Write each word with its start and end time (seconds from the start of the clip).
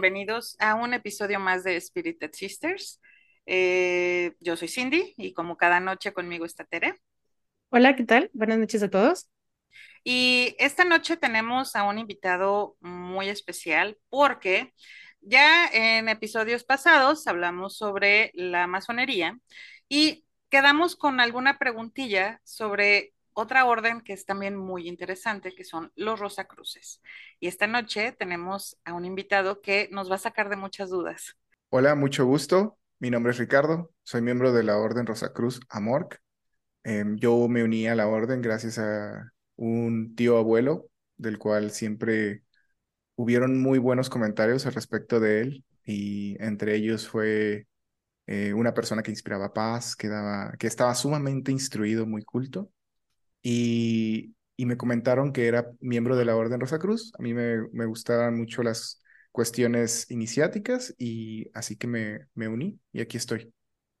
bienvenidos 0.00 0.56
a 0.60 0.76
un 0.76 0.94
episodio 0.94 1.38
más 1.38 1.62
de 1.62 1.78
Spirited 1.78 2.30
Sisters. 2.32 3.02
Eh, 3.44 4.32
yo 4.40 4.56
soy 4.56 4.68
Cindy 4.68 5.12
y 5.18 5.34
como 5.34 5.58
cada 5.58 5.78
noche 5.78 6.14
conmigo 6.14 6.46
está 6.46 6.64
Tere. 6.64 6.94
Hola, 7.68 7.94
¿qué 7.96 8.04
tal? 8.04 8.30
Buenas 8.32 8.56
noches 8.56 8.82
a 8.82 8.88
todos. 8.88 9.28
Y 10.02 10.56
esta 10.58 10.84
noche 10.86 11.18
tenemos 11.18 11.76
a 11.76 11.82
un 11.82 11.98
invitado 11.98 12.78
muy 12.80 13.28
especial 13.28 13.98
porque 14.08 14.72
ya 15.20 15.66
en 15.66 16.08
episodios 16.08 16.64
pasados 16.64 17.26
hablamos 17.26 17.76
sobre 17.76 18.30
la 18.32 18.66
masonería 18.66 19.38
y 19.86 20.24
quedamos 20.48 20.96
con 20.96 21.20
alguna 21.20 21.58
preguntilla 21.58 22.40
sobre 22.42 23.12
otra 23.32 23.64
orden 23.64 24.00
que 24.00 24.12
es 24.12 24.26
también 24.26 24.56
muy 24.56 24.88
interesante, 24.88 25.54
que 25.54 25.64
son 25.64 25.92
los 25.96 26.20
Rosacruces. 26.20 27.02
Y 27.38 27.48
esta 27.48 27.66
noche 27.66 28.12
tenemos 28.12 28.78
a 28.84 28.92
un 28.92 29.04
invitado 29.04 29.60
que 29.60 29.88
nos 29.92 30.10
va 30.10 30.16
a 30.16 30.18
sacar 30.18 30.48
de 30.48 30.56
muchas 30.56 30.90
dudas. 30.90 31.36
Hola, 31.70 31.94
mucho 31.94 32.26
gusto. 32.26 32.78
Mi 32.98 33.10
nombre 33.10 33.32
es 33.32 33.38
Ricardo, 33.38 33.92
soy 34.02 34.20
miembro 34.20 34.52
de 34.52 34.62
la 34.62 34.76
Orden 34.76 35.06
Rosacruz 35.06 35.60
Amorc. 35.70 36.20
Em, 36.84 37.16
yo 37.16 37.48
me 37.48 37.62
uní 37.62 37.86
a 37.88 37.94
la 37.94 38.06
orden 38.06 38.42
gracias 38.42 38.78
a 38.78 39.32
un 39.56 40.14
tío 40.14 40.36
abuelo, 40.36 40.90
del 41.16 41.38
cual 41.38 41.70
siempre 41.70 42.42
hubieron 43.16 43.60
muy 43.60 43.78
buenos 43.78 44.10
comentarios 44.10 44.66
al 44.66 44.74
respecto 44.74 45.20
de 45.20 45.40
él, 45.40 45.64
y 45.84 46.36
entre 46.42 46.74
ellos 46.74 47.08
fue 47.08 47.66
eh, 48.26 48.54
una 48.54 48.74
persona 48.74 49.02
que 49.02 49.10
inspiraba 49.10 49.52
paz, 49.52 49.96
que, 49.96 50.08
daba, 50.08 50.52
que 50.58 50.66
estaba 50.66 50.94
sumamente 50.94 51.52
instruido, 51.52 52.06
muy 52.06 52.22
culto, 52.22 52.70
y, 53.42 54.34
me 54.58 54.76
comentaron 54.76 55.32
que 55.32 55.46
era 55.46 55.70
miembro 55.80 56.16
de 56.16 56.26
la 56.26 56.36
Orden 56.36 56.60
Rosacruz. 56.60 57.12
A 57.18 57.22
mí 57.22 57.32
me, 57.32 57.66
me 57.72 57.86
gustaban 57.86 58.36
mucho 58.36 58.62
las 58.62 59.02
cuestiones 59.32 60.10
iniciáticas 60.10 60.94
y 60.98 61.50
así 61.54 61.76
que 61.76 61.86
me, 61.86 62.26
me 62.34 62.48
uní 62.48 62.78
y 62.92 63.00
aquí 63.00 63.16
estoy. 63.16 63.52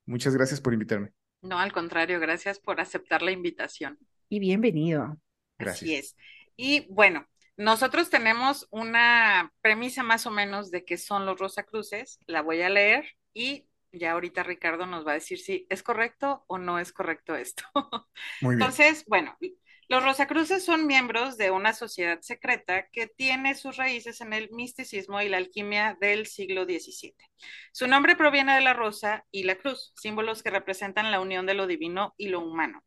Muchas 0.04 0.34
gracias 0.34 0.60
por 0.60 0.74
invitarme. 0.74 1.12
No, 1.42 1.58
al 1.58 1.72
contrario, 1.72 2.20
gracias 2.20 2.58
por 2.58 2.80
aceptar 2.80 3.22
la 3.22 3.30
invitación. 3.30 3.98
Y 4.28 4.38
bienvenido. 4.38 5.16
Gracias. 5.58 5.82
Así 5.82 5.94
es. 5.94 6.16
Y 6.56 6.86
bueno, 6.92 7.26
nosotros 7.56 8.10
tenemos 8.10 8.66
una 8.70 9.52
premisa 9.62 10.02
más 10.02 10.26
o 10.26 10.30
menos 10.30 10.70
de 10.70 10.84
qué 10.84 10.98
son 10.98 11.26
los 11.26 11.38
Rosacruces. 11.38 12.18
La 12.26 12.42
voy 12.42 12.60
a 12.62 12.68
leer 12.68 13.16
y 13.32 13.66
ya 13.92 14.12
ahorita 14.12 14.42
Ricardo 14.42 14.86
nos 14.86 15.06
va 15.06 15.12
a 15.12 15.14
decir 15.14 15.38
si 15.38 15.66
es 15.68 15.82
correcto 15.82 16.44
o 16.46 16.58
no 16.58 16.78
es 16.78 16.92
correcto 16.92 17.34
esto. 17.34 17.64
Muy 18.40 18.56
bien. 18.56 18.62
Entonces, 18.62 19.04
bueno, 19.06 19.36
los 19.90 20.04
Rosacruces 20.04 20.64
son 20.64 20.86
miembros 20.86 21.36
de 21.36 21.50
una 21.50 21.72
sociedad 21.72 22.20
secreta 22.20 22.88
que 22.92 23.08
tiene 23.08 23.56
sus 23.56 23.76
raíces 23.76 24.20
en 24.20 24.32
el 24.32 24.48
misticismo 24.52 25.20
y 25.20 25.28
la 25.28 25.38
alquimia 25.38 25.98
del 26.00 26.26
siglo 26.26 26.62
XVII. 26.62 27.16
Su 27.72 27.88
nombre 27.88 28.14
proviene 28.14 28.54
de 28.54 28.60
la 28.60 28.72
rosa 28.72 29.24
y 29.32 29.42
la 29.42 29.56
cruz, 29.56 29.92
símbolos 29.96 30.44
que 30.44 30.50
representan 30.50 31.10
la 31.10 31.20
unión 31.20 31.44
de 31.44 31.54
lo 31.54 31.66
divino 31.66 32.14
y 32.16 32.28
lo 32.28 32.38
humano. 32.38 32.84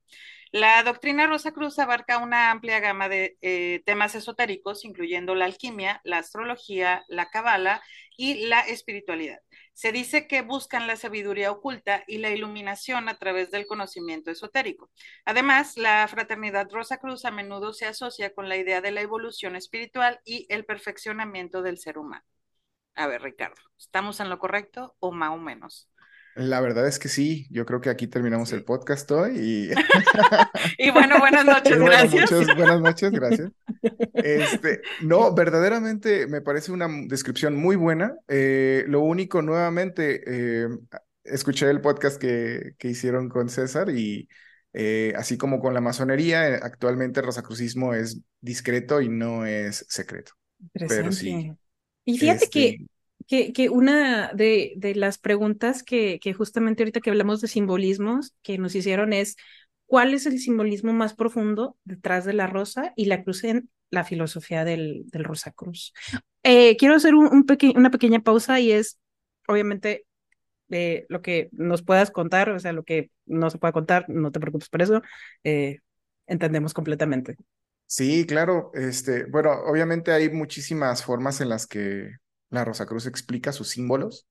La 0.53 0.83
doctrina 0.83 1.25
Rosa 1.25 1.51
Cruz 1.51 1.79
abarca 1.79 2.19
una 2.19 2.51
amplia 2.51 2.79
gama 2.79 3.09
de 3.09 3.37
eh, 3.41 3.81
temas 3.87 4.13
esotéricos, 4.13 4.85
incluyendo 4.85 5.33
la 5.33 5.45
alquimia, 5.45 5.99
la 6.03 6.19
astrología, 6.19 7.03
la 7.07 7.31
cabala 7.31 7.81
y 8.17 8.45
la 8.45 8.59
espiritualidad. 8.61 9.39
Se 9.73 9.91
dice 9.91 10.27
que 10.27 10.43
buscan 10.43 10.85
la 10.85 10.95
sabiduría 10.95 11.51
oculta 11.51 12.03
y 12.07 12.19
la 12.19 12.29
iluminación 12.29 13.09
a 13.09 13.17
través 13.17 13.49
del 13.49 13.65
conocimiento 13.65 14.29
esotérico. 14.29 14.91
Además, 15.25 15.75
la 15.75 16.07
fraternidad 16.07 16.69
Rosa 16.71 16.97
Cruz 16.99 17.25
a 17.25 17.31
menudo 17.31 17.73
se 17.73 17.88
asocia 17.88 18.31
con 18.35 18.47
la 18.47 18.57
idea 18.57 18.79
de 18.79 18.91
la 18.91 19.01
evolución 19.01 19.55
espiritual 19.55 20.22
y 20.23 20.45
el 20.49 20.66
perfeccionamiento 20.66 21.63
del 21.63 21.79
ser 21.79 21.97
humano. 21.97 22.23
A 22.95 23.07
ver, 23.07 23.23
Ricardo, 23.23 23.61
¿estamos 23.79 24.19
en 24.19 24.29
lo 24.29 24.38
correcto 24.38 24.95
o 24.99 25.11
más 25.11 25.31
o 25.31 25.38
menos? 25.38 25.89
La 26.35 26.61
verdad 26.61 26.88
es 26.88 26.97
que 26.97 27.09
sí, 27.09 27.47
yo 27.51 27.66
creo 27.66 27.79
que 27.79 27.89
aquí 27.89 28.07
terminamos 28.07 28.51
el 28.53 28.63
podcast 28.63 29.09
hoy 29.11 29.38
y... 29.38 29.69
y 30.77 30.91
bueno, 30.91 31.19
buenas 31.19 31.45
noches, 31.45 31.77
gracias. 31.77 32.31
Muchas 32.31 32.57
buenas 32.57 32.81
noches, 32.81 33.11
gracias. 33.11 33.51
Este, 34.13 34.81
no, 35.01 35.33
verdaderamente 35.33 36.27
me 36.27 36.39
parece 36.39 36.72
una 36.72 36.88
descripción 37.07 37.55
muy 37.55 37.75
buena. 37.75 38.16
Eh, 38.27 38.85
lo 38.88 39.01
único, 39.01 39.41
nuevamente, 39.41 40.22
eh, 40.25 40.69
escuché 41.25 41.69
el 41.69 41.81
podcast 41.81 42.19
que, 42.19 42.75
que 42.77 42.88
hicieron 42.88 43.27
con 43.27 43.49
César 43.49 43.89
y 43.89 44.29
eh, 44.73 45.13
así 45.16 45.38
como 45.38 45.59
con 45.59 45.73
la 45.73 45.81
masonería, 45.81 46.55
actualmente 46.55 47.19
el 47.19 47.27
rosacrucismo 47.27 47.93
es 47.93 48.22
discreto 48.41 49.01
y 49.01 49.09
no 49.09 49.45
es 49.45 49.85
secreto. 49.88 50.33
Pero 50.73 51.11
sí. 51.11 51.51
Y 52.05 52.17
fíjate 52.17 52.49
que 52.49 52.67
este, 52.69 52.77
que, 52.77 52.85
que 53.28 53.69
una 53.69 54.31
de, 54.34 54.73
de 54.78 54.95
las 54.95 55.17
preguntas 55.17 55.84
que, 55.84 56.19
que 56.22 56.34
justamente 56.34 56.84
ahorita 56.84 57.01
que 57.01 57.09
hablamos 57.09 57.41
de 57.41 57.47
simbolismos 57.47 58.34
que 58.41 58.57
nos 58.57 58.75
hicieron 58.75 59.13
es, 59.13 59.35
¿cuál 59.85 60.13
es 60.13 60.25
el 60.25 60.39
simbolismo 60.39 60.94
más 60.94 61.13
profundo 61.13 61.78
detrás 61.84 62.25
de 62.25 62.34
la 62.34 62.47
rosa 62.47 62.94
y 62.95 63.06
la 63.06 63.23
cruz 63.23 63.44
en 63.44 63.69
la 63.89 64.03
filosofía 64.03 64.66
del, 64.66 65.03
del 65.11 65.23
Rosa 65.23 65.51
Cruz? 65.51 65.94
Eh, 66.44 66.75
quiero 66.78 66.95
hacer 66.95 67.16
un, 67.16 67.28
un 67.28 67.45
una 67.75 67.91
pequeña 67.91 68.19
pausa 68.22 68.59
y 68.59 68.72
es, 68.72 69.00
obviamente, 69.47 70.05
eh, 70.69 71.05
lo 71.09 71.22
que 71.22 71.50
nos 71.51 71.84
puedas 71.84 72.11
contar, 72.11 72.50
o 72.50 72.59
sea, 72.59 72.73
lo 72.73 72.84
que 72.84 73.11
no 73.25 73.50
se 73.50 73.57
pueda 73.57 73.72
contar, 73.73 74.05
no 74.09 74.31
te 74.31 74.40
preocupes 74.40 74.69
por 74.69 74.81
eso, 74.81 75.01
eh, 75.44 75.79
entendemos 76.28 76.73
completamente. 76.73 77.38
Sí, 77.85 78.25
claro. 78.25 78.72
Este, 78.73 79.25
bueno, 79.25 79.51
obviamente 79.66 80.11
hay 80.11 80.29
muchísimas 80.31 81.03
formas 81.03 81.41
en 81.41 81.50
las 81.50 81.67
que 81.67 82.09
la 82.53 82.64
Rosacruz 82.66 83.08
explica 83.08 83.52
sus 83.52 83.69
símbolos. 83.69 84.28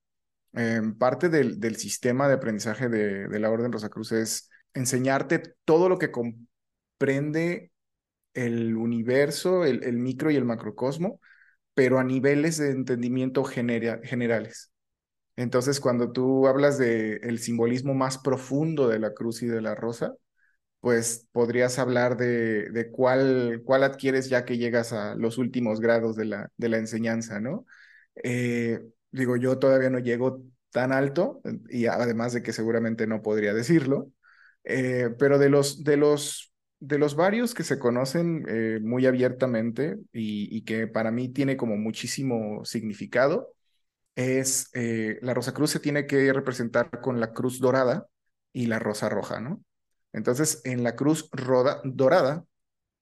Em, 0.54 0.96
parte 0.96 1.28
del, 1.28 1.60
del, 1.60 1.76
sistema 1.76 2.28
de 2.28 2.34
aprendizaje 2.34 2.88
de, 2.88 3.28
de, 3.28 3.40
la 3.40 3.50
Orden 3.50 3.72
Rosacruz 3.72 4.12
es 4.12 4.50
enseñarte 4.74 5.42
todo 5.64 5.88
lo 5.88 5.98
que 5.98 6.10
comprende 6.12 7.72
el 8.34 8.76
universo, 8.76 9.64
el, 9.64 9.82
el 9.84 9.98
micro 9.98 10.30
y 10.30 10.36
el 10.36 10.44
macrocosmo, 10.44 11.20
pero 11.74 11.98
a 11.98 12.04
niveles 12.04 12.58
de 12.58 12.70
entendimiento 12.70 13.44
generales. 13.44 14.72
Entonces, 15.36 15.80
cuando 15.80 16.12
tú 16.12 16.46
hablas 16.46 16.78
del 16.78 17.20
el 17.24 17.38
simbolismo 17.38 17.94
más 17.94 18.18
profundo 18.18 18.88
de 18.88 18.98
la 18.98 19.14
cruz 19.14 19.42
y 19.42 19.46
de 19.46 19.62
la 19.62 19.74
rosa, 19.74 20.14
pues 20.80 21.28
podrías 21.32 21.78
hablar 21.78 22.16
de, 22.16 22.70
de 22.70 22.90
cuál, 22.90 23.62
cuál 23.64 23.84
adquieres 23.84 24.28
ya 24.28 24.44
que 24.44 24.58
llegas 24.58 24.92
a 24.92 25.14
los 25.16 25.38
últimos 25.38 25.80
grados 25.80 26.16
de 26.16 26.26
la, 26.26 26.50
de 26.56 26.68
la 26.68 26.78
enseñanza, 26.78 27.40
¿no? 27.40 27.66
Eh, 28.16 28.80
digo, 29.10 29.36
yo 29.36 29.58
todavía 29.58 29.90
no 29.90 29.98
llego 29.98 30.42
tan 30.70 30.92
alto 30.92 31.40
y 31.68 31.86
además 31.86 32.32
de 32.32 32.42
que 32.42 32.52
seguramente 32.52 33.06
no 33.06 33.22
podría 33.22 33.54
decirlo, 33.54 34.10
eh, 34.64 35.10
pero 35.18 35.38
de 35.38 35.50
los, 35.50 35.84
de, 35.84 35.96
los, 35.96 36.52
de 36.80 36.98
los 36.98 37.14
varios 37.14 37.54
que 37.54 37.64
se 37.64 37.78
conocen 37.78 38.44
eh, 38.48 38.80
muy 38.82 39.06
abiertamente 39.06 39.98
y, 40.12 40.62
que 40.62 40.86
para 40.86 41.10
mí 41.10 41.28
tiene 41.28 41.56
como 41.56 41.76
muchísimo 41.76 42.64
significado, 42.64 43.54
es 44.14 44.70
la 44.74 45.32
Rosa 45.32 45.54
Cruz 45.54 45.70
se 45.70 45.80
tiene 45.80 46.06
que 46.06 46.32
representar 46.34 47.00
con 47.00 47.18
la 47.18 47.32
cruz 47.32 47.60
dorada 47.60 48.06
y 48.52 48.66
la 48.66 48.78
rosa 48.78 49.08
roja, 49.08 49.40
¿no? 49.40 49.62
Entonces, 50.12 50.60
en 50.64 50.82
la 50.82 50.94
cruz 50.96 51.30
dorada 51.84 52.44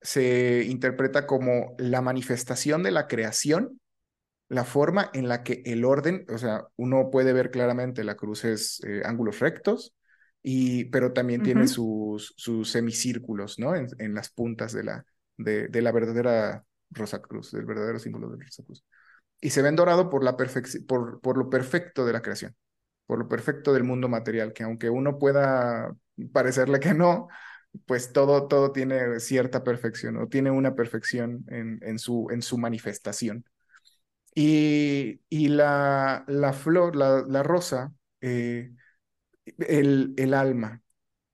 se 0.01 0.63
interpreta 0.63 1.27
como 1.27 1.75
la 1.77 2.01
manifestación 2.01 2.83
de 2.83 2.91
la 2.91 3.07
creación 3.07 3.80
la 4.51 4.65
forma 4.65 5.09
en 5.13 5.29
la 5.29 5.43
que 5.43 5.61
el 5.65 5.85
orden, 5.85 6.25
o 6.27 6.37
sea, 6.37 6.67
uno 6.75 7.09
puede 7.09 7.31
ver 7.31 7.51
claramente 7.51 8.03
la 8.03 8.15
cruz 8.15 8.43
es 8.43 8.83
eh, 8.85 9.01
ángulos 9.05 9.39
rectos, 9.39 9.95
y, 10.43 10.85
pero 10.85 11.13
también 11.13 11.41
tiene 11.41 11.69
sus, 11.69 12.33
sus 12.35 12.69
semicírculos, 12.69 13.59
¿no? 13.59 13.75
En, 13.77 13.87
en, 13.97 14.13
las 14.13 14.29
puntas 14.29 14.73
de 14.73 14.83
la, 14.83 15.05
de, 15.37 15.69
de 15.69 15.81
la 15.81 15.93
verdadera 15.93 16.65
Rosa 16.89 17.21
Cruz, 17.21 17.51
del 17.51 17.65
verdadero 17.65 17.97
símbolo 17.97 18.29
de 18.29 18.43
Rosa 18.43 18.63
Cruz. 18.65 18.83
Y 19.39 19.51
se 19.51 19.61
ven 19.61 19.77
dorado 19.77 20.09
por, 20.09 20.21
la 20.21 20.35
por, 20.35 21.21
por 21.21 21.37
lo 21.37 21.49
perfecto 21.49 22.05
de 22.05 22.11
la 22.11 22.21
creación, 22.21 22.53
por 23.05 23.19
lo 23.19 23.29
perfecto 23.29 23.71
del 23.71 23.85
mundo 23.85 24.09
material, 24.09 24.51
que 24.51 24.63
aunque 24.63 24.89
uno 24.89 25.17
pueda 25.17 25.95
parecerle 26.33 26.81
que 26.81 26.93
no, 26.93 27.29
pues 27.85 28.11
todo, 28.11 28.49
todo 28.49 28.73
tiene 28.73 29.21
cierta 29.21 29.63
perfección 29.63 30.17
o 30.17 30.27
tiene 30.27 30.51
una 30.51 30.75
perfección 30.75 31.45
en, 31.47 31.79
en, 31.83 31.99
su, 31.99 32.27
en 32.31 32.41
su 32.41 32.57
manifestación. 32.57 33.45
Y, 34.33 35.21
y 35.29 35.47
la, 35.49 36.23
la 36.27 36.53
flor, 36.53 36.95
la, 36.95 37.23
la 37.27 37.43
rosa, 37.43 37.93
eh, 38.21 38.71
el, 39.57 40.13
el 40.17 40.33
alma, 40.33 40.81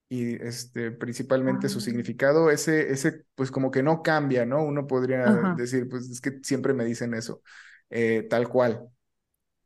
y 0.10 0.42
este, 0.42 0.92
principalmente 0.92 1.70
su 1.70 1.80
ah. 1.80 1.82
significado, 1.82 2.50
ese, 2.50 2.92
ese, 2.92 3.26
pues 3.36 3.52
como 3.52 3.72
que 3.72 3.84
no 3.84 4.02
cambia, 4.02 4.46
¿no? 4.46 4.64
Uno 4.64 4.88
podría 4.88 5.54
decir, 5.58 5.88
pues 5.90 6.10
es 6.10 6.22
que 6.22 6.40
siempre 6.44 6.74
me 6.74 6.86
dicen 6.86 7.14
eso, 7.14 7.42
eh, 7.90 8.26
tal 8.30 8.48
cual. 8.48 8.88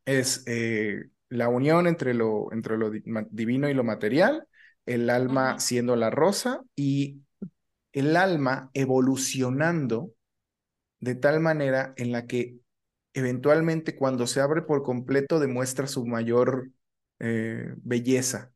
Es 0.04 0.44
eh, 0.48 1.10
la 1.30 1.48
unión 1.48 1.88
entre 1.88 2.14
lo, 2.14 2.52
entre 2.52 2.78
lo 2.78 2.92
divino 3.30 3.70
y 3.70 3.74
lo 3.74 3.84
material, 3.84 4.48
el 4.86 5.10
alma 5.10 5.60
siendo 5.60 5.96
la 5.96 6.10
rosa 6.10 6.62
y 6.76 7.22
el 7.94 8.18
alma 8.18 8.72
evolucionando 8.74 10.12
de 11.00 11.16
tal 11.16 11.40
manera 11.40 11.94
en 11.98 12.12
la 12.12 12.26
que 12.26 12.61
eventualmente 13.14 13.96
cuando 13.96 14.28
se 14.28 14.42
abre 14.42 14.62
por 14.62 14.84
completo 14.84 15.40
demuestra 15.40 15.88
su 15.88 16.06
mayor 16.06 16.70
eh, 17.20 17.74
belleza, 17.78 18.52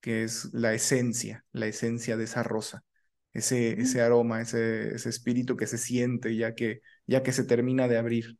que 0.00 0.24
es 0.24 0.48
la 0.52 0.74
esencia, 0.74 1.44
la 1.52 1.66
esencia 1.66 2.16
de 2.16 2.24
esa 2.24 2.42
rosa, 2.42 2.84
ese, 3.32 3.80
ese 3.80 4.00
aroma, 4.00 4.40
ese, 4.40 4.94
ese 4.94 5.08
espíritu 5.08 5.56
que 5.56 5.66
se 5.66 5.78
siente 5.78 6.36
ya 6.36 6.54
que, 6.54 6.80
ya 7.06 7.22
que 7.22 7.32
se 7.32 7.44
termina 7.44 7.88
de 7.88 7.98
abrir. 7.98 8.38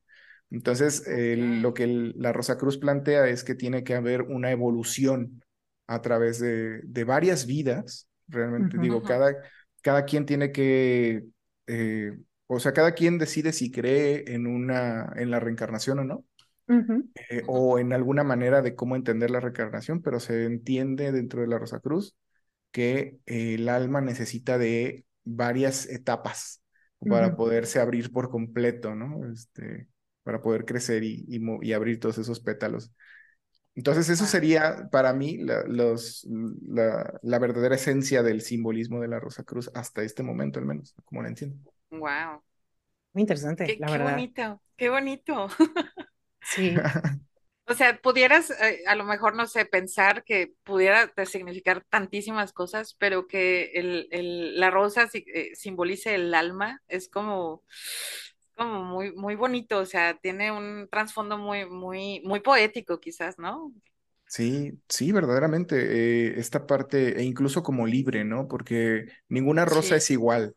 Entonces, 0.50 1.04
lo 1.06 1.74
que 1.74 1.86
la 2.16 2.32
Rosa 2.32 2.58
Cruz 2.58 2.76
plantea 2.78 3.28
es 3.28 3.44
que 3.44 3.54
tiene 3.54 3.84
que 3.84 3.94
haber 3.94 4.22
una 4.22 4.50
evolución 4.50 5.44
a 5.86 6.02
través 6.02 6.40
de, 6.40 6.80
de 6.82 7.04
varias 7.04 7.46
vidas. 7.46 8.08
Realmente 8.26 8.76
digo, 8.78 9.04
cada, 9.04 9.36
cada 9.80 10.04
quien 10.04 10.26
tiene 10.26 10.50
que, 10.50 11.24
eh, 11.68 12.18
o 12.52 12.61
sea, 12.61 12.73
cada 12.73 12.93
quien 12.93 13.17
decide 13.19 13.52
si 13.52 13.70
cree 13.70 14.25
en, 14.35 14.47
una, 14.49 15.12
en 15.14 15.31
la 15.31 15.38
reencarnación 15.38 16.00
o 16.00 16.05
no. 16.05 16.25
Eh, 16.69 17.43
o 17.49 17.81
en 17.81 17.93
alguna 17.93 18.23
manera 18.23 18.62
de 18.62 18.76
cómo 18.76 18.94
entender 18.94 19.31
la 19.31 19.41
reencarnación, 19.41 20.02
pero 20.02 20.20
se 20.20 20.44
entiende 20.44 21.11
dentro 21.11 21.41
de 21.41 21.49
la 21.49 21.58
Rosa 21.58 21.81
Cruz 21.81 22.14
que 22.70 23.19
el 23.26 23.69
alma 23.69 24.00
necesita 24.00 24.56
de 24.56 25.05
varias 25.25 25.88
etapas 25.88 26.62
para 27.00 27.35
poderse 27.35 27.81
abrir 27.81 28.12
por 28.12 28.31
completo, 28.31 28.94
¿no? 28.94 29.29
Este, 29.32 29.88
para 30.23 30.43
poder 30.43 30.64
crecer 30.64 31.02
y, 31.02 31.25
y, 31.29 31.73
abrir 31.73 31.99
todos 31.99 32.19
esos 32.19 32.38
pétalos. 32.38 32.93
Entonces, 33.75 34.08
eso 34.08 34.26
sería 34.26 34.88
para 34.93 35.12
mí 35.12 35.38
la, 35.38 35.64
los, 35.67 36.26
la, 36.69 37.19
la, 37.23 37.38
verdadera 37.38 37.76
esencia 37.76 38.23
del 38.23 38.43
simbolismo 38.43 39.00
de 39.00 39.08
la 39.08 39.19
Rosa 39.19 39.43
Cruz 39.43 39.70
hasta 39.75 40.02
este 40.02 40.23
momento, 40.23 40.58
al 40.58 40.67
menos, 40.67 40.94
como 41.05 41.23
la 41.23 41.29
entiendo. 41.29 41.58
Wow. 41.90 42.42
Muy 43.12 43.22
interesante, 43.22 43.75
la 43.78 43.90
verdad. 43.90 44.06
Qué 44.06 44.12
bonito, 44.12 44.62
qué 44.76 44.88
bonito. 44.90 45.48
Sí. 46.42 46.76
O 47.66 47.75
sea, 47.75 48.00
pudieras, 48.00 48.50
eh, 48.50 48.81
a 48.87 48.96
lo 48.96 49.04
mejor, 49.04 49.37
no 49.37 49.46
sé, 49.46 49.64
pensar 49.64 50.25
que 50.25 50.52
pudiera 50.64 51.12
significar 51.25 51.84
tantísimas 51.88 52.52
cosas, 52.52 52.94
pero 52.98 53.28
que 53.28 53.70
el, 53.75 54.08
el, 54.10 54.58
la 54.58 54.70
rosa 54.70 55.08
eh, 55.12 55.50
simbolice 55.54 56.16
el 56.16 56.34
alma, 56.34 56.82
es 56.88 57.08
como, 57.08 57.62
como 58.56 58.82
muy, 58.82 59.12
muy 59.14 59.37
bonito, 59.37 59.78
o 59.78 59.87
sea, 59.87 60.19
tiene 60.19 60.50
un 60.50 60.88
trasfondo 60.90 61.38
muy, 61.38 61.64
muy, 61.66 62.20
muy 62.25 62.40
poético 62.40 62.98
quizás, 62.98 63.38
¿no? 63.38 63.72
Sí, 64.26 64.81
sí, 64.88 65.10
verdaderamente. 65.10 66.28
Eh, 66.28 66.38
esta 66.38 66.66
parte, 66.66 67.19
e 67.20 67.25
incluso 67.25 67.62
como 67.64 67.87
libre, 67.87 68.25
¿no? 68.25 68.46
Porque 68.46 69.06
ninguna 69.28 69.64
rosa 69.64 69.96
es 69.96 70.10
igual, 70.10 70.54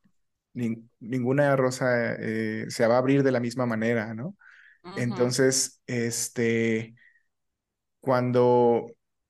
ninguna 0.54 1.56
rosa 1.56 2.18
se 2.18 2.88
va 2.88 2.96
a 2.96 2.98
abrir 2.98 3.24
de 3.24 3.32
la 3.32 3.40
misma 3.40 3.66
manera, 3.66 4.14
¿no? 4.14 4.36
Entonces, 4.98 5.82
este, 5.88 6.96
cuando, 8.00 8.86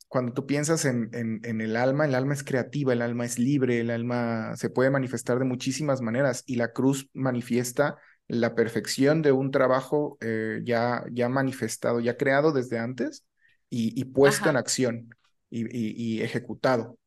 cuando 0.07 0.33
tú 0.33 0.47
piensas 0.47 0.85
en, 0.85 1.09
en, 1.13 1.61
el 1.61 1.75
alma, 1.75 2.05
el 2.05 2.15
alma 2.15 2.33
es 2.33 2.43
creativa, 2.43 2.93
el 2.93 3.03
alma 3.03 3.25
es 3.25 3.37
libre, 3.37 3.79
el 3.79 3.91
alma 3.91 4.55
se 4.55 4.69
puede 4.69 4.89
manifestar 4.89 5.37
de 5.37 5.45
muchísimas 5.45 6.01
maneras 6.01 6.43
y 6.47 6.55
la 6.55 6.71
cruz 6.71 7.09
manifiesta 7.13 7.97
la 8.27 8.55
perfección 8.55 9.21
de 9.21 9.31
un 9.31 9.51
trabajo 9.51 10.17
eh, 10.21 10.61
ya, 10.63 11.03
ya 11.11 11.29
manifestado, 11.29 11.99
ya 11.99 12.17
creado 12.17 12.51
desde 12.51 12.79
antes 12.79 13.25
y, 13.69 14.05
puesto 14.05 14.49
en 14.49 14.57
acción 14.57 15.15
y, 15.49 16.21
ejecutado. 16.21 16.97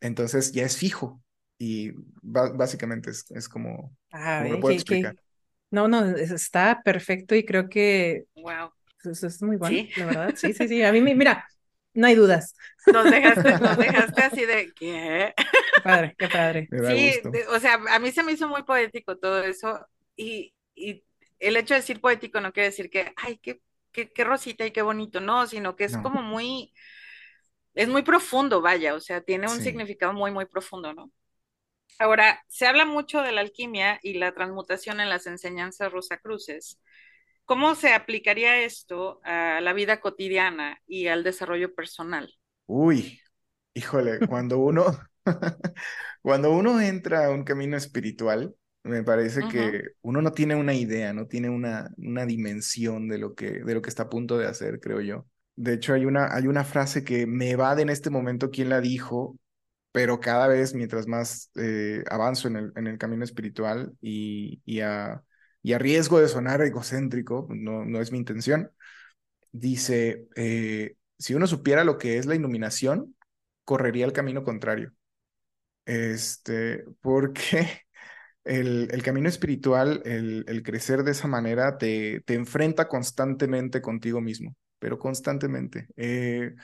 Entonces 0.00 0.52
ya 0.52 0.64
es 0.64 0.76
fijo 0.76 1.20
y 1.58 1.92
básicamente 2.22 3.10
es, 3.10 3.30
es 3.30 3.48
como, 3.48 3.96
ah, 4.12 4.44
lo 4.48 4.60
puedo 4.60 4.74
explicar. 4.74 5.16
No, 5.70 5.88
no, 5.88 6.04
está 6.16 6.80
perfecto 6.82 7.34
y 7.34 7.44
creo 7.44 7.68
que 7.68 8.24
wow. 8.36 8.70
eso 9.04 9.26
es 9.26 9.42
muy 9.42 9.56
bueno, 9.56 9.88
la 9.96 10.06
verdad. 10.06 10.34
Sí, 10.36 10.54
sí, 10.54 10.68
sí. 10.68 10.82
A 10.82 10.92
mí, 10.92 11.02
mira, 11.02 11.46
no 11.92 12.06
hay 12.06 12.14
dudas. 12.14 12.54
Nos 12.86 13.10
dejaste, 13.10 13.58
nos 13.58 13.76
dejaste 13.76 14.22
así 14.22 14.46
de 14.46 14.72
¿qué? 14.72 15.34
Qué 15.36 15.80
padre, 15.82 16.14
qué 16.16 16.28
padre. 16.28 16.68
Sí, 16.70 17.20
o 17.50 17.58
sea, 17.58 17.78
a 17.90 17.98
mí 17.98 18.12
se 18.12 18.22
me 18.22 18.32
hizo 18.32 18.48
muy 18.48 18.62
poético 18.62 19.18
todo 19.18 19.42
eso 19.42 19.86
y, 20.16 20.54
y, 20.74 21.04
el 21.38 21.56
hecho 21.56 21.74
de 21.74 21.80
decir 21.80 22.00
poético 22.00 22.40
no 22.40 22.52
quiere 22.52 22.70
decir 22.70 22.90
que, 22.90 23.12
ay, 23.16 23.38
qué, 23.38 23.60
qué, 23.92 24.10
qué 24.10 24.24
rosita 24.24 24.66
y 24.66 24.72
qué 24.72 24.82
bonito, 24.82 25.20
no, 25.20 25.46
sino 25.46 25.76
que 25.76 25.84
es 25.84 25.96
como 25.96 26.20
muy, 26.20 26.72
es 27.74 27.88
muy 27.88 28.02
profundo, 28.02 28.60
vaya, 28.60 28.94
o 28.94 29.00
sea, 29.00 29.20
tiene 29.20 29.46
un 29.46 29.60
significado 29.60 30.12
muy, 30.12 30.32
muy 30.32 30.46
profundo, 30.46 30.92
¿no? 30.94 31.12
Ahora, 31.98 32.42
se 32.48 32.66
habla 32.66 32.84
mucho 32.84 33.22
de 33.22 33.32
la 33.32 33.40
alquimia 33.40 33.98
y 34.02 34.14
la 34.14 34.32
transmutación 34.32 35.00
en 35.00 35.08
las 35.08 35.26
enseñanzas 35.26 35.92
rosacruces. 35.92 36.80
¿Cómo 37.44 37.74
se 37.74 37.94
aplicaría 37.94 38.62
esto 38.62 39.20
a 39.24 39.60
la 39.60 39.72
vida 39.72 40.00
cotidiana 40.00 40.78
y 40.86 41.06
al 41.06 41.24
desarrollo 41.24 41.74
personal? 41.74 42.32
Uy, 42.66 43.20
híjole, 43.74 44.20
cuando 44.28 44.58
uno, 44.58 44.84
cuando 46.22 46.52
uno 46.52 46.80
entra 46.80 47.26
a 47.26 47.30
un 47.30 47.44
camino 47.44 47.76
espiritual, 47.76 48.54
me 48.82 49.02
parece 49.02 49.48
que 49.48 49.82
uno 50.02 50.22
no 50.22 50.32
tiene 50.32 50.54
una 50.56 50.74
idea, 50.74 51.12
no 51.12 51.26
tiene 51.26 51.50
una, 51.50 51.90
una 51.96 52.26
dimensión 52.26 53.08
de 53.08 53.18
lo, 53.18 53.34
que, 53.34 53.62
de 53.64 53.74
lo 53.74 53.82
que 53.82 53.88
está 53.88 54.04
a 54.04 54.08
punto 54.08 54.38
de 54.38 54.46
hacer, 54.46 54.80
creo 54.80 55.00
yo. 55.00 55.26
De 55.56 55.74
hecho, 55.74 55.94
hay 55.94 56.04
una, 56.04 56.34
hay 56.34 56.46
una 56.46 56.64
frase 56.64 57.02
que 57.02 57.26
me 57.26 57.50
evade 57.50 57.82
en 57.82 57.90
este 57.90 58.10
momento 58.10 58.50
quién 58.50 58.68
la 58.68 58.80
dijo, 58.80 59.36
pero 59.92 60.20
cada 60.20 60.48
vez 60.48 60.74
mientras 60.74 61.06
más 61.06 61.50
eh, 61.56 62.04
avanzo 62.10 62.48
en 62.48 62.56
el, 62.56 62.72
en 62.76 62.86
el, 62.86 62.98
camino 62.98 63.24
espiritual 63.24 63.92
y, 64.00 64.60
y, 64.64 64.80
a, 64.80 65.22
y, 65.62 65.72
a, 65.72 65.78
riesgo 65.78 66.20
de 66.20 66.28
sonar 66.28 66.62
egocéntrico, 66.62 67.48
no, 67.50 67.84
no 67.84 68.00
es 68.00 68.12
mi 68.12 68.18
intención, 68.18 68.70
dice, 69.52 70.28
eh, 70.36 70.96
si 71.18 71.34
uno 71.34 71.46
supiera 71.46 71.84
lo 71.84 71.98
que 71.98 72.18
es 72.18 72.26
la 72.26 72.34
iluminación, 72.34 73.16
correría 73.64 74.06
el 74.06 74.12
camino 74.12 74.44
contrario. 74.44 74.92
Este, 75.86 76.84
porque 77.00 77.66
el, 78.44 78.88
el 78.92 79.02
camino 79.02 79.28
espiritual, 79.28 80.02
el, 80.04 80.44
el, 80.48 80.62
crecer 80.62 81.02
de 81.02 81.12
esa 81.12 81.28
manera, 81.28 81.78
te, 81.78 82.20
te 82.22 82.34
enfrenta 82.34 82.88
constantemente 82.88 83.80
contigo 83.82 84.20
mismo, 84.20 84.54
pero 84.78 84.98
constantemente. 84.98 85.88
Eh, 85.96 86.54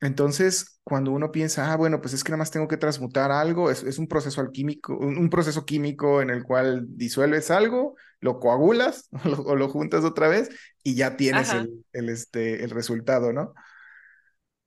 entonces, 0.00 0.80
cuando 0.84 1.12
uno 1.12 1.32
piensa, 1.32 1.72
ah, 1.72 1.76
bueno, 1.76 2.00
pues 2.00 2.14
es 2.14 2.22
que 2.22 2.30
nada 2.30 2.38
más 2.38 2.50
tengo 2.50 2.68
que 2.68 2.76
transmutar 2.76 3.30
algo, 3.30 3.70
es, 3.70 3.82
es 3.82 3.98
un 3.98 4.06
proceso 4.06 4.40
alquímico, 4.40 4.96
un, 4.96 5.30
proceso 5.30 5.64
químico 5.64 6.20
en 6.20 6.30
el 6.30 6.44
cual 6.44 6.84
disuelves 6.88 7.50
algo, 7.50 7.96
lo 8.20 8.38
coagulas 8.38 9.08
o 9.46 9.56
lo, 9.56 9.68
juntas 9.68 10.04
otra 10.04 10.28
vez 10.28 10.50
y 10.82 10.94
ya 10.94 11.16
tienes 11.16 11.52
el, 11.52 11.84
el, 11.92 12.08
este, 12.10 12.64
el 12.64 12.70
resultado, 12.70 13.32
¿no? 13.32 13.54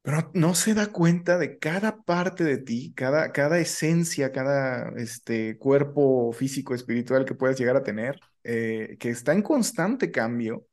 Pero 0.01 0.31
no 0.33 0.55
se 0.55 0.73
da 0.73 0.87
cuenta 0.87 1.37
de 1.37 1.59
cada 1.59 2.01
parte 2.01 2.45
de 2.45 2.57
ti, 2.57 2.93
cada, 2.95 3.33
cada 3.33 3.59
esencia, 3.59 4.31
cada 4.31 4.89
este, 4.95 5.57
cuerpo 5.57 6.31
físico, 6.31 6.73
espiritual 6.73 7.25
que 7.25 7.35
puedas 7.35 7.59
llegar 7.59 7.75
a 7.75 7.83
tener, 7.83 8.17
eh, 8.43 8.95
que 8.99 9.09
está 9.09 9.33
en 9.33 9.41
constante 9.41 10.09
cambio 10.09 10.65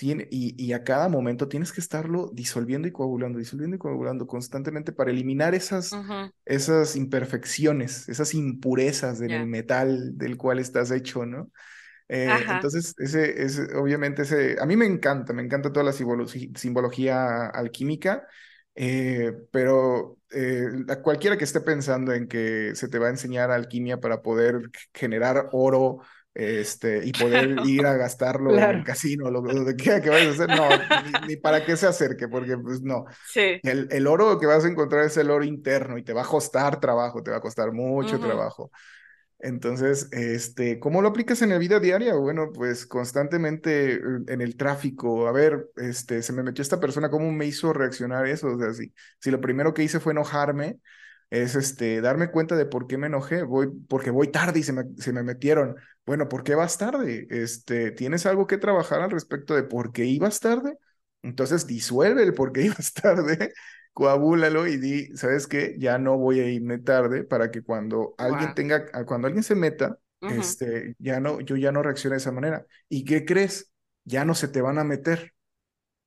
y, 0.00 0.72
a 0.72 0.84
cada 0.84 1.08
momento 1.08 1.48
tienes 1.48 1.72
que 1.72 1.80
estarlo 1.80 2.30
disolviendo 2.32 2.86
y 2.88 2.92
coagulando, 2.92 3.38
disolviendo 3.38 3.76
y 3.76 3.78
coagulando 3.78 4.26
constantemente 4.26 4.92
para 4.92 5.10
eliminar 5.10 5.54
esas, 5.54 5.92
esas 6.44 6.96
imperfecciones, 6.96 8.08
esas 8.08 8.34
impurezas 8.34 9.18
del 9.18 9.46
metal 9.46 10.16
del 10.16 10.36
cual 10.36 10.58
estás 10.58 10.90
hecho, 10.90 11.26
¿no? 11.26 11.50
Eh, 12.08 12.30
entonces, 12.48 12.94
ese, 12.98 13.42
ese, 13.42 13.76
obviamente, 13.76 14.22
ese, 14.22 14.56
a 14.60 14.66
mí 14.66 14.76
me 14.76 14.86
encanta, 14.86 15.32
me 15.32 15.42
encanta 15.42 15.72
toda 15.72 15.84
la 15.84 15.92
simbología 15.92 17.46
alquímica, 17.46 18.26
eh, 18.74 19.32
pero 19.50 20.18
eh, 20.30 20.68
cualquiera 21.02 21.36
que 21.36 21.44
esté 21.44 21.60
pensando 21.60 22.12
en 22.12 22.26
que 22.26 22.74
se 22.74 22.88
te 22.88 22.98
va 22.98 23.08
a 23.08 23.10
enseñar 23.10 23.50
alquimia 23.50 24.00
para 24.00 24.22
poder 24.22 24.70
generar 24.94 25.48
oro, 25.52 25.98
este, 26.38 27.04
y 27.04 27.10
poder 27.10 27.56
ir 27.66 27.84
a 27.84 27.94
gastarlo 27.96 28.56
en 28.56 28.76
el 28.76 28.84
casino, 28.84 29.28
lo, 29.28 29.42
que 29.42 29.74
quiera 29.74 30.00
que 30.00 30.08
vayas 30.08 30.38
a 30.38 30.44
hacer, 30.44 30.56
no, 30.56 31.26
ni, 31.26 31.34
para 31.34 31.64
qué 31.64 31.76
se 31.76 31.88
acerque, 31.88 32.28
porque 32.28 32.56
pues 32.56 32.80
no. 32.80 33.06
Sí. 33.26 33.58
El, 33.64 33.88
el, 33.90 34.06
oro 34.06 34.38
que 34.38 34.46
vas 34.46 34.64
a 34.64 34.68
encontrar 34.68 35.04
es 35.04 35.16
el 35.16 35.30
oro 35.30 35.44
interno 35.44 35.98
y 35.98 36.04
te 36.04 36.12
va 36.12 36.22
a 36.22 36.26
costar 36.26 36.78
trabajo, 36.78 37.24
te 37.24 37.32
va 37.32 37.38
a 37.38 37.40
costar 37.40 37.72
mucho 37.72 38.20
trabajo. 38.20 38.70
Entonces, 39.40 40.08
este, 40.12 40.78
¿cómo 40.78 41.02
lo 41.02 41.08
aplicas 41.08 41.42
en 41.42 41.50
la 41.50 41.58
vida 41.58 41.80
diaria? 41.80 42.14
Bueno, 42.14 42.52
pues 42.52 42.86
constantemente 42.86 43.94
eh, 43.94 44.00
en 44.28 44.40
el 44.40 44.56
tráfico, 44.56 45.26
a 45.26 45.32
ver, 45.32 45.70
este, 45.76 46.22
se 46.22 46.32
me 46.32 46.44
metió 46.44 46.62
esta 46.62 46.78
persona, 46.78 47.10
¿cómo 47.10 47.32
me 47.32 47.46
hizo 47.46 47.72
reaccionar 47.72 48.26
eso? 48.26 48.46
O 48.46 48.58
sea, 48.58 48.72
si, 48.74 48.92
si 49.20 49.30
lo 49.32 49.40
primero 49.40 49.74
que 49.74 49.82
hice 49.82 49.98
fue 49.98 50.12
enojarme, 50.12 50.78
es 51.30 51.54
este, 51.54 52.00
darme 52.00 52.30
cuenta 52.30 52.56
de 52.56 52.66
por 52.66 52.86
qué 52.86 52.98
me 52.98 53.08
enojé, 53.08 53.42
voy, 53.42 53.68
porque 53.88 54.10
voy 54.10 54.28
tarde 54.28 54.60
y 54.60 54.62
se 54.62 54.72
me, 54.72 54.84
se 54.98 55.12
me 55.12 55.22
metieron. 55.22 55.76
Bueno, 56.06 56.28
¿por 56.28 56.42
qué 56.42 56.54
vas 56.54 56.78
tarde? 56.78 57.26
Este, 57.30 57.90
¿Tienes 57.90 58.26
algo 58.26 58.46
que 58.46 58.58
trabajar 58.58 59.00
al 59.02 59.10
respecto 59.10 59.54
de 59.54 59.62
por 59.62 59.92
qué 59.92 60.04
ibas 60.04 60.40
tarde? 60.40 60.78
Entonces 61.22 61.66
disuelve 61.66 62.22
el 62.22 62.34
por 62.34 62.52
qué 62.52 62.62
ibas 62.66 62.92
tarde, 62.92 63.52
coabúlalo 63.92 64.66
y 64.66 64.76
di, 64.78 65.16
¿sabes 65.16 65.46
qué? 65.46 65.76
Ya 65.78 65.98
no 65.98 66.16
voy 66.16 66.40
a 66.40 66.50
irme 66.50 66.78
tarde 66.78 67.24
para 67.24 67.50
que 67.50 67.62
cuando 67.62 68.14
alguien 68.18 68.54
tenga, 68.54 68.86
cuando 69.04 69.26
alguien 69.26 69.42
se 69.42 69.54
meta, 69.54 69.98
este, 70.20 70.96
ya 70.98 71.20
no, 71.20 71.40
yo 71.40 71.56
ya 71.56 71.72
no 71.72 71.82
reaccione 71.82 72.14
de 72.14 72.18
esa 72.18 72.32
manera. 72.32 72.64
¿Y 72.88 73.04
qué 73.04 73.24
crees? 73.24 73.70
ya 74.08 74.24
no 74.24 74.34
se 74.34 74.48
te 74.48 74.62
van 74.62 74.78
a 74.78 74.84
meter, 74.84 75.34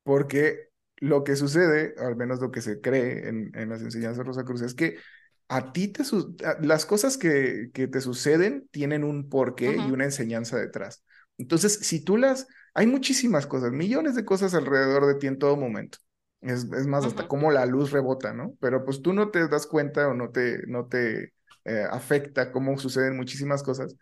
porque 0.03 0.70
lo 1.01 1.23
que 1.23 1.35
sucede, 1.35 1.95
al 1.97 2.15
menos 2.15 2.39
lo 2.39 2.51
que 2.51 2.61
se 2.61 2.79
cree 2.79 3.27
en, 3.27 3.51
en 3.55 3.69
las 3.69 3.81
enseñanzas 3.81 4.19
de 4.19 4.23
Rosa 4.23 4.45
Cruz, 4.45 4.61
es 4.61 4.75
que 4.75 4.97
a 5.49 5.73
ti 5.73 5.89
te 5.89 6.03
las 6.61 6.85
cosas 6.85 7.17
que, 7.17 7.71
que, 7.73 7.87
te 7.87 7.99
suceden 7.99 8.69
tienen 8.71 9.03
un 9.03 9.27
porqué 9.27 9.75
y 9.75 9.91
una 9.91 10.05
enseñanza 10.05 10.57
detrás. 10.57 11.03
Entonces, 11.37 11.79
si 11.79 12.05
tú 12.05 12.17
las, 12.17 12.47
hay 12.73 12.85
muchísimas 12.87 13.47
cosas, 13.47 13.71
millones 13.71 14.15
de 14.15 14.23
cosas 14.23 14.53
alrededor 14.53 15.07
de 15.07 15.15
ti 15.15 15.27
en 15.27 15.39
todo 15.39 15.57
momento. 15.57 15.97
Es, 16.39 16.63
es 16.71 16.87
más, 16.87 17.03
hasta 17.03 17.27
cómo 17.27 17.51
la 17.51 17.65
luz 17.65 17.91
rebota, 17.91 18.33
¿no? 18.33 18.55
Pero 18.61 18.85
pues 18.85 19.01
tú 19.01 19.11
no 19.11 19.29
te 19.29 19.47
das 19.47 19.67
cuenta 19.67 20.07
o 20.07 20.13
no 20.13 20.29
te, 20.29 20.65
no 20.67 20.85
te 20.85 21.33
eh, 21.65 21.85
afecta 21.89 22.51
cómo 22.51 22.77
suceden 22.77 23.17
muchísimas 23.17 23.61
cosas 23.63 23.95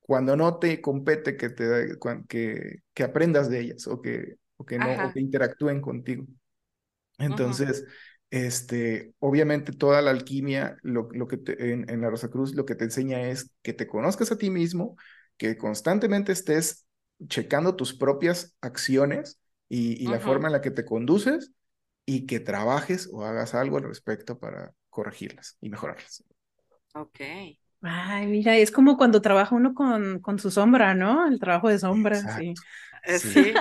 cuando 0.00 0.36
no 0.36 0.58
te 0.58 0.80
compete 0.80 1.36
que, 1.36 1.48
te, 1.48 1.98
que, 2.28 2.82
que 2.94 3.02
aprendas 3.02 3.50
de 3.50 3.60
ellas 3.60 3.86
o 3.88 4.00
que, 4.00 4.36
o 4.56 4.64
que 4.64 4.78
no 4.78 4.92
o 4.92 5.12
que 5.12 5.20
interactúen 5.20 5.80
contigo. 5.80 6.26
Entonces, 7.18 7.84
este, 8.30 9.14
obviamente 9.18 9.72
toda 9.72 10.02
la 10.02 10.10
alquimia, 10.10 10.76
lo, 10.82 11.08
lo 11.12 11.28
que 11.28 11.40
en, 11.58 11.88
en, 11.88 12.00
la 12.00 12.10
Rosa 12.10 12.28
Cruz, 12.28 12.54
lo 12.54 12.66
que 12.66 12.74
te 12.74 12.84
enseña 12.84 13.22
es 13.22 13.50
que 13.62 13.72
te 13.72 13.86
conozcas 13.86 14.32
a 14.32 14.38
ti 14.38 14.50
mismo, 14.50 14.96
que 15.36 15.56
constantemente 15.56 16.32
estés 16.32 16.86
checando 17.28 17.76
tus 17.76 17.96
propias 17.96 18.54
acciones 18.60 19.40
y, 19.68 20.02
y 20.02 20.08
la 20.08 20.20
forma 20.20 20.48
en 20.48 20.52
la 20.52 20.60
que 20.60 20.70
te 20.70 20.84
conduces 20.84 21.52
y 22.04 22.26
que 22.26 22.40
trabajes 22.40 23.08
o 23.12 23.24
hagas 23.24 23.54
algo 23.54 23.78
al 23.78 23.84
respecto 23.84 24.38
para 24.38 24.72
corregirlas 24.90 25.56
y 25.60 25.70
mejorarlas. 25.70 26.24
Ok. 26.94 27.20
Ay, 27.82 28.26
mira, 28.26 28.56
es 28.56 28.70
como 28.70 28.96
cuando 28.96 29.20
trabaja 29.20 29.54
uno 29.54 29.74
con, 29.74 30.20
con 30.20 30.38
su 30.38 30.50
sombra, 30.50 30.94
¿no? 30.94 31.26
El 31.28 31.38
trabajo 31.38 31.68
de 31.68 31.78
sombra, 31.78 32.16
sí. 32.16 32.54
Eh, 33.04 33.18
sí. 33.18 33.52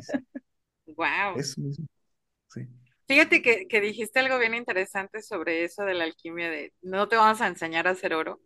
sí. 0.00 0.18
Wow. 0.96 1.38
Eso 1.38 1.60
mismo. 1.60 1.86
Sí. 2.48 2.66
Fíjate 3.08 3.40
que, 3.40 3.66
que, 3.68 3.80
dijiste 3.80 4.20
algo 4.20 4.38
bien 4.38 4.54
interesante 4.54 5.22
sobre 5.22 5.64
eso 5.64 5.82
de 5.84 5.94
la 5.94 6.04
alquimia 6.04 6.50
de 6.50 6.74
no 6.82 7.08
te 7.08 7.16
vamos 7.16 7.40
a 7.40 7.46
enseñar 7.46 7.88
a 7.88 7.92
hacer 7.92 8.12
oro, 8.12 8.38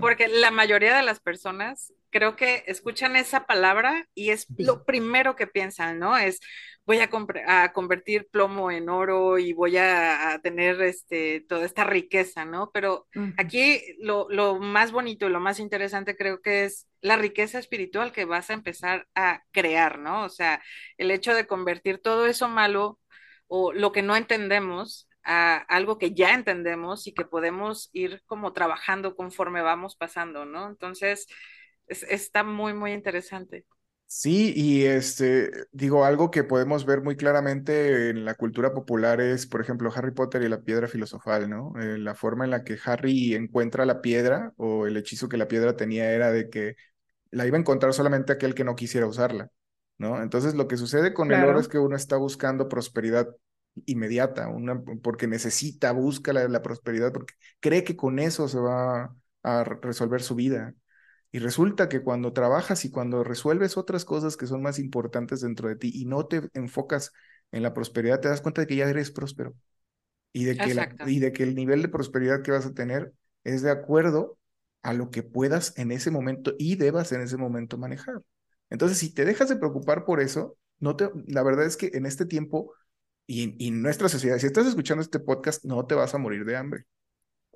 porque 0.00 0.26
la 0.26 0.50
mayoría 0.50 0.96
de 0.96 1.02
las 1.02 1.20
personas 1.20 1.92
creo 2.08 2.34
que 2.34 2.64
escuchan 2.66 3.14
esa 3.14 3.46
palabra 3.46 4.08
y 4.14 4.30
es 4.30 4.46
lo 4.56 4.84
primero 4.84 5.36
que 5.36 5.46
piensan, 5.46 5.98
¿no? 5.98 6.16
Es 6.16 6.40
voy 6.86 6.98
a, 6.98 7.10
a 7.46 7.72
convertir 7.72 8.26
plomo 8.32 8.70
en 8.70 8.88
oro 8.88 9.38
y 9.38 9.52
voy 9.52 9.76
a, 9.76 10.40
tener 10.42 10.80
este, 10.80 11.44
toda 11.46 11.66
esta 11.66 11.84
riqueza, 11.84 12.46
¿no? 12.46 12.70
Pero 12.72 13.06
aquí 13.36 13.80
lo, 14.00 14.26
lo 14.30 14.58
más 14.58 14.92
bonito 14.92 15.26
y 15.26 15.30
lo 15.30 15.40
más 15.40 15.60
interesante 15.60 16.16
creo 16.16 16.40
que 16.40 16.64
es 16.64 16.88
la 17.02 17.16
riqueza 17.16 17.58
espiritual 17.58 18.12
que 18.12 18.24
vas 18.24 18.48
a 18.48 18.54
empezar 18.54 19.06
a 19.14 19.42
crear, 19.52 19.98
¿no? 19.98 20.24
O 20.24 20.30
sea, 20.30 20.62
el 20.96 21.10
hecho 21.10 21.34
de 21.34 21.46
convertir 21.46 21.98
todo 21.98 22.26
eso 22.26 22.48
malo 22.48 22.98
o 23.50 23.72
lo 23.72 23.90
que 23.92 24.02
no 24.02 24.16
entendemos 24.16 25.08
a 25.24 25.56
algo 25.56 25.98
que 25.98 26.14
ya 26.14 26.34
entendemos 26.34 27.06
y 27.08 27.12
que 27.12 27.24
podemos 27.24 27.90
ir 27.92 28.22
como 28.26 28.52
trabajando 28.52 29.16
conforme 29.16 29.60
vamos 29.60 29.96
pasando, 29.96 30.46
¿no? 30.46 30.68
Entonces, 30.68 31.26
está 31.88 32.44
muy, 32.44 32.74
muy 32.74 32.92
interesante. 32.92 33.66
Sí, 34.06 34.52
y 34.56 34.84
este, 34.86 35.50
digo, 35.70 36.04
algo 36.04 36.32
que 36.32 36.42
podemos 36.42 36.84
ver 36.84 37.00
muy 37.00 37.16
claramente 37.16 38.10
en 38.10 38.24
la 38.24 38.34
cultura 38.34 38.74
popular 38.74 39.20
es, 39.20 39.46
por 39.46 39.60
ejemplo, 39.60 39.92
Harry 39.94 40.10
Potter 40.10 40.42
y 40.42 40.48
la 40.48 40.62
piedra 40.62 40.88
filosofal, 40.88 41.48
¿no? 41.48 41.72
Eh, 41.80 41.96
la 41.96 42.16
forma 42.16 42.44
en 42.44 42.50
la 42.50 42.64
que 42.64 42.76
Harry 42.84 43.34
encuentra 43.34 43.86
la 43.86 44.00
piedra 44.00 44.52
o 44.56 44.86
el 44.88 44.96
hechizo 44.96 45.28
que 45.28 45.36
la 45.36 45.46
piedra 45.46 45.76
tenía 45.76 46.10
era 46.12 46.32
de 46.32 46.50
que 46.50 46.74
la 47.30 47.46
iba 47.46 47.56
a 47.56 47.60
encontrar 47.60 47.94
solamente 47.94 48.32
aquel 48.32 48.54
que 48.54 48.64
no 48.64 48.76
quisiera 48.76 49.06
usarla. 49.06 49.50
¿No? 50.00 50.22
Entonces 50.22 50.54
lo 50.54 50.66
que 50.66 50.78
sucede 50.78 51.12
con 51.12 51.30
el 51.30 51.44
oro 51.44 51.60
es 51.60 51.68
que 51.68 51.78
uno 51.78 51.94
está 51.94 52.16
buscando 52.16 52.70
prosperidad 52.70 53.28
inmediata, 53.84 54.48
una, 54.48 54.82
porque 55.02 55.26
necesita, 55.26 55.92
busca 55.92 56.32
la, 56.32 56.62
prosperidad, 56.62 57.12
porque 57.12 57.34
cree 57.60 57.84
que 57.84 57.96
con 57.96 58.18
eso 58.18 58.48
se 58.48 58.58
va 58.58 59.14
a 59.42 59.64
resolver 59.64 60.22
su 60.22 60.34
vida. 60.36 60.74
Y 61.32 61.38
resulta 61.38 61.90
que 61.90 62.00
cuando 62.00 62.32
trabajas 62.32 62.86
y 62.86 62.90
cuando 62.90 63.22
resuelves 63.24 63.76
otras 63.76 64.06
cosas 64.06 64.38
que 64.38 64.46
son 64.46 64.62
más 64.62 64.78
importantes 64.78 65.42
dentro 65.42 65.68
de 65.68 65.76
ti 65.76 65.90
y 65.94 66.06
no 66.06 66.24
te 66.26 66.48
enfocas 66.54 67.12
en 67.52 67.62
la 67.62 67.74
prosperidad, 67.74 68.20
te 68.20 68.28
das 68.28 68.40
cuenta 68.40 68.62
de 68.62 68.66
que 68.66 68.76
ya 68.76 68.88
eres 68.88 69.10
próspero 69.10 69.54
y 70.32 70.44
de 70.44 70.56
que, 70.56 70.88
y 71.08 71.18
de 71.18 71.32
que 71.32 71.42
el 71.42 71.54
nivel 71.54 71.82
de 71.82 71.88
prosperidad 71.88 72.40
que 72.40 72.52
vas 72.52 72.64
a 72.64 72.72
tener 72.72 73.12
es 73.44 73.60
de 73.60 73.70
acuerdo 73.70 74.38
a 74.80 74.94
lo 74.94 75.10
que 75.10 75.22
puedas 75.22 75.76
en 75.76 75.92
ese 75.92 76.10
momento 76.10 76.54
y 76.58 76.76
debas 76.76 77.12
en 77.12 77.20
ese 77.20 77.36
momento 77.36 77.76
manejar. 77.76 78.22
Entonces, 78.70 78.98
si 78.98 79.12
te 79.12 79.24
dejas 79.24 79.48
de 79.48 79.56
preocupar 79.56 80.04
por 80.04 80.20
eso, 80.20 80.56
no 80.78 80.96
te, 80.96 81.10
la 81.26 81.42
verdad 81.42 81.66
es 81.66 81.76
que 81.76 81.90
en 81.92 82.06
este 82.06 82.24
tiempo 82.24 82.72
y, 83.26 83.68
en 83.68 83.82
nuestra 83.82 84.08
sociedad, 84.08 84.38
si 84.38 84.46
estás 84.46 84.66
escuchando 84.66 85.02
este 85.02 85.20
podcast, 85.20 85.64
no 85.64 85.86
te 85.86 85.94
vas 85.94 86.14
a 86.14 86.18
morir 86.18 86.44
de 86.44 86.56
hambre. 86.56 86.84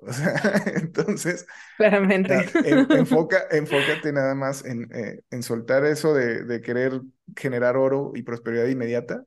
O 0.07 0.13
sea, 0.13 0.35
entonces, 0.75 1.47
claramente. 1.79 2.35
enfoca, 2.91 3.45
enfócate 3.51 4.13
nada 4.13 4.35
más 4.35 4.63
en, 4.65 4.87
eh, 4.93 5.23
en 5.31 5.43
soltar 5.43 5.87
eso 5.87 6.13
de, 6.13 6.45
de, 6.45 6.61
querer 6.61 7.01
generar 7.35 7.79
oro 7.79 8.13
y 8.15 8.23
prosperidad 8.23 8.67
inmediata 8.67 9.25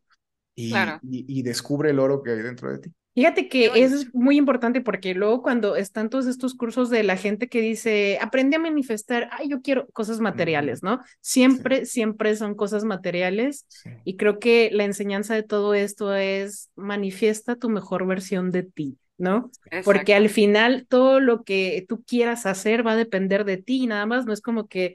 y, 0.53 0.75
y, 0.75 1.39
y, 1.39 1.41
descubre 1.41 1.89
el 1.89 1.99
oro 1.99 2.21
que 2.21 2.31
hay 2.31 2.41
dentro 2.43 2.69
de 2.69 2.79
ti. 2.79 2.93
Fíjate 3.17 3.49
que 3.49 3.71
eso 3.73 3.95
es 3.95 4.13
muy 4.13 4.37
importante 4.37 4.79
porque 4.79 5.15
luego 5.15 5.41
cuando 5.41 5.75
están 5.75 6.11
todos 6.11 6.27
estos 6.27 6.53
cursos 6.53 6.91
de 6.91 7.01
la 7.01 7.17
gente 7.17 7.49
que 7.49 7.61
dice, 7.61 8.19
aprende 8.21 8.57
a 8.57 8.59
manifestar, 8.59 9.27
ay, 9.31 9.49
yo 9.49 9.63
quiero 9.63 9.87
cosas 9.87 10.19
materiales, 10.19 10.83
¿no? 10.83 10.99
Siempre, 11.19 11.87
siempre 11.87 12.35
son 12.35 12.53
cosas 12.53 12.83
materiales 12.83 13.65
y 14.03 14.17
creo 14.17 14.37
que 14.37 14.69
la 14.71 14.83
enseñanza 14.83 15.33
de 15.33 15.41
todo 15.41 15.73
esto 15.73 16.13
es 16.13 16.69
manifiesta 16.75 17.55
tu 17.55 17.69
mejor 17.69 18.05
versión 18.05 18.51
de 18.51 18.61
ti, 18.61 18.99
¿no? 19.17 19.49
Porque 19.83 20.13
al 20.13 20.29
final 20.29 20.85
todo 20.87 21.19
lo 21.19 21.43
que 21.43 21.83
tú 21.89 22.03
quieras 22.03 22.45
hacer 22.45 22.85
va 22.85 22.91
a 22.91 22.97
depender 22.97 23.45
de 23.45 23.57
ti, 23.57 23.87
nada 23.87 24.05
más 24.05 24.27
no 24.27 24.33
es 24.33 24.41
como 24.41 24.67
que 24.67 24.93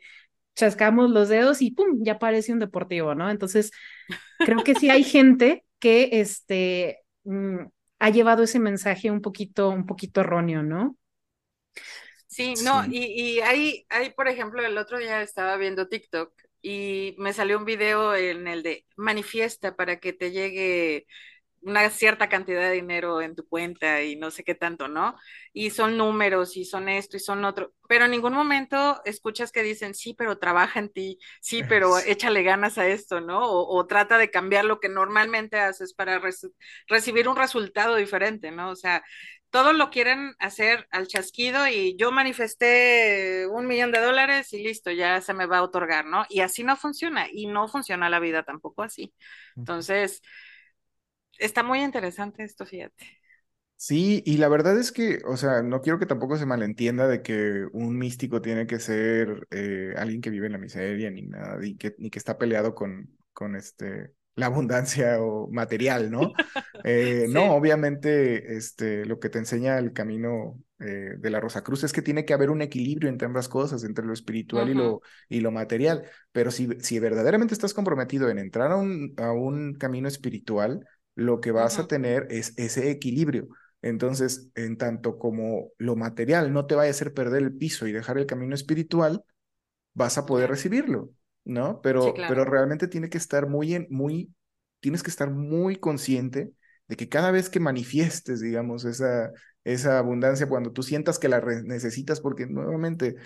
chascamos 0.55 1.11
los 1.11 1.29
dedos 1.29 1.61
y 1.61 1.73
pum, 1.73 2.05
ya 2.05 2.21
parece 2.21 2.53
un 2.53 2.61
deportivo, 2.61 3.17
¿no? 3.17 3.29
Entonces, 3.31 3.73
creo 4.39 4.63
que 4.63 4.77
sí 4.77 4.91
hay 4.91 5.03
gente 5.03 5.65
que, 5.81 6.11
este, 6.13 7.01
mm, 7.25 7.63
ha 8.03 8.11
llevado 8.11 8.43
ese 8.45 8.61
mensaje 8.61 9.11
un 9.11 9.23
poquito, 9.23 9.71
un 9.71 9.87
poquito 9.87 10.21
erróneo, 10.23 10.63
¿no? 10.63 10.97
Sí, 12.27 12.57
no, 12.57 12.85
Y, 12.91 13.37
y 13.37 13.41
hay, 13.41 13.87
hay, 13.91 14.11
por 14.13 14.29
ejemplo, 14.29 14.65
el 14.65 14.79
otro 14.79 14.99
día 14.99 15.21
estaba 15.23 15.57
viendo 15.57 15.89
TikTok 15.89 16.33
y 16.63 17.15
me 17.19 17.33
salió 17.33 17.59
un 17.59 17.65
video 17.67 18.15
en 18.17 18.47
el 18.49 18.63
de 18.63 18.87
manifiesta 18.97 19.77
para 19.77 20.01
que 20.01 20.13
te 20.15 20.31
llegue 20.31 21.07
una 21.63 21.89
cierta 21.91 22.29
cantidad 22.29 22.61
de 22.61 22.73
dinero 22.73 23.23
en 23.23 23.35
tu 23.35 23.47
cuenta 23.47 24.03
y 24.03 24.17
no 24.17 24.31
sé 24.31 24.45
qué 24.45 24.55
tanto, 24.55 24.89
¿no? 24.89 25.17
Y 25.53 25.71
son 25.71 25.97
números 25.97 26.57
y 26.57 26.65
son 26.65 26.89
esto 26.89 27.17
y 27.17 27.21
son 27.21 27.45
otro, 27.45 27.73
pero 27.89 28.07
en 28.07 28.11
ningún 28.11 28.33
momento 28.33 29.01
escuchas 29.05 29.53
que 29.53 29.63
dicen, 29.63 29.95
sí, 29.95 30.15
pero 30.15 30.39
trabaja 30.39 30.81
en 30.81 30.93
ti, 30.93 31.19
sí, 31.41 31.63
pero 31.69 31.99
échale 31.99 32.43
ganas 32.43 32.79
a 32.79 32.87
esto, 32.89 33.21
¿no? 33.21 33.41
O, 33.43 33.87
trata 33.87 34.19
de 34.19 34.31
cambiar 34.31 34.65
lo 34.65 34.81
que 34.81 34.89
normalmente 34.89 35.59
haces 35.59 35.95
para 35.95 36.21
recibir 36.89 37.29
un 37.29 37.37
resultado 37.37 37.97
diferente, 37.97 38.51
¿no? 38.51 38.71
O 38.71 38.77
sea, 38.77 39.03
todo 39.51 39.75
lo 39.75 39.91
quieren 39.91 40.35
hacer 40.39 40.89
al 40.91 41.07
chasquido 41.07 41.69
y 41.69 41.95
yo 41.99 42.11
manifesté 42.11 43.47
un 43.51 43.67
millón 43.67 43.93
de 43.93 44.01
dólares 44.01 44.53
y 44.55 44.63
listo, 44.63 44.91
ya 44.91 45.21
se 45.21 45.35
me 45.35 45.47
va 45.47 45.59
a 45.59 45.63
otorgar, 45.63 46.07
¿no? 46.07 46.25
Y 46.31 46.41
así 46.41 46.65
no 46.65 46.77
funciona 46.77 47.27
y 47.31 47.47
no 47.47 47.69
funciona 47.69 48.09
la 48.09 48.19
vida 48.19 48.45
tampoco 48.45 48.83
así. 48.83 49.13
Entonces 49.55 50.23
está 51.43 51.63
muy 51.63 51.83
interesante 51.83 52.45
esto, 52.45 52.67
fíjate. 52.67 53.05
Sí, 53.77 54.23
y 54.25 54.37
la 54.37 54.49
verdad 54.49 54.79
es 54.79 54.93
que, 54.93 55.23
o 55.27 55.37
sea, 55.37 55.63
no 55.63 55.81
quiero 55.81 55.99
que 55.99 56.07
tampoco 56.07 56.37
se 56.37 56.47
malentienda 56.47 57.09
de 57.09 57.21
que 57.21 57.67
un 57.73 57.99
místico 57.99 58.41
tiene 58.41 58.69
que 58.69 58.79
ser 58.79 59.49
eh, 59.51 59.93
alguien 59.97 60.21
que 60.21 60.31
vive 60.31 60.47
en 60.47 60.53
la 60.53 60.59
miseria 60.59 61.11
ni 61.11 61.23
nada, 61.23 61.57
ni 61.59 61.77
que, 61.77 61.93
ni 61.99 62.09
que 62.09 62.19
está 62.21 62.39
peleado 62.39 62.77
con, 62.77 63.11
con 63.33 63.57
este, 63.57 64.13
la 64.37 64.47
abundancia 64.47 65.21
o 65.21 65.49
material, 65.51 66.11
¿no? 66.11 66.33
Eh, 66.85 67.27
no, 67.29 67.55
obviamente, 67.55 68.57
este, 68.57 69.05
lo 69.07 69.21
que 69.21 69.29
te 69.29 69.39
enseña 69.39 69.79
el 69.79 69.93
camino 69.93 70.59
eh, 70.81 71.15
de 71.17 71.31
la 71.31 71.39
Rosa 71.39 71.63
Cruz 71.63 71.85
es 71.85 71.93
que 71.93 72.03
tiene 72.03 72.25
que 72.25 72.35
haber 72.35 72.51
un 72.51 72.61
equilibrio 72.61 73.09
entre 73.09 73.27
ambas 73.27 73.49
cosas, 73.49 73.85
entre 73.85 74.05
lo 74.05 74.13
espiritual 74.13 74.69
y, 74.69 74.75
lo, 74.75 75.01
y 75.29 75.43
lo 75.43 75.53
material. 75.53 76.05
Pero 76.33 76.51
si, 76.51 76.69
si 76.81 76.99
verdaderamente 76.99 77.55
estás 77.55 77.73
comprometido 77.73 78.29
en 78.31 78.39
entrar 78.41 78.73
a 78.73 78.77
un, 78.77 79.15
a 79.19 79.31
un 79.31 79.75
camino 79.75 80.09
espiritual, 80.09 80.85
lo 81.15 81.41
que 81.41 81.53
vas 81.53 81.79
a 81.79 81.87
tener 81.87 82.27
es 82.31 82.55
ese 82.57 82.91
equilibrio. 82.91 83.49
Entonces, 83.83 84.49
en 84.55 84.77
tanto 84.79 85.19
como 85.19 85.71
lo 85.79 85.97
material 85.97 86.53
no 86.53 86.67
te 86.67 86.75
vaya 86.75 86.89
a 86.89 86.93
hacer 86.93 87.13
perder 87.13 87.43
el 87.43 87.57
piso 87.57 87.87
y 87.87 87.93
dejar 87.93 88.19
el 88.19 88.27
camino 88.27 88.55
espiritual, 88.55 89.25
vas 89.95 90.19
a 90.19 90.27
poder 90.27 90.51
recibirlo, 90.51 91.11
¿no? 91.45 91.81
Pero, 91.83 92.15
pero 92.27 92.45
realmente 92.45 92.89
tiene 92.89 93.09
que 93.09 93.19
estar 93.19 93.49
muy, 93.49 93.87
muy, 93.91 94.33
tienes 94.81 95.03
que 95.03 95.11
estar 95.11 95.31
muy 95.31 95.77
consciente 95.77 96.53
de 96.89 96.97
que 96.97 97.09
cada 97.09 97.31
vez 97.31 97.51
que 97.51 97.61
manifiestes, 97.61 98.41
digamos, 98.41 98.85
esa, 98.85 99.33
esa 99.65 99.99
abundancia, 99.99 100.49
cuando 100.49 100.73
tú 100.73 100.83
sientas 100.83 101.19
que 101.19 101.29
la 101.29 101.41
necesitas, 101.41 102.21
porque 102.21 102.47
nuevamente, 102.47 103.17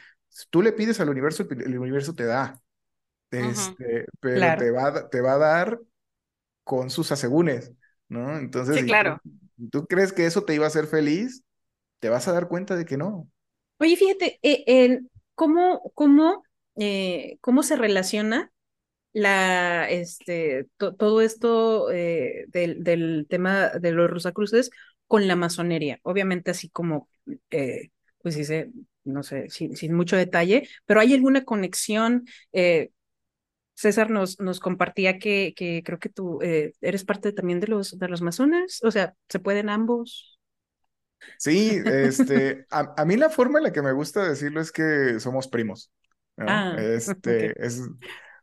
tú 0.50 0.62
le 0.62 0.72
pides 0.72 1.00
al 1.00 1.10
universo, 1.10 1.46
el 1.50 1.78
universo 1.78 2.14
te 2.14 2.24
da, 2.24 2.60
este, 3.30 4.06
pero 4.20 4.56
te, 4.58 4.70
va, 4.70 5.08
te 5.08 5.20
va 5.20 5.34
a 5.34 5.38
dar 5.38 5.80
con 6.66 6.90
sus 6.90 7.12
asegúnes, 7.12 7.72
¿no? 8.08 8.36
Entonces, 8.36 8.80
sí, 8.80 8.86
claro. 8.86 9.20
tú, 9.70 9.86
crees 9.86 10.12
que 10.12 10.26
eso 10.26 10.42
te 10.42 10.52
iba 10.52 10.64
a 10.64 10.68
hacer 10.68 10.88
feliz, 10.88 11.44
te 12.00 12.08
vas 12.08 12.26
a 12.26 12.32
dar 12.32 12.48
cuenta 12.48 12.74
de 12.74 12.84
que 12.84 12.96
no. 12.96 13.30
Oye, 13.78 13.94
fíjate, 13.96 14.40
eh, 14.42 15.00
¿cómo, 15.36 15.92
cómo, 15.94 16.42
eh, 16.74 17.38
¿cómo 17.40 17.62
se 17.62 17.76
relaciona 17.76 18.50
la, 19.12 19.88
este, 19.88 20.66
todo 20.76 21.20
esto 21.20 21.92
eh, 21.92 22.46
del, 22.48 22.82
del, 22.82 23.26
tema 23.30 23.68
de 23.68 23.92
los 23.92 24.10
Rosacruces 24.10 24.70
con 25.06 25.28
la 25.28 25.36
masonería. 25.36 26.00
Obviamente 26.02 26.50
así 26.50 26.68
como, 26.68 27.08
eh, 27.50 27.90
pues 28.22 28.34
dice, 28.34 28.72
no 29.04 29.22
sé, 29.22 29.48
sin, 29.50 29.76
sin, 29.76 29.94
mucho 29.94 30.16
detalle, 30.16 30.68
pero 30.84 31.00
¿hay 31.00 31.14
alguna 31.14 31.44
conexión? 31.44 32.26
Eh, 32.52 32.90
César 33.76 34.10
nos, 34.10 34.40
nos 34.40 34.58
compartía 34.58 35.18
que, 35.18 35.54
que 35.56 35.82
creo 35.84 35.98
que 35.98 36.08
tú 36.08 36.40
eres 36.42 37.04
parte 37.04 37.32
también 37.32 37.60
de 37.60 37.68
los, 37.68 37.98
de 37.98 38.08
los 38.08 38.22
masones, 38.22 38.82
o 38.82 38.90
sea, 38.90 39.14
¿se 39.28 39.38
pueden 39.38 39.68
ambos? 39.68 40.40
Sí, 41.38 41.80
este, 41.84 42.66
a, 42.70 42.94
a, 42.96 43.04
mí 43.04 43.16
la 43.16 43.30
forma 43.30 43.58
en 43.58 43.64
la 43.64 43.72
que 43.72 43.82
me 43.82 43.92
gusta 43.92 44.26
decirlo 44.26 44.60
es 44.60 44.72
que 44.72 45.20
somos 45.20 45.46
primos. 45.46 45.92
Ah, 46.38 46.76
este, 46.78 47.54
es, 47.64 47.82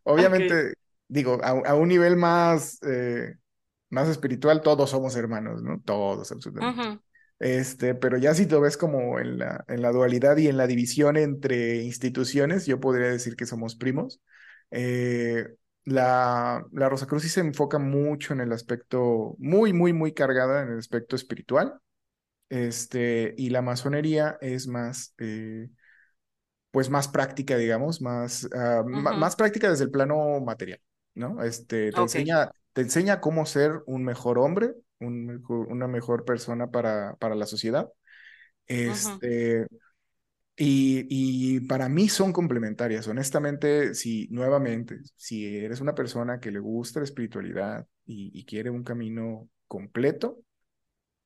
Obviamente, 0.03 0.73
digo, 1.07 1.39
a, 1.43 1.75
un 1.75 1.87
nivel 1.87 2.17
más, 2.17 2.79
eh, 2.83 3.35
más 3.89 4.09
espiritual, 4.09 4.61
todos 4.61 4.89
somos 4.89 5.15
hermanos, 5.15 5.63
¿no? 5.63 5.81
Todos, 5.83 6.31
absolutamente. 6.31 7.01
Este, 7.39 7.95
pero 7.95 8.17
ya 8.17 8.33
si 8.33 8.45
lo 8.45 8.61
ves 8.61 8.77
como 8.77 9.19
en 9.19 9.37
la, 9.39 9.63
en 9.67 9.81
la 9.81 9.91
dualidad 9.91 10.37
y 10.37 10.47
en 10.47 10.57
la 10.57 10.67
división 10.67 11.17
entre 11.17 11.77
instituciones, 11.83 12.65
yo 12.65 12.79
podría 12.79 13.07
decir 13.07 13.35
que 13.35 13.45
somos 13.45 13.75
primos. 13.75 14.21
Eh, 14.71 15.47
la, 15.85 16.65
la 16.71 16.89
Rosa 16.89 17.07
Cruz 17.07 17.23
sí 17.23 17.29
se 17.29 17.41
enfoca 17.41 17.79
mucho 17.79 18.33
en 18.33 18.41
el 18.41 18.51
aspecto, 18.53 19.35
muy, 19.37 19.73
muy, 19.73 19.93
muy 19.93 20.13
cargada 20.13 20.63
en 20.63 20.69
el 20.69 20.79
aspecto 20.79 21.15
espiritual. 21.15 21.79
Este, 22.49 23.33
y 23.37 23.49
la 23.49 23.61
masonería 23.61 24.37
es 24.39 24.67
más, 24.67 25.15
eh, 25.17 25.69
pues 26.71 26.89
más 26.89 27.07
práctica, 27.07 27.57
digamos, 27.57 28.01
más, 28.01 28.47
ah, 28.53 28.83
más 28.85 29.35
práctica 29.35 29.69
desde 29.69 29.85
el 29.85 29.91
plano 29.91 30.39
material, 30.39 30.79
¿no? 31.15 31.43
Este, 31.43 31.91
te, 31.91 32.01
enseña, 32.01 32.51
te 32.73 32.81
enseña 32.81 33.21
cómo 33.21 33.45
ser 33.45 33.81
un 33.85 34.03
mejor 34.03 34.37
hombre, 34.39 34.73
un, 34.99 35.43
una 35.47 35.87
mejor 35.87 36.25
persona 36.25 36.69
para, 36.69 37.15
para 37.15 37.35
la 37.35 37.45
sociedad. 37.45 37.89
Este, 38.67 39.67
y, 40.55 41.07
y, 41.09 41.59
para 41.61 41.89
mí 41.89 42.09
son 42.09 42.31
complementarias. 42.31 43.07
Honestamente, 43.07 43.95
si 43.95 44.27
nuevamente, 44.29 44.99
si 45.15 45.57
eres 45.57 45.81
una 45.81 45.95
persona 45.95 46.39
que 46.39 46.51
le 46.51 46.59
gusta 46.59 46.99
la 46.99 47.05
espiritualidad 47.05 47.87
y, 48.05 48.31
y 48.39 48.45
quiere 48.45 48.69
un 48.69 48.83
camino 48.83 49.49
completo, 49.67 50.43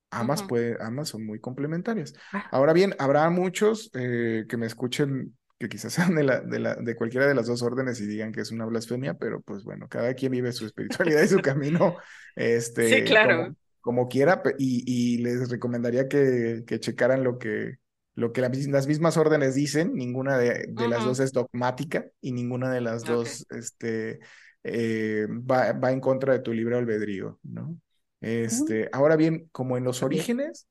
Ambas, 0.10 0.44
puede, 0.44 0.78
ambas 0.80 1.10
son 1.10 1.26
muy 1.26 1.40
complementarias. 1.40 2.14
Ah. 2.32 2.48
Ahora 2.52 2.72
bien, 2.72 2.96
habrá 2.98 3.30
muchos 3.30 3.92
eh, 3.94 4.46
que 4.48 4.58
me 4.58 4.66
escuchen 4.66 5.36
que 5.60 5.70
quizás 5.70 5.94
sean 5.94 6.16
de, 6.16 6.24
la, 6.24 6.40
de, 6.40 6.60
la, 6.60 6.76
de 6.76 6.96
cualquiera 6.96 7.28
de 7.28 7.36
las 7.36 7.48
dos 7.48 7.62
órdenes 7.62 8.00
y 8.00 8.06
digan 8.06 8.32
que 8.32 8.42
es 8.42 8.52
una 8.52 8.66
blasfemia, 8.66 9.16
pero 9.16 9.42
pues 9.42 9.64
bueno, 9.64 9.88
cada 9.90 10.14
quien 10.14 10.32
vive 10.32 10.52
su 10.52 10.66
espiritualidad 10.66 11.24
y 11.24 11.28
su 11.28 11.40
camino 11.40 11.98
este, 12.36 12.88
sí, 12.90 13.04
claro. 13.04 13.56
como, 13.82 14.08
quiera 14.08 14.42
y, 14.58 14.84
y, 14.86 15.18
les 15.18 15.50
recomendaría 15.50 16.08
que, 16.08 16.64
que 16.66 16.80
checaran 16.80 17.24
lo 17.24 17.38
que, 17.38 17.78
lo 18.18 18.34
que 18.34 18.42
las 18.42 18.88
mismas 18.88 19.16
órdenes 19.16 19.54
dicen, 19.54 19.94
ninguna 19.94 20.40
de, 20.40 20.66
de 20.70 20.88
las 20.88 21.06
dos 21.06 21.20
es 21.20 21.32
dogmática 21.34 22.08
y 22.20 22.32
ninguna 22.32 22.72
de 22.72 22.82
las 22.82 23.04
dos 23.04 23.46
este, 23.52 24.18
eh, 24.64 25.28
va, 25.30 25.74
va, 25.74 25.92
en 25.92 26.00
contra 26.00 26.34
de 26.34 26.40
tu 26.40 26.52
libre 26.52 26.76
albedrío, 26.76 27.40
¿no? 27.44 27.78
Este, 28.20 28.90
Ahora 28.92 29.18
bien, 29.18 29.48
como 29.52 29.78
en 29.78 29.84
los 29.84 30.02
orígenes, 30.02 30.66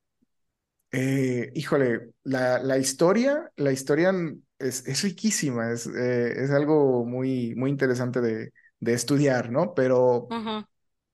eh, 0.91 1.53
híjole, 1.55 2.09
la, 2.23 2.59
la, 2.59 2.79
historia, 2.79 3.49
la 3.55 3.71
historia 3.71 4.13
es, 4.59 4.85
es 4.85 5.03
riquísima, 5.03 5.71
es, 5.71 5.87
eh, 5.87 6.43
es, 6.43 6.51
algo 6.51 7.05
muy, 7.05 7.55
muy 7.55 7.69
interesante 7.69 8.19
de, 8.19 8.51
de 8.81 8.93
estudiar, 8.93 9.51
¿no? 9.51 9.73
Pero, 9.73 10.27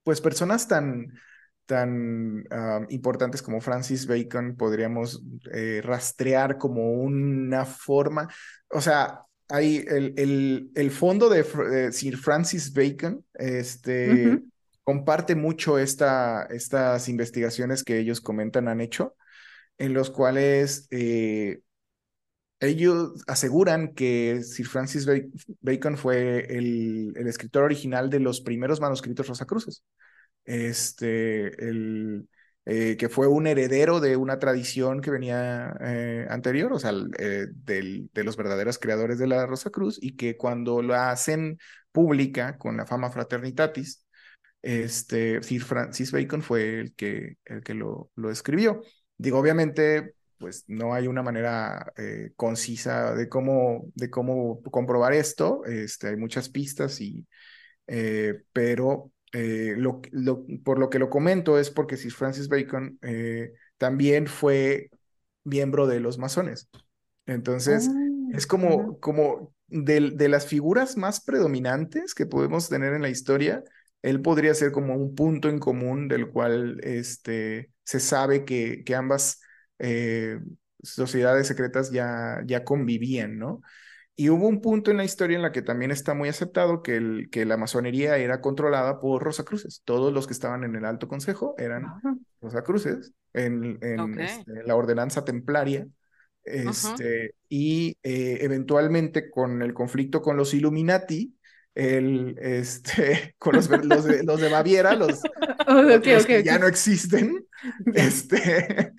pues 0.02 0.20
personas 0.20 0.68
tan, 0.68 1.14
tan 1.66 2.44
ah, 2.52 2.82
importantes 2.90 3.42
como 3.42 3.62
Francis 3.62 4.08
Bacon 4.08 4.56
podríamos 4.56 5.24
eh, 5.54 5.82
rastrear 5.84 6.58
como 6.58 6.94
una 6.94 7.66
forma, 7.66 8.28
o 8.70 8.82
sea, 8.82 9.22
hay 9.50 9.86
el, 9.88 10.14
el, 10.18 10.72
el 10.76 10.92
fondo 10.92 11.30
de 11.30 11.92
Sir 11.92 12.18
Francis 12.18 12.74
Bacon, 12.74 13.24
este, 13.34 14.42
comparte 14.84 15.36
mucho 15.36 15.78
esta, 15.78 16.44
estas 16.50 17.08
investigaciones 17.10 17.84
que 17.84 18.00
ellos 18.00 18.22
comentan 18.22 18.68
han 18.68 18.82
hecho, 18.82 19.16
en 19.78 19.94
los 19.94 20.10
cuales 20.10 20.88
eh, 20.92 21.60
ellos 22.60 23.24
aseguran 23.28 23.94
que 23.94 24.42
Sir 24.44 24.68
Francis 24.68 25.08
Bacon 25.62 25.98
fue 25.98 26.46
el, 26.56 27.14
el, 27.16 27.28
escritor 27.28 27.64
original 27.64 28.10
de 28.10 28.20
los 28.20 28.42
primeros 28.42 28.80
manuscritos 28.80 29.28
Rosacruces. 29.28 29.84
Este, 30.46 31.48
el, 31.70 32.28
eh, 32.66 32.98
que 32.98 33.10
fue 33.10 33.28
un 33.28 33.48
heredero 33.48 34.00
de 34.00 34.18
una 34.18 34.40
tradición 34.40 35.02
que 35.02 35.12
venía 35.12 35.74
eh, 35.82 36.28
anterior, 36.30 36.74
o 36.74 36.80
sea, 36.80 36.94
eh, 37.18 37.48
del, 37.54 38.10
de 38.14 38.24
los 38.24 38.36
verdaderos 38.36 38.78
creadores 38.78 39.20
de 39.20 39.28
la 39.28 39.46
Rosa 39.46 39.70
Cruz, 39.70 40.00
y 40.02 40.16
que 40.16 40.36
cuando 40.36 40.82
la 40.82 41.12
hacen 41.12 41.58
pública 41.92 42.58
con 42.58 42.76
la 42.78 42.86
fama 42.86 43.10
fraternitatis, 43.10 44.06
este, 44.62 45.42
Sir 45.44 45.64
Francis 45.64 46.12
Bacon 46.12 46.42
fue 46.42 46.80
el 46.80 46.94
que, 46.94 47.38
el 47.46 47.64
que 47.64 47.74
lo, 47.74 48.12
lo 48.16 48.30
escribió. 48.30 48.82
Digo, 49.18 49.40
obviamente, 49.40 50.16
pues 50.40 50.66
no 50.68 50.94
hay 50.94 51.08
una 51.08 51.24
manera 51.24 51.94
eh, 51.96 52.32
concisa 52.36 53.16
de 53.16 53.30
cómo, 53.30 53.86
de 53.96 54.10
cómo 54.10 54.62
comprobar 54.64 55.14
esto. 55.14 55.64
Este, 55.66 56.08
hay 56.08 56.18
muchas 56.18 56.50
pistas, 56.50 57.00
y, 57.00 57.26
pero 58.52 59.13
eh, 59.34 59.76
lo, 59.78 60.02
lo, 60.12 60.46
por 60.64 60.80
lo 60.80 60.90
que 60.90 61.00
lo 61.00 61.10
comento 61.10 61.60
es 61.60 61.70
porque 61.70 61.98
Sir 61.98 62.14
Francis 62.14 62.48
Bacon 62.48 63.00
también 63.78 64.28
fue 64.28 64.90
miembro 65.44 65.88
de 65.88 66.00
los 66.00 66.18
masones. 66.18 66.70
Entonces, 67.26 67.90
ah, 67.90 68.38
es 68.38 68.48
como, 68.48 69.00
como 69.00 69.54
de, 69.68 70.12
de, 70.12 70.30
las 70.30 70.48
figuras 70.48 70.98
más 70.98 71.22
predominantes 71.22 72.14
que 72.14 72.26
podemos 72.26 72.70
tener 72.70 72.94
en 72.94 73.02
la 73.02 73.10
historia, 73.10 73.64
él 74.02 74.22
podría 74.22 74.54
ser 74.54 74.72
como 74.72 74.96
un 74.96 75.16
punto 75.16 75.50
en 75.50 75.60
común 75.60 76.08
del 76.08 76.30
cual 76.30 76.80
este, 76.84 77.72
se 77.84 78.00
sabe 78.00 78.44
que, 78.46 78.84
que 78.84 78.96
ambas 78.96 79.42
eh, 79.80 80.40
sociedades 80.82 81.48
secretas 81.48 81.92
ya, 81.92 82.42
ya 82.46 82.64
convivían, 82.64 83.38
¿no? 83.38 83.62
Y 84.16 84.30
hubo 84.30 84.48
un 84.48 84.62
punto 84.62 84.92
en 84.92 84.98
la 84.98 85.06
historia 85.06 85.36
en 85.36 85.42
la 85.42 85.52
que 85.52 85.64
también 85.64 85.90
está 85.90 86.14
muy 86.14 86.30
aceptado 86.30 86.84
que, 86.84 86.98
el, 86.98 87.30
que 87.32 87.46
la 87.46 87.58
masonería 87.58 88.18
era 88.18 88.42
controlada 88.42 89.00
por 89.00 89.24
Rosacruces. 89.24 89.82
Todos 89.86 90.14
los 90.14 90.28
que 90.28 90.34
estaban 90.34 90.64
en 90.64 90.76
el 90.76 90.86
Alto 90.86 91.08
Consejo 91.08 91.56
eran 91.58 91.86
Rosacruces 92.40 93.12
en, 93.34 93.80
en 93.82 94.20
este, 94.20 94.64
la 94.66 94.76
ordenanza 94.76 95.26
templaria. 95.26 95.88
Este, 96.44 97.34
Y 97.50 97.98
eh, 98.04 98.40
eventualmente 98.42 99.32
con 99.32 99.62
el 99.62 99.74
conflicto 99.74 100.22
con 100.22 100.38
los 100.38 100.54
Illuminati, 100.54 101.36
el, 101.74 102.38
este, 102.40 103.34
con 103.40 103.56
los, 103.56 103.70
los, 103.70 104.04
de, 104.04 104.24
los 104.24 104.40
de 104.40 104.50
Baviera, 104.50 104.96
los, 104.96 105.22
que 106.28 106.44
ya 106.44 106.60
no 106.60 106.68
existen. 106.68 107.46
Este, 107.96 108.92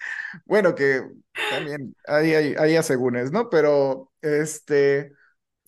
bueno, 0.46 0.74
que 0.74 1.02
también 1.50 1.94
hay, 2.06 2.34
hay, 2.34 2.54
hay 2.58 2.76
asegúnes, 2.76 3.32
¿no? 3.32 3.48
Pero 3.50 4.12
este, 4.22 5.12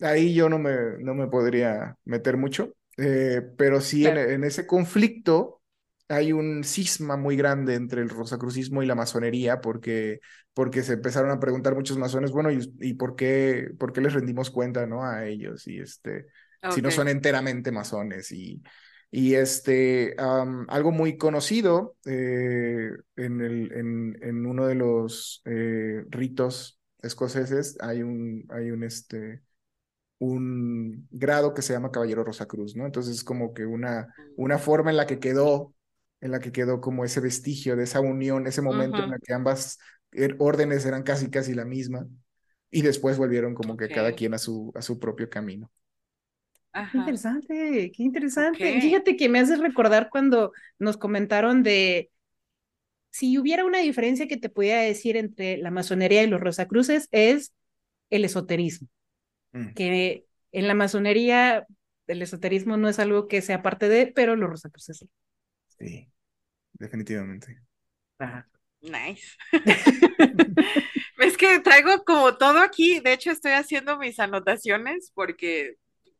ahí 0.00 0.34
yo 0.34 0.48
no 0.48 0.58
me, 0.58 0.74
no 1.00 1.14
me 1.14 1.28
podría 1.28 1.96
meter 2.04 2.36
mucho. 2.36 2.74
Eh, 2.96 3.42
pero 3.58 3.80
sí, 3.80 4.06
en, 4.06 4.16
en, 4.16 4.44
ese 4.44 4.66
conflicto 4.66 5.60
hay 6.08 6.32
un 6.32 6.64
cisma 6.64 7.16
muy 7.16 7.36
grande 7.36 7.74
entre 7.74 8.00
el 8.00 8.08
rosacrucismo 8.08 8.82
y 8.82 8.86
la 8.86 8.94
masonería, 8.94 9.60
porque, 9.60 10.20
porque 10.54 10.82
se 10.82 10.94
empezaron 10.94 11.30
a 11.30 11.40
preguntar 11.40 11.74
muchos 11.74 11.98
masones, 11.98 12.30
bueno, 12.30 12.50
¿y, 12.50 12.72
y 12.80 12.94
por, 12.94 13.16
qué, 13.16 13.68
por 13.78 13.92
qué 13.92 14.00
les 14.00 14.14
rendimos 14.14 14.50
cuenta, 14.50 14.86
¿no? 14.86 15.04
A 15.04 15.26
ellos. 15.26 15.66
Y 15.66 15.80
este, 15.80 16.26
si 16.70 16.80
no 16.80 16.90
son 16.90 17.08
enteramente 17.08 17.70
masones. 17.70 18.32
Y, 18.32 18.62
y 19.10 19.34
este, 19.34 20.16
algo 20.18 20.90
muy 20.92 21.16
conocido 21.16 21.96
eh, 22.04 22.90
en, 23.16 23.40
el, 23.40 23.72
en, 23.72 24.18
en, 24.20 24.46
uno 24.46 24.66
de 24.66 24.74
los 24.74 25.42
eh, 25.44 26.04
ritos 26.08 26.80
escoceses 27.02 27.76
hay 27.80 28.02
un, 28.02 28.44
hay 28.50 28.70
un, 28.70 28.82
este, 28.82 29.42
un 30.18 31.06
grado 31.10 31.54
que 31.54 31.62
se 31.62 31.72
llama 31.72 31.90
Caballero 31.90 32.24
Rosacruz, 32.24 32.76
¿no? 32.76 32.86
Entonces 32.86 33.16
es 33.16 33.24
como 33.24 33.54
que 33.54 33.66
una, 33.66 34.12
una 34.36 34.58
forma 34.58 34.90
en 34.90 34.96
la 34.96 35.06
que 35.06 35.18
quedó, 35.18 35.74
en 36.20 36.30
la 36.30 36.40
que 36.40 36.52
quedó 36.52 36.80
como 36.80 37.04
ese 37.04 37.20
vestigio 37.20 37.76
de 37.76 37.84
esa 37.84 38.00
unión, 38.00 38.46
ese 38.46 38.62
momento 38.62 38.98
en 39.02 39.12
el 39.12 39.20
que 39.20 39.34
ambas 39.34 39.78
er, 40.12 40.36
órdenes 40.38 40.84
eran 40.86 41.02
casi, 41.02 41.30
casi 41.30 41.54
la 41.54 41.64
misma, 41.64 42.06
y 42.70 42.82
después 42.82 43.18
volvieron 43.18 43.54
como 43.54 43.76
que 43.76 43.88
cada 43.88 44.12
quien 44.12 44.34
a 44.34 44.38
su, 44.38 44.72
a 44.74 44.82
su 44.82 44.98
propio 44.98 45.30
camino. 45.30 45.70
Qué 46.92 46.98
interesante, 46.98 47.92
qué 47.94 48.02
interesante. 48.02 48.80
Fíjate 48.80 49.16
que 49.16 49.28
me 49.28 49.38
hace 49.38 49.56
recordar 49.56 50.08
cuando 50.10 50.52
nos 50.78 50.96
comentaron 50.96 51.62
de 51.62 52.10
si 53.10 53.38
hubiera 53.38 53.64
una 53.64 53.78
diferencia 53.78 54.28
que 54.28 54.36
te 54.36 54.50
pudiera 54.50 54.80
decir 54.80 55.16
entre 55.16 55.56
la 55.56 55.70
masonería 55.70 56.22
y 56.22 56.26
los 56.26 56.40
rosacruces 56.40 57.08
es 57.12 57.54
el 58.10 58.24
esoterismo. 58.24 58.88
Mm. 59.52 59.72
Que 59.72 60.26
en 60.52 60.68
la 60.68 60.74
masonería 60.74 61.66
el 62.06 62.22
esoterismo 62.22 62.76
no 62.76 62.88
es 62.88 62.98
algo 62.98 63.26
que 63.26 63.40
sea 63.40 63.62
parte 63.62 63.88
de, 63.88 64.08
pero 64.08 64.36
los 64.36 64.50
rosacruces 64.50 64.98
sí. 64.98 65.08
Sí, 65.78 66.08
definitivamente. 66.74 67.58
Ajá. 68.18 68.48
Nice. 68.82 69.36
es 71.18 71.36
que 71.36 71.60
traigo 71.60 72.04
como 72.04 72.36
todo 72.36 72.60
aquí. 72.60 73.00
De 73.00 73.14
hecho, 73.14 73.30
estoy 73.30 73.52
haciendo 73.52 73.98
mis 73.98 74.18
anotaciones 74.20 75.10
porque 75.14 75.76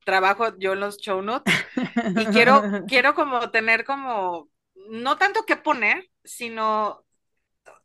trabajo 0.06 0.56
yo 0.58 0.72
en 0.74 0.80
los 0.80 0.98
show 0.98 1.20
notes 1.20 1.52
y 2.16 2.26
quiero, 2.26 2.62
quiero 2.86 3.14
como 3.14 3.50
tener 3.50 3.84
como, 3.84 4.48
no 4.88 5.18
tanto 5.18 5.44
que 5.44 5.56
poner, 5.56 6.08
sino 6.24 7.04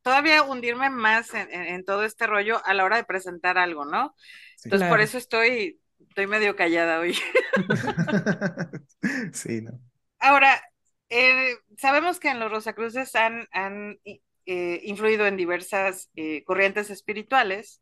todavía 0.04 0.44
hundirme 0.44 0.90
más 0.90 1.34
en, 1.34 1.84
todo 1.84 2.04
este 2.04 2.28
rollo 2.28 2.62
a 2.66 2.74
la 2.74 2.86
hora 2.86 2.98
de 2.98 3.04
presentar 3.04 3.58
algo, 3.58 3.86
¿no? 3.86 4.16
Entonces 4.64 4.88
por 4.88 5.02
eso 5.02 5.18
estoy, 5.18 5.80
estoy 6.08 6.28
medio 6.28 6.56
callada 6.56 7.00
hoy. 7.00 7.18
sí, 9.34 9.62
¿no? 9.62 9.80
Ahora, 10.20 10.62
eh, 11.10 11.56
sabemos 11.78 12.20
que 12.20 12.30
en 12.30 12.40
los 12.40 12.52
Rosacruces 12.52 13.16
han, 13.16 13.48
han 13.52 14.00
eh, 14.06 14.82
influido 14.84 15.26
en 15.26 15.38
diversas 15.38 16.12
eh, 16.16 16.44
corrientes 16.44 16.92
espirituales, 16.92 17.82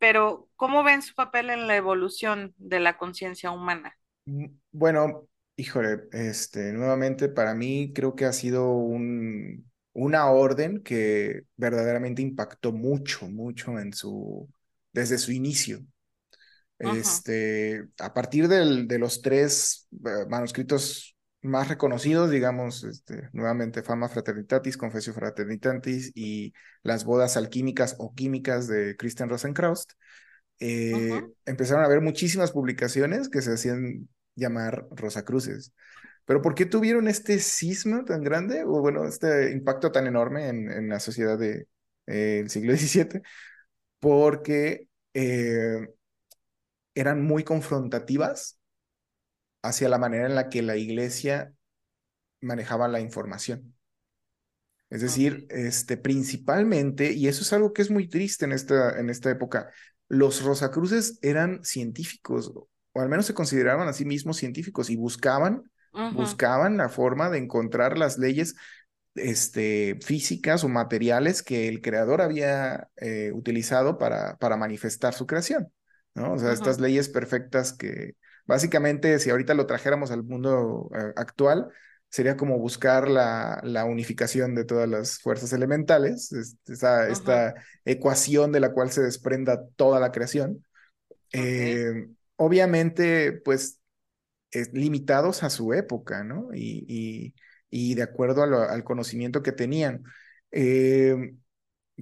pero 0.00 0.48
¿cómo 0.56 0.82
ven 0.82 1.02
su 1.02 1.14
papel 1.14 1.50
en 1.50 1.68
la 1.68 1.76
evolución 1.76 2.54
de 2.58 2.80
la 2.80 2.98
conciencia 2.98 3.52
humana? 3.52 3.96
Mm, 4.24 4.46
bueno, 4.72 5.28
híjole, 5.56 6.08
este, 6.12 6.72
nuevamente 6.72 7.28
para 7.28 7.54
mí 7.54 7.92
creo 7.94 8.16
que 8.16 8.24
ha 8.24 8.32
sido 8.32 8.72
un, 8.72 9.70
una 9.92 10.30
orden 10.30 10.82
que 10.82 11.42
verdaderamente 11.56 12.22
impactó 12.22 12.72
mucho, 12.72 13.28
mucho 13.28 13.78
en 13.78 13.92
su, 13.92 14.48
desde 14.92 15.18
su 15.18 15.32
inicio. 15.32 15.80
Este, 16.78 17.84
a 17.98 18.14
partir 18.14 18.48
del, 18.48 18.88
de 18.88 18.98
los 18.98 19.20
tres 19.20 19.86
eh, 19.92 20.26
manuscritos 20.30 21.14
más 21.42 21.68
reconocidos, 21.68 22.30
digamos, 22.30 22.84
este, 22.84 23.28
nuevamente 23.32 23.82
Fama 23.82 24.08
Fraternitatis, 24.08 24.76
Confessio 24.76 25.12
Fraternitatis 25.14 26.12
y 26.14 26.52
las 26.82 27.04
bodas 27.04 27.36
alquímicas 27.36 27.96
o 27.98 28.14
químicas 28.14 28.68
de 28.68 28.96
Christian 28.96 29.28
Rosenkraus, 29.28 29.86
eh, 30.60 31.22
empezaron 31.46 31.82
a 31.82 31.86
haber 31.86 32.02
muchísimas 32.02 32.52
publicaciones 32.52 33.28
que 33.30 33.40
se 33.40 33.54
hacían 33.54 34.08
llamar 34.34 34.86
Rosacruces. 34.90 35.72
Pero 36.26 36.42
¿por 36.42 36.54
qué 36.54 36.66
tuvieron 36.66 37.08
este 37.08 37.38
cisma 37.38 38.04
tan 38.04 38.22
grande 38.22 38.62
o 38.64 38.80
bueno, 38.80 39.06
este 39.06 39.50
impacto 39.52 39.90
tan 39.90 40.06
enorme 40.06 40.48
en, 40.48 40.70
en 40.70 40.88
la 40.88 41.00
sociedad 41.00 41.38
del 41.38 41.66
de, 42.06 42.42
eh, 42.42 42.48
siglo 42.48 42.72
XVII? 42.76 43.22
Porque 43.98 44.88
eh, 45.14 45.88
eran 46.94 47.22
muy 47.22 47.44
confrontativas 47.44 48.59
hacia 49.62 49.88
la 49.88 49.98
manera 49.98 50.26
en 50.26 50.34
la 50.34 50.48
que 50.48 50.62
la 50.62 50.76
iglesia 50.76 51.52
manejaba 52.40 52.88
la 52.88 53.00
información. 53.00 53.74
Es 54.88 55.02
decir, 55.02 55.46
este, 55.50 55.96
principalmente, 55.96 57.12
y 57.12 57.28
eso 57.28 57.42
es 57.42 57.52
algo 57.52 57.72
que 57.72 57.82
es 57.82 57.90
muy 57.90 58.08
triste 58.08 58.44
en 58.44 58.52
esta, 58.52 58.98
en 58.98 59.08
esta 59.08 59.30
época, 59.30 59.70
los 60.08 60.42
Rosacruces 60.42 61.18
eran 61.22 61.62
científicos, 61.64 62.52
o 62.54 63.00
al 63.00 63.08
menos 63.08 63.26
se 63.26 63.34
consideraban 63.34 63.86
a 63.86 63.92
sí 63.92 64.04
mismos 64.04 64.36
científicos, 64.38 64.90
y 64.90 64.96
buscaban, 64.96 65.70
buscaban 66.14 66.76
la 66.76 66.88
forma 66.88 67.30
de 67.30 67.38
encontrar 67.38 67.98
las 67.98 68.18
leyes 68.18 68.56
este, 69.14 69.96
físicas 70.02 70.64
o 70.64 70.68
materiales 70.68 71.44
que 71.44 71.68
el 71.68 71.80
creador 71.80 72.20
había 72.20 72.88
eh, 72.96 73.30
utilizado 73.32 73.96
para, 73.96 74.36
para 74.38 74.56
manifestar 74.56 75.14
su 75.14 75.26
creación. 75.26 75.72
¿no? 76.14 76.32
O 76.32 76.38
sea, 76.38 76.52
estas 76.52 76.80
leyes 76.80 77.08
perfectas 77.08 77.72
que, 77.72 78.16
Básicamente, 78.50 79.20
si 79.20 79.30
ahorita 79.30 79.54
lo 79.54 79.64
trajéramos 79.64 80.10
al 80.10 80.24
mundo 80.24 80.90
eh, 80.92 81.12
actual, 81.14 81.68
sería 82.08 82.36
como 82.36 82.58
buscar 82.58 83.08
la, 83.08 83.60
la, 83.62 83.84
unificación 83.84 84.56
de 84.56 84.64
todas 84.64 84.88
las 84.88 85.20
fuerzas 85.20 85.52
elementales, 85.52 86.32
esta 86.32 87.54
ecuación 87.84 88.50
de 88.50 88.58
la 88.58 88.72
cual 88.72 88.90
se 88.90 89.02
desprenda 89.02 89.64
toda 89.76 90.00
la 90.00 90.10
creación. 90.10 90.66
Eh, 91.32 92.08
obviamente, 92.34 93.30
pues, 93.30 93.78
limitados 94.72 95.44
a 95.44 95.50
su 95.50 95.72
época, 95.72 96.24
¿no? 96.24 96.48
Y, 96.52 97.32
y, 97.70 97.94
de 97.94 98.02
acuerdo 98.02 98.42
al 98.42 98.82
conocimiento 98.82 99.44
que 99.44 99.52
tenían. 99.52 100.02
Eh, 100.50 101.36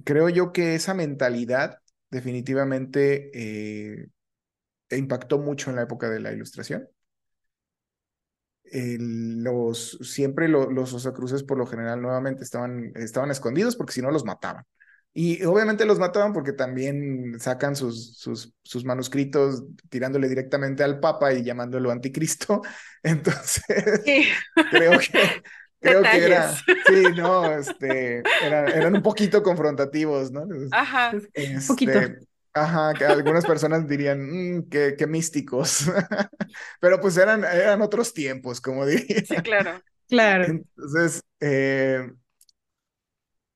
creo 0.03 0.29
yo 0.29 0.51
que 0.51 0.73
esa 0.73 0.95
mentalidad 0.95 1.77
definitivamente 2.09 4.09
impactó 4.97 5.39
mucho 5.39 5.69
en 5.69 5.75
la 5.77 5.83
época 5.83 6.09
de 6.09 6.19
la 6.19 6.31
ilustración. 6.31 6.87
los, 8.71 9.97
siempre 10.01 10.47
los 10.47 10.93
osacruces 10.93 11.43
por 11.43 11.57
lo 11.57 11.65
general 11.65 12.01
nuevamente 12.01 12.43
estaban, 12.43 12.91
estaban 12.95 13.31
escondidos 13.31 13.75
porque 13.75 13.93
si 13.93 14.01
no 14.01 14.11
los 14.11 14.25
mataban. 14.25 14.65
Y 15.13 15.43
obviamente 15.43 15.85
los 15.85 15.97
mataban 15.99 16.33
porque 16.33 16.53
también 16.53 17.39
sacan 17.39 17.75
sus, 17.75 18.17
sus, 18.17 18.53
sus 18.61 18.85
manuscritos 18.85 19.63
tirándole 19.89 20.29
directamente 20.29 20.83
al 20.83 20.99
Papa 20.99 21.33
y 21.33 21.43
llamándolo 21.43 21.91
anticristo. 21.91 22.61
Entonces, 23.03 23.63
creo 24.71 24.99
que, 24.99 25.43
creo 25.81 26.03
que 26.03 26.25
era, 26.25 26.53
sí, 26.53 27.03
no, 27.15 27.51
este, 27.51 28.21
eran, 28.43 28.95
un 28.95 29.01
poquito 29.01 29.41
confrontativos, 29.41 30.31
¿no? 30.31 30.45
Ajá, 30.71 31.11
un 31.13 31.67
poquito. 31.67 31.99
Ajá, 32.53 32.93
que 32.93 33.05
algunas 33.05 33.45
personas 33.45 33.87
dirían, 33.87 34.57
mm, 34.57 34.69
qué, 34.69 35.07
místicos. 35.07 35.85
Pero 36.81 36.99
pues 36.99 37.17
eran, 37.17 37.43
eran 37.43 37.81
otros 37.81 38.13
tiempos, 38.13 38.59
como 38.61 38.85
diría. 38.85 39.23
Sí, 39.25 39.35
claro. 39.37 39.81
Claro. 40.07 40.45
Entonces, 40.45 41.23
eh, 41.39 42.09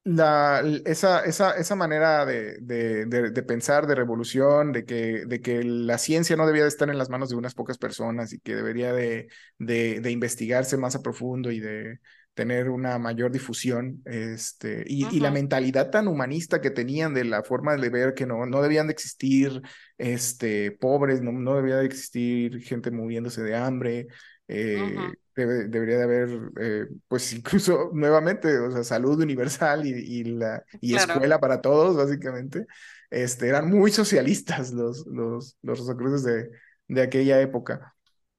la, 0.04 0.62
esa, 0.86 1.24
esa, 1.26 1.56
esa 1.58 1.76
manera 1.76 2.26
de, 2.26 2.58
de, 2.60 3.06
de, 3.06 3.44
pensar, 3.44 3.88
de 3.88 3.96
revolución, 3.96 4.72
de 4.72 4.86
que, 4.86 5.26
de 5.26 5.42
que 5.42 5.64
la 5.64 5.98
ciencia 5.98 6.36
no 6.36 6.46
debía 6.46 6.64
de 6.64 6.68
estar 6.68 6.90
en 6.90 6.98
las 6.98 7.10
manos 7.10 7.30
de 7.30 7.38
unas 7.38 7.56
pocas 7.56 7.78
personas 7.78 8.34
y 8.34 8.40
que 8.40 8.56
debería 8.56 8.94
de, 8.94 9.30
de 9.58 10.12
investigarse 10.12 10.78
más 10.78 10.96
a 10.96 11.02
profundo 11.02 11.52
y 11.52 11.60
de, 11.60 12.00
tener 12.34 12.70
una 12.70 12.98
mayor 12.98 13.32
difusión, 13.32 14.02
este, 14.06 14.84
y, 14.88 15.20
la 15.20 15.32
mentalidad 15.32 15.92
tan 15.92 16.08
humanista 16.08 16.62
que 16.62 16.72
tenían 16.72 17.14
de 17.14 17.26
la 17.26 17.44
forma 17.44 17.76
de 17.76 17.90
ver 17.90 18.14
que 18.14 18.26
no, 18.26 18.46
no 18.46 18.62
debían 18.62 18.88
de 18.88 18.94
existir 18.94 19.62
este, 19.98 20.72
pobres, 20.72 21.22
no, 21.22 21.32
no 21.32 21.56
debía 21.56 21.78
de 21.78 21.86
existir 21.86 22.60
gente 22.62 22.92
muriéndose 22.92 23.44
de 23.44 23.56
hambre, 23.56 24.08
eh, 24.48 24.96
debería 25.36 25.98
de 25.98 26.04
haber, 26.04 26.30
eh, 26.60 26.88
pues 27.08 27.34
incluso 27.34 27.92
nuevamente, 27.94 28.58
o 28.58 28.72
sea, 28.72 28.84
salud 28.84 29.22
universal 29.22 29.86
y, 29.86 29.92
y 29.92 30.24
la, 30.24 30.64
y 30.82 30.96
escuela 30.96 31.40
para 31.40 31.62
todos, 31.62 31.96
básicamente, 31.96 32.66
este, 33.10 33.48
eran 33.48 33.70
muy 33.70 33.92
socialistas 33.92 34.72
los, 34.72 35.06
los, 35.06 35.58
los 35.62 35.80
Rosacruces 35.80 36.24
de, 36.24 36.50
de 36.88 37.02
aquella 37.02 37.40
época. 37.42 37.96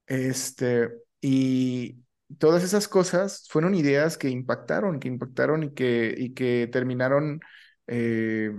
Este, 0.07 0.91
y, 1.21 2.04
todas 2.39 2.65
esas 2.65 2.89
cosas 2.89 3.47
fueron 3.49 3.75
ideas 3.75 4.19
que 4.19 4.29
impactaron, 4.29 5.01
que 5.01 5.09
impactaron 5.09 5.63
y 5.65 5.75
que, 5.75 6.15
y 6.17 6.35
que 6.35 6.69
terminaron 6.73 7.41
eh, 7.87 8.51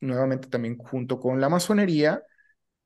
nuevamente 0.00 0.48
también 0.48 0.78
junto 0.78 1.20
con 1.20 1.40
la 1.40 1.48
masonería, 1.48 2.22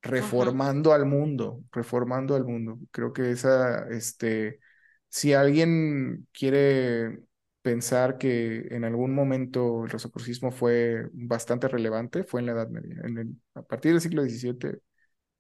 reformando 0.03 0.93
al 0.93 1.07
mundo, 1.07 1.63
reformando 1.73 2.35
al 2.35 2.45
mundo. 2.45 2.79
Creo 2.91 3.13
que 3.13 3.31
esa, 3.31 3.89
este, 3.91 4.61
si 5.09 5.35
alguien 5.35 6.27
quiere 6.33 7.21
pensar 7.63 8.17
que 8.19 8.69
en 8.71 8.85
algún 8.85 9.15
momento 9.15 9.85
el 9.85 9.91
rosacrucismo 9.91 10.51
fue 10.51 11.09
bastante 11.13 11.69
relevante, 11.69 12.25
fue 12.25 12.41
en 12.41 12.47
la 12.47 12.53
Edad 12.53 12.69
Media. 12.69 12.97
En 13.05 13.19
el, 13.19 13.37
a 13.55 13.63
partir 13.63 13.93
del 13.93 14.01
siglo 14.01 14.23
XVII 14.23 14.83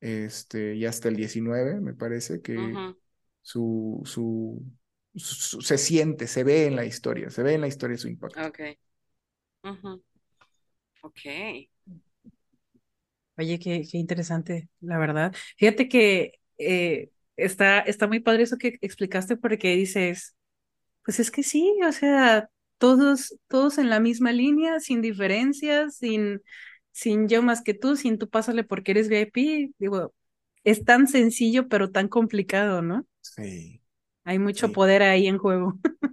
este, 0.00 0.74
y 0.74 0.86
hasta 0.86 1.08
el 1.08 1.16
XIX, 1.16 1.80
me 1.80 1.94
parece 1.94 2.42
que 2.42 2.80
su, 3.42 4.02
su, 4.04 4.62
se 5.14 5.78
siente, 5.78 6.26
se 6.26 6.44
ve 6.44 6.66
en 6.66 6.76
la 6.76 6.84
historia, 6.84 7.30
se 7.30 7.42
ve 7.42 7.54
en 7.54 7.60
la 7.60 7.68
historia 7.68 7.96
su 7.96 8.08
impacto. 8.08 8.40
Ok. 8.46 8.60
Ok. 11.02 11.20
Oye, 13.36 13.58
qué, 13.58 13.82
qué, 13.90 13.98
interesante, 13.98 14.68
la 14.80 14.98
verdad. 14.98 15.34
Fíjate 15.56 15.88
que 15.88 16.40
eh, 16.58 17.10
está, 17.36 17.80
está 17.80 18.06
muy 18.06 18.20
padre 18.20 18.42
eso 18.42 18.58
que 18.58 18.78
explicaste 18.82 19.36
porque 19.36 19.74
dices, 19.76 20.36
pues 21.04 21.20
es 21.20 21.30
que 21.30 21.42
sí, 21.42 21.74
o 21.86 21.92
sea, 21.92 22.50
todos, 22.78 23.38
todos 23.48 23.78
en 23.78 23.90
la 23.90 24.00
misma 24.00 24.32
línea, 24.32 24.80
sin 24.80 25.02
diferencias, 25.02 25.96
sin, 25.96 26.42
sin 26.92 27.28
yo 27.28 27.42
más 27.42 27.62
que 27.62 27.74
tú, 27.74 27.96
sin 27.96 28.18
tú 28.18 28.28
pásale 28.28 28.64
porque 28.64 28.92
eres 28.92 29.08
VIP. 29.08 29.72
Digo, 29.78 30.14
es 30.64 30.84
tan 30.84 31.08
sencillo 31.08 31.68
pero 31.68 31.90
tan 31.90 32.08
complicado, 32.08 32.82
¿no? 32.82 33.06
Sí. 33.22 33.82
Hay 34.24 34.38
mucho 34.38 34.68
Sí. 34.68 34.72
poder 34.72 35.02
ahí 35.02 35.26
en 35.26 35.38
juego. 35.38 35.74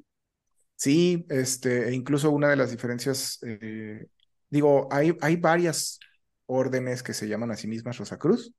Sí, 0.76 1.26
este, 1.30 1.90
e 1.90 1.94
incluso 1.94 2.30
una 2.32 2.50
de 2.50 2.56
las 2.56 2.70
diferencias, 2.72 3.40
eh, 3.44 4.08
digo, 4.50 4.88
hay, 4.92 5.18
hay 5.22 5.36
varias 5.38 6.00
órdenes 6.46 7.02
que 7.04 7.14
se 7.14 7.28
llaman 7.28 7.52
a 7.52 7.58
sí 7.58 7.68
mismas 7.68 7.98
Rosacruz. 7.98 8.54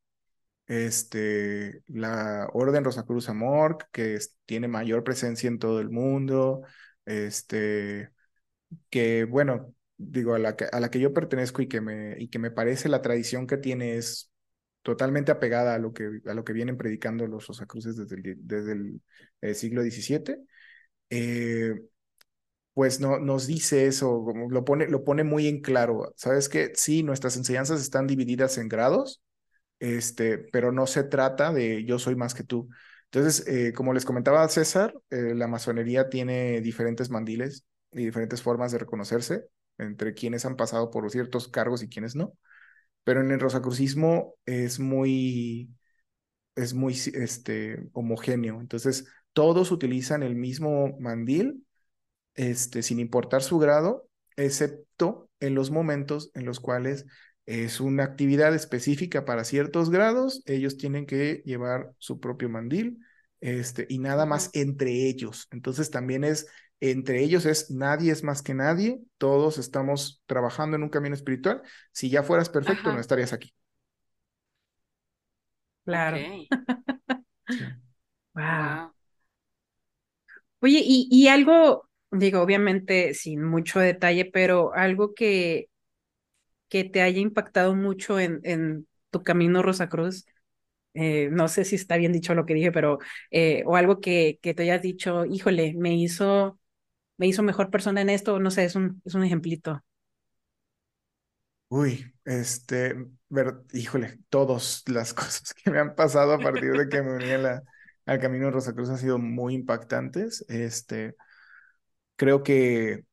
Este, 0.67 1.83
la 1.89 2.49
Orden 2.55 2.85
Rosacruz 2.85 3.29
Amor, 3.31 3.79
que 3.93 4.15
es- 4.17 4.37
tiene 4.47 4.69
mayor 4.69 5.05
presencia 5.05 5.49
en 5.49 5.59
todo 5.61 5.81
el 5.81 5.91
mundo, 5.91 6.63
este, 7.07 8.11
que 8.91 9.25
bueno, 9.25 9.75
digo, 9.97 10.35
a 10.35 10.39
la 10.39 10.57
que, 10.57 10.67
a 10.73 10.81
la 10.81 10.91
que 10.91 11.01
yo 11.01 11.13
pertenezco 11.15 11.63
y 11.63 11.69
que 11.69 11.81
me, 11.81 12.17
y 12.19 12.29
que 12.29 12.39
me 12.39 12.51
parece 12.51 12.89
la 12.89 13.03
tradición 13.03 13.47
que 13.47 13.57
tiene 13.59 13.97
es 13.97 14.31
totalmente 14.83 15.33
apegada 15.33 15.75
a 15.75 15.79
lo 15.79 15.93
que, 15.93 16.21
a 16.27 16.35
lo 16.35 16.45
que 16.45 16.53
vienen 16.53 16.77
predicando 16.77 17.27
los 17.27 17.47
Rosacruces 17.47 17.97
desde 17.97 18.17
el, 18.17 18.37
desde 18.47 18.73
el 18.73 19.03
eh, 19.41 19.55
siglo 19.55 19.83
XVII. 19.83 20.37
Eh, 21.11 21.75
pues 22.75 23.01
no, 23.01 23.19
nos 23.19 23.47
dice 23.49 23.87
eso, 23.87 24.25
lo 24.51 24.65
pone, 24.65 24.87
lo 24.89 25.03
pone 25.05 25.25
muy 25.25 25.49
en 25.49 25.61
claro. 25.61 26.13
¿Sabes 26.17 26.49
qué? 26.49 26.73
Sí, 26.77 27.03
nuestras 27.03 27.37
enseñanzas 27.37 27.81
están 27.81 28.07
divididas 28.07 28.57
en 28.59 28.69
grados, 28.69 29.21
este, 29.81 30.39
pero 30.39 30.73
no 30.73 30.87
se 30.87 31.05
trata 31.05 31.53
de 31.53 31.85
yo 31.85 31.99
soy 31.99 32.17
más 32.17 32.35
que 32.35 32.45
tú. 32.45 32.69
Entonces, 33.11 33.47
eh, 33.49 33.73
como 33.73 33.95
les 33.95 34.05
comentaba 34.05 34.47
César, 34.49 34.95
eh, 35.11 35.35
la 35.35 35.49
masonería 35.49 36.09
tiene 36.09 36.61
diferentes 36.61 37.11
mandiles 37.11 37.65
y 37.93 38.05
diferentes 38.05 38.43
formas 38.43 38.71
de 38.73 38.79
reconocerse 38.79 39.47
entre 39.79 40.15
quienes 40.15 40.45
han 40.45 40.57
pasado 40.57 40.91
por 40.91 41.11
ciertos 41.11 41.49
cargos 41.49 41.83
y 41.83 41.89
quienes 41.89 42.15
no. 42.17 42.35
Pero 43.09 43.23
en 43.23 43.31
el 43.31 43.41
rosacrucismo 43.41 44.35
es 44.45 44.79
muy, 44.79 45.71
es 46.55 46.75
muy 46.75 46.93
este, 46.93 47.89
homogéneo. 47.95 48.61
Entonces, 48.61 49.07
todos 49.33 49.73
utilizan 49.73 50.23
el 50.23 50.35
mismo 50.35 50.95
mandil 51.01 51.65
este, 52.35 52.83
sin 52.83 52.99
importar 52.99 53.43
su 53.43 53.59
grado, 53.59 54.11
excepto 54.37 55.31
en 55.41 55.55
los 55.55 55.71
momentos 55.71 56.31
en 56.35 56.45
los 56.45 56.61
cuales 56.61 57.07
es 57.47 57.81
una 57.81 58.05
actividad 58.05 58.55
específica 58.55 59.25
para 59.25 59.45
ciertos 59.45 59.89
grados, 59.89 60.43
ellos 60.45 60.77
tienen 60.77 61.07
que 61.07 61.41
llevar 61.47 61.95
su 61.97 62.21
propio 62.21 62.51
mandil, 62.51 62.99
este, 63.41 63.87
y 63.89 64.01
nada 64.01 64.27
más 64.27 64.51
entre 64.53 65.09
ellos. 65.09 65.49
Entonces 65.51 65.91
también 65.91 66.25
es, 66.25 66.47
entre 66.81 67.23
ellos 67.23 67.47
es, 67.47 67.71
nadie 67.71 68.13
es 68.13 68.25
más 68.25 68.43
que 68.43 68.55
nadie, 68.55 69.01
todos 69.19 69.59
estamos 69.59 70.23
trabajando 70.27 70.77
en 70.77 70.83
un 70.85 70.89
camino 70.91 71.15
espiritual. 71.15 71.63
Si 71.93 72.11
ya 72.11 72.23
fueras 72.23 72.49
perfecto, 72.51 72.93
Ajá. 72.93 72.93
no 72.93 73.01
estarías 73.01 73.33
aquí. 73.33 73.53
Claro. 75.85 76.29
Sí. 77.49 77.65
Wow. 78.35 78.93
Oye, 80.61 80.81
y, 80.85 81.09
y 81.11 81.29
algo, 81.29 81.89
digo, 82.11 82.41
obviamente 82.43 83.15
sin 83.15 83.43
mucho 83.45 83.81
detalle, 83.81 84.25
pero 84.27 84.73
algo 84.75 85.15
que, 85.15 85.69
que 86.69 86.85
te 86.85 87.03
haya 87.03 87.21
impactado 87.21 87.75
mucho 87.75 88.19
en, 88.21 88.41
en 88.45 88.87
tu 89.11 89.23
camino 89.23 89.63
Rosacruz, 89.63 90.27
eh, 90.95 91.29
no 91.33 91.49
sé 91.49 91.65
si 91.65 91.77
está 91.77 91.97
bien 91.97 92.13
dicho 92.13 92.35
lo 92.35 92.47
que 92.47 92.55
dije, 92.55 92.73
pero, 92.73 92.99
eh, 93.31 93.63
o 93.67 93.77
algo 93.77 94.01
que, 94.01 94.39
que 94.43 94.55
te 94.55 94.65
hayas 94.65 94.83
dicho, 94.83 95.25
híjole, 95.27 95.75
me 95.77 95.97
hizo, 95.97 96.59
me 97.19 97.27
hizo 97.27 97.43
mejor 97.43 97.71
persona 97.71 98.01
en 98.03 98.11
esto, 98.11 98.41
no 98.41 98.51
sé, 98.51 98.65
es 98.65 98.77
un, 98.77 99.03
es 99.05 99.15
un 99.15 99.25
ejemplito. 99.25 99.83
Uy, 101.71 102.15
este, 102.25 102.95
ver, 103.29 103.57
híjole, 103.73 104.19
todas 104.31 104.83
las 104.87 105.13
cosas 105.15 105.53
que 105.55 105.71
me 105.71 105.79
han 105.79 105.95
pasado 105.95 106.33
a 106.33 106.41
partir 106.41 106.73
de 106.77 106.89
que 106.89 107.03
me 107.03 107.17
uní 107.17 107.31
a 107.33 107.39
la, 107.39 107.63
al 108.07 108.21
Camino 108.21 108.47
de 108.47 108.53
Rosacruz 108.53 108.89
han 108.91 108.99
sido 108.99 109.19
muy 109.19 109.55
impactantes. 109.55 110.45
Este, 110.49 111.15
creo 112.17 112.43
que 112.43 113.05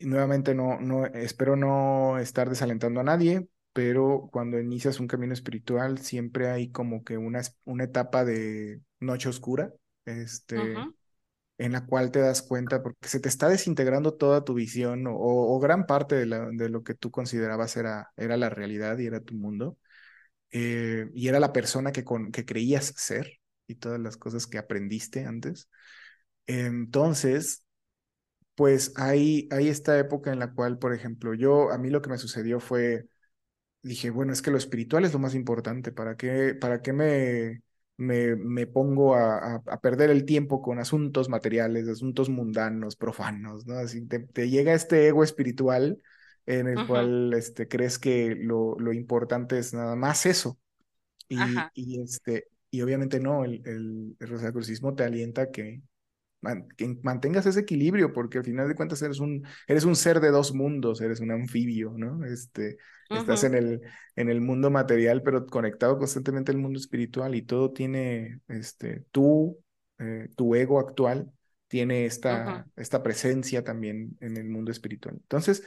nuevamente 0.00 0.54
no, 0.54 0.80
no, 0.80 1.06
espero 1.06 1.56
no 1.56 2.18
estar 2.18 2.48
desalentando 2.48 3.00
a 3.00 3.04
nadie, 3.04 3.48
pero 3.72 4.28
cuando 4.32 4.60
inicias 4.60 5.00
un 5.00 5.08
camino 5.08 5.32
espiritual 5.32 5.98
siempre 5.98 6.48
hay 6.50 6.70
como 6.70 7.04
que 7.04 7.18
una, 7.18 7.42
una 7.64 7.84
etapa 7.84 8.24
de 8.24 8.80
noche 9.00 9.28
oscura, 9.28 9.72
este. 10.04 10.74
En 11.58 11.72
la 11.72 11.86
cual 11.86 12.10
te 12.10 12.20
das 12.20 12.42
cuenta 12.42 12.82
porque 12.82 13.08
se 13.08 13.20
te 13.20 13.28
está 13.28 13.48
desintegrando 13.48 14.14
toda 14.14 14.44
tu 14.44 14.54
visión 14.54 15.04
o, 15.08 15.58
gran 15.60 15.86
parte 15.86 16.16
de, 16.16 16.26
la, 16.26 16.48
de, 16.50 16.68
lo 16.68 16.82
que 16.82 16.94
tú 16.94 17.10
considerabas 17.10 17.76
era, 17.76 18.12
era 18.16 18.36
la 18.36 18.50
realidad 18.50 18.98
y 18.98 19.06
era 19.06 19.20
tu 19.20 19.34
mundo. 19.34 19.78
Eh, 20.50 21.10
y 21.14 21.28
era 21.28 21.40
la 21.40 21.52
persona 21.52 21.92
que, 21.92 22.04
con, 22.04 22.32
que 22.32 22.44
creías 22.44 22.94
ser 22.96 23.40
y 23.66 23.76
todas 23.76 24.00
las 24.00 24.16
cosas 24.16 24.46
que 24.46 24.58
aprendiste 24.58 25.26
antes. 25.26 25.68
Entonces, 26.46 27.64
pues 28.54 28.92
hay, 28.96 29.48
hay 29.50 29.68
esta 29.68 29.98
época 29.98 30.32
en 30.32 30.38
la 30.38 30.52
cual, 30.54 30.78
por 30.78 30.94
ejemplo, 30.94 31.34
yo, 31.34 31.72
a 31.72 31.78
mí 31.78 31.90
lo 31.90 32.02
que 32.02 32.10
me 32.10 32.18
sucedió 32.18 32.60
fue, 32.60 33.06
dije, 33.82 34.10
bueno, 34.10 34.32
es 34.32 34.42
que 34.42 34.50
lo 34.50 34.58
espiritual 34.58 35.04
es 35.04 35.12
lo 35.12 35.18
más 35.20 35.34
importante, 35.34 35.92
¿para 35.92 36.16
qué, 36.16 36.54
para 36.60 36.82
qué 36.82 36.92
me, 36.92 37.62
me, 37.96 38.36
me 38.36 38.66
pongo 38.66 39.14
a, 39.14 39.62
a, 39.66 39.80
perder 39.80 40.10
el 40.10 40.24
tiempo 40.24 40.60
con 40.62 40.78
asuntos 40.78 41.28
materiales, 41.28 41.88
asuntos 41.88 42.28
mundanos, 42.28 42.96
profanos, 42.96 43.66
¿no? 43.66 43.74
Así 43.74 44.06
te, 44.06 44.20
te 44.20 44.50
llega 44.50 44.74
este 44.74 45.06
ego 45.06 45.22
espiritual 45.22 46.00
en 46.46 46.68
el 46.68 46.78
uh 46.78 46.80
-huh. 46.80 46.86
cual 46.86 47.34
este, 47.34 47.68
crees 47.68 47.98
que 47.98 48.34
lo, 48.34 48.76
lo, 48.78 48.92
importante 48.92 49.58
es 49.58 49.72
nada 49.72 49.96
más 49.96 50.26
eso. 50.26 50.58
Y, 51.28 51.38
y, 51.74 52.02
este, 52.02 52.48
y 52.70 52.82
obviamente 52.82 53.20
no, 53.20 53.44
el, 53.44 53.62
el, 53.64 54.16
el 54.18 54.28
rosacrucismo 54.28 54.94
te 54.94 55.04
alienta 55.04 55.50
que, 55.50 55.80
man, 56.44 56.68
que, 56.76 56.96
mantengas 57.02 57.46
ese 57.46 57.60
equilibrio, 57.60 58.12
porque 58.12 58.38
al 58.38 58.44
final 58.44 58.68
de 58.68 58.74
cuentas 58.74 59.00
eres 59.02 59.18
un, 59.18 59.46
eres 59.66 59.84
un 59.84 59.96
ser 59.96 60.20
de 60.20 60.30
dos 60.30 60.54
mundos, 60.54 61.00
eres 61.00 61.20
un 61.20 61.30
anfibio, 61.30 61.94
¿no? 61.96 62.24
Este, 62.24 62.76
uh 63.10 63.14
-huh. 63.14 63.20
Estás 63.20 63.44
en 63.44 63.54
el, 63.54 63.80
en 64.14 64.28
el 64.28 64.40
mundo 64.40 64.70
material, 64.70 65.22
pero 65.22 65.46
conectado 65.46 65.98
constantemente 65.98 66.52
al 66.52 66.58
mundo 66.58 66.78
espiritual 66.78 67.34
y 67.34 67.42
todo 67.42 67.72
tiene, 67.72 68.40
este, 68.48 69.04
tú, 69.10 69.58
eh, 69.98 70.28
tu 70.36 70.54
ego 70.54 70.78
actual 70.78 71.32
tiene 71.66 72.04
esta, 72.04 72.44
uh 72.44 72.48
-huh. 72.48 72.64
esta 72.76 73.02
presencia 73.02 73.64
también 73.64 74.16
en 74.20 74.36
el 74.36 74.44
mundo 74.44 74.70
espiritual. 74.70 75.16
Entonces, 75.16 75.64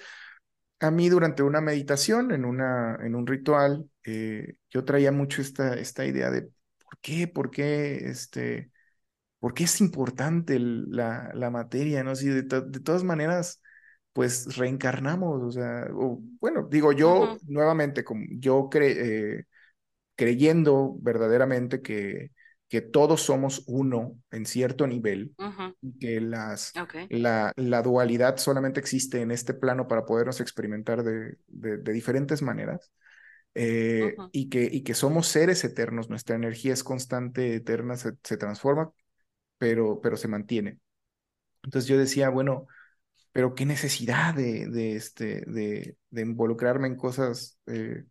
a 0.79 0.91
mí 0.91 1.09
durante 1.09 1.43
una 1.43 1.61
meditación, 1.61 2.31
en, 2.31 2.45
una, 2.45 2.97
en 3.01 3.15
un 3.15 3.25
ritual, 3.25 3.89
eh, 4.03 4.55
yo 4.69 4.85
traía 4.85 5.11
mucho 5.11 5.41
esta, 5.41 5.73
esta 5.73 6.05
idea 6.05 6.29
de 6.29 6.43
por 6.43 6.99
qué, 7.01 7.27
por 7.27 7.49
qué, 7.49 8.09
este, 8.09 8.71
por 9.39 9.53
qué 9.53 9.65
es 9.65 9.81
importante 9.81 10.55
el, 10.55 10.89
la, 10.89 11.31
la, 11.33 11.49
materia, 11.49 12.03
¿no? 12.03 12.15
Si 12.15 12.27
de, 12.27 12.43
to 12.43 12.61
de, 12.61 12.79
todas 12.79 13.03
maneras, 13.03 13.61
pues 14.13 14.57
reencarnamos, 14.57 15.43
o 15.43 15.51
sea, 15.51 15.87
o, 15.93 16.19
bueno, 16.39 16.67
digo 16.69 16.91
yo 16.91 17.19
uh 17.19 17.25
-huh. 17.35 17.39
nuevamente, 17.47 18.03
como 18.03 18.25
yo 18.31 18.67
cre 18.69 19.37
eh, 19.39 19.45
creyendo 20.15 20.95
verdaderamente 20.99 21.81
que, 21.81 22.31
que 22.67 22.81
todos 22.81 23.21
somos 23.21 23.63
uno 23.67 24.17
en 24.31 24.45
cierto 24.45 24.87
nivel, 24.87 25.33
uh 25.37 25.43
-huh. 25.43 25.75
que 25.99 26.19
las, 26.19 26.73
okay. 26.75 27.07
la, 27.09 27.53
la, 27.55 27.81
dualidad 27.81 28.37
solamente 28.37 28.79
existe 28.79 29.21
en 29.21 29.31
este 29.31 29.53
plano 29.53 29.87
para 29.87 30.05
podernos 30.05 30.41
experimentar 30.41 31.03
de, 31.03 31.37
de, 31.47 31.77
de 31.77 31.93
diferentes 31.93 32.41
maneras. 32.41 32.91
Eh, 33.53 34.15
uh 34.17 34.23
-huh. 34.23 34.29
y, 34.31 34.49
que, 34.49 34.69
y 34.71 34.81
que 34.83 34.93
somos 34.93 35.27
seres 35.27 35.63
eternos, 35.63 36.09
nuestra 36.09 36.35
energía 36.35 36.73
es 36.73 36.83
constante, 36.83 37.55
eterna, 37.55 37.95
se, 37.97 38.13
se 38.23 38.37
transforma, 38.37 38.91
pero, 39.57 39.99
pero 40.01 40.17
se 40.17 40.27
mantiene. 40.27 40.79
Entonces 41.63 41.87
yo 41.89 41.97
decía, 41.97 42.29
bueno, 42.29 42.67
pero 43.31 43.55
qué 43.55 43.65
necesidad 43.65 44.33
de, 44.33 44.67
de, 44.67 44.95
este, 44.95 45.41
de, 45.47 45.97
de 46.09 46.21
involucrarme 46.21 46.87
en 46.87 46.95
cosas 46.95 47.59
eh, 47.67 48.05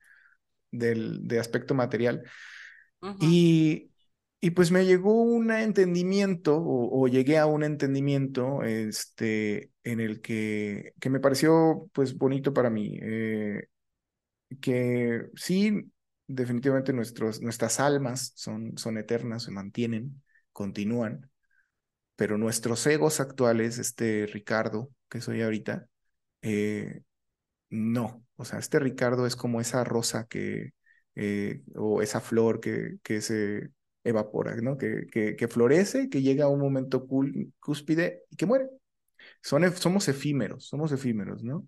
del, 0.70 1.26
de 1.26 1.38
aspecto 1.40 1.74
material. 1.74 2.22
Uh 3.00 3.08
-huh. 3.08 3.16
y, 3.20 3.90
y 4.40 4.50
pues 4.50 4.70
me 4.70 4.84
llegó 4.86 5.22
un 5.22 5.50
entendimiento, 5.50 6.56
o, 6.56 7.02
o, 7.02 7.08
llegué 7.08 7.38
a 7.38 7.46
un 7.46 7.64
entendimiento 7.64 8.62
este, 8.62 9.72
en 9.84 10.00
el 10.00 10.20
que, 10.20 10.92
que 11.00 11.10
me 11.10 11.20
pareció 11.20 11.90
pues 11.92 12.16
bonito 12.16 12.52
para 12.54 12.70
mí, 12.70 12.98
eh, 13.02 13.68
que 14.60 15.26
sí, 15.34 15.90
definitivamente 16.26 16.92
nuestros, 16.92 17.40
nuestras 17.40 17.80
almas 17.80 18.32
son, 18.36 18.76
son 18.78 18.98
eternas, 18.98 19.44
se 19.44 19.50
mantienen, 19.50 20.22
continúan, 20.52 21.30
pero 22.16 22.38
nuestros 22.38 22.86
egos 22.86 23.20
actuales, 23.20 23.78
este 23.78 24.26
Ricardo, 24.26 24.90
que 25.08 25.20
soy 25.20 25.42
ahorita, 25.42 25.86
eh, 26.42 27.02
no, 27.70 28.24
o 28.36 28.44
sea, 28.44 28.58
este 28.58 28.78
Ricardo 28.78 29.26
es 29.26 29.36
como 29.36 29.60
esa 29.60 29.84
rosa 29.84 30.26
que, 30.26 30.72
eh, 31.14 31.62
o 31.74 32.02
esa 32.02 32.20
flor 32.20 32.60
que, 32.60 32.96
que 33.02 33.20
se 33.20 33.70
evapora, 34.04 34.56
¿no? 34.56 34.76
Que, 34.78 35.06
que, 35.10 35.36
que, 35.36 35.48
florece, 35.48 36.08
que 36.08 36.22
llega 36.22 36.44
a 36.44 36.48
un 36.48 36.60
momento 36.60 37.06
cúspide 37.60 38.22
y 38.30 38.36
que 38.36 38.46
muere. 38.46 38.68
Son, 39.42 39.70
somos 39.76 40.08
efímeros, 40.08 40.66
somos 40.66 40.92
efímeros, 40.92 41.42
¿no? 41.42 41.66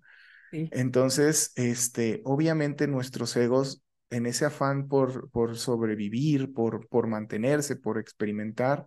Sí. 0.50 0.68
Entonces, 0.72 1.52
este, 1.56 2.22
obviamente 2.24 2.86
nuestros 2.86 3.36
egos 3.36 3.82
en 4.10 4.26
ese 4.26 4.46
afán 4.46 4.88
por, 4.88 5.30
por 5.30 5.56
sobrevivir, 5.56 6.52
por, 6.54 6.88
por 6.88 7.06
mantenerse, 7.06 7.76
por 7.76 7.98
experimentar, 7.98 8.86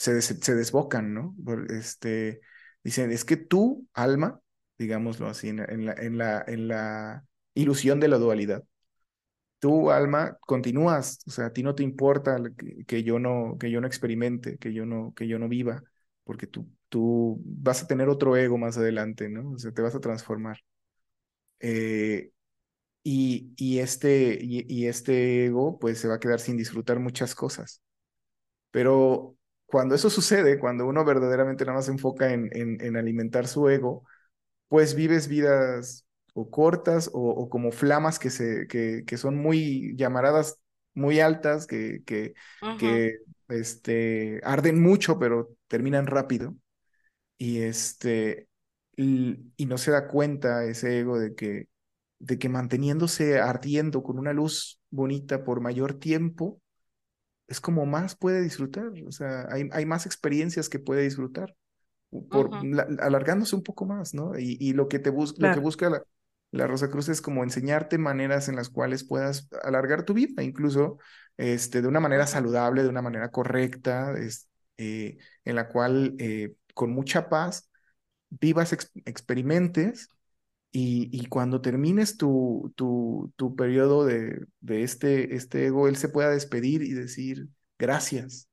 se, 0.00 0.22
se 0.22 0.54
desbocan, 0.54 1.14
¿no? 1.14 1.36
Este, 1.68 2.40
dicen, 2.82 3.10
es 3.12 3.24
que 3.24 3.36
tu 3.36 3.86
alma, 3.94 4.40
digámoslo 4.78 5.28
así, 5.28 5.48
en, 5.48 5.58
la, 5.86 5.92
en, 5.94 6.18
la, 6.18 6.44
en 6.46 6.68
la 6.68 7.24
ilusión 7.54 8.00
de 8.00 8.08
la 8.08 8.18
dualidad, 8.18 8.64
tu 9.58 9.90
alma 9.90 10.38
continúas, 10.40 11.20
o 11.26 11.30
sea, 11.30 11.46
a 11.46 11.52
ti 11.52 11.62
no 11.62 11.74
te 11.74 11.82
importa 11.82 12.38
que, 12.86 13.02
yo 13.04 13.18
no 13.18 13.56
que 13.58 13.70
yo 13.70 13.80
no 13.80 13.86
experimente, 13.86 14.58
que 14.58 14.72
yo 14.72 14.86
no 14.86 15.12
que 15.14 15.28
yo 15.28 15.38
no 15.38 15.48
viva, 15.48 15.82
porque 16.24 16.46
tú 16.46 16.68
tú 16.88 17.40
vas 17.44 17.82
a 17.82 17.86
tener 17.86 18.08
otro 18.08 18.36
ego 18.36 18.58
más 18.58 18.76
adelante, 18.78 19.28
¿no? 19.28 19.52
O 19.52 19.58
sea, 19.58 19.72
te 19.72 19.82
vas 19.82 19.94
a 19.94 20.00
transformar. 20.00 20.58
Eh, 21.60 22.30
y, 23.04 23.52
y, 23.56 23.78
este, 23.80 24.38
y, 24.42 24.86
este 24.86 25.46
ego 25.46 25.78
pues 25.78 25.98
se 26.00 26.08
va 26.08 26.16
a 26.16 26.20
quedar 26.20 26.40
sin 26.40 26.56
disfrutar 26.56 27.00
muchas 27.00 27.34
cosas. 27.34 27.82
Pero 28.70 29.36
cuando 29.70 29.94
eso 29.94 30.10
sucede, 30.10 30.58
cuando 30.58 30.86
uno 30.86 31.04
verdaderamente 31.04 31.64
nada 31.64 31.76
más 31.78 31.86
se 31.86 31.92
enfoca 31.92 32.32
en, 32.32 32.50
en, 32.52 32.80
en 32.80 32.96
alimentar 32.96 33.46
su 33.46 33.68
ego, 33.68 34.04
pues 34.68 34.94
vives 34.94 35.28
vidas 35.28 36.06
o 36.34 36.50
cortas 36.50 37.10
o, 37.12 37.48
como 37.48 37.72
flamas 37.72 38.18
que, 38.18 38.30
se, 38.30 38.66
que, 38.68 39.04
que, 39.06 39.16
son 39.16 39.36
muy 39.36 39.96
llamaradas, 39.96 40.58
muy 40.94 41.20
altas, 41.20 41.66
que, 41.66 42.02
que, 42.04 42.34
que 42.78 43.18
este, 43.48 44.40
arden 44.44 44.80
mucho, 44.80 45.18
pero 45.18 45.50
terminan 45.68 46.06
rápido. 46.06 46.54
Y, 47.38 47.62
este, 47.62 48.48
y, 48.96 49.66
no 49.66 49.78
se 49.78 49.90
da 49.90 50.08
cuenta 50.08 50.64
ese 50.64 51.00
ego 51.00 51.18
de 51.18 51.34
que, 51.34 51.68
de 52.18 52.38
que 52.38 52.48
manteniéndose 52.48 53.40
ardiendo 53.40 54.02
con 54.02 54.18
una 54.18 54.32
luz 54.32 54.80
bonita 54.90 55.44
por 55.44 55.60
mayor 55.60 55.94
tiempo, 55.94 56.60
es 57.50 57.60
como 57.60 57.84
más 57.84 58.16
puede 58.16 58.40
disfrutar, 58.40 58.92
o 59.06 59.12
sea, 59.12 59.46
hay, 59.50 59.68
hay 59.72 59.84
más 59.84 60.06
experiencias 60.06 60.68
que 60.68 60.78
puede 60.78 61.02
disfrutar, 61.02 61.54
por, 62.30 62.50
alargándose 63.00 63.56
un 63.56 63.62
poco 63.62 63.86
más, 63.86 64.14
¿no? 64.14 64.38
Y, 64.38 64.56
y 64.60 64.72
lo 64.72 64.88
que 64.88 65.00
te 65.00 65.10
busca, 65.10 65.48
lo 65.48 65.54
que 65.54 65.60
busca 65.60 65.90
la, 65.90 66.02
la 66.52 66.66
Rosa 66.66 66.90
Cruz 66.90 67.08
es 67.08 67.20
como 67.20 67.42
enseñarte 67.42 67.98
maneras 67.98 68.48
en 68.48 68.56
las 68.56 68.68
cuales 68.68 69.04
puedas 69.04 69.48
alargar 69.62 70.04
tu 70.04 70.14
vida, 70.14 70.42
incluso 70.42 70.98
este, 71.36 71.82
de 71.82 71.88
una 71.88 72.00
manera 72.00 72.26
saludable, 72.26 72.82
de 72.82 72.88
una 72.88 73.02
manera 73.02 73.30
correcta, 73.30 74.14
eh, 74.76 75.18
en 75.44 75.56
la 75.56 75.68
cual 75.68 76.14
eh, 76.18 76.54
con 76.74 76.90
mucha 76.90 77.28
paz 77.28 77.68
vivas, 78.28 78.72
experimentes 79.04 80.08
y, 80.72 81.26
cuando 81.26 81.60
termines 81.60 82.16
tu, 82.16 82.72
tu, 82.76 83.32
tu 83.36 83.56
periodo 83.56 84.04
de, 84.04 84.46
de 84.60 84.82
este, 84.82 85.34
este 85.34 85.66
ego, 85.66 85.88
él 85.88 85.96
se 85.96 86.08
pueda 86.08 86.30
despedir 86.30 86.82
y 86.82 86.92
decir 86.92 87.48
gracias. 87.78 88.48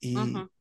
Y, 0.00 0.16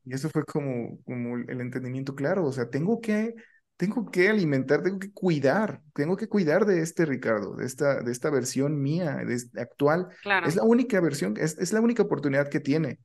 y 0.06 0.14
eso 0.14 0.30
fue 0.30 0.44
como, 0.44 1.00
como 1.06 1.38
el 1.38 1.62
entendimiento 1.62 2.14
claro, 2.14 2.46
o 2.46 2.52
sea, 2.52 2.70
tengo 2.70 3.00
que 3.02 3.34
tengo 3.80 4.12
que 4.12 4.28
alimentar, 4.28 4.84
tengo 4.84 5.00
que 5.00 5.14
cuidar, 5.14 5.82
tengo 5.94 6.18
que 6.18 6.28
cuidar 6.28 6.66
de 6.66 6.82
este 6.82 7.06
Ricardo, 7.06 7.56
de 7.56 7.66
esta, 7.66 8.02
de 8.02 8.12
esta 8.12 8.30
versión 8.30 8.82
mía, 8.82 9.22
de 9.26 9.42
actual. 9.58 10.10
Es 10.46 10.58
la 10.58 10.64
única 10.64 11.00
versión, 11.00 11.36
es, 11.38 11.58
es 11.58 11.72
la 11.72 11.80
única 11.80 12.04
oportunidad 12.04 12.50
que 12.50 12.60
tiene. 12.60 13.00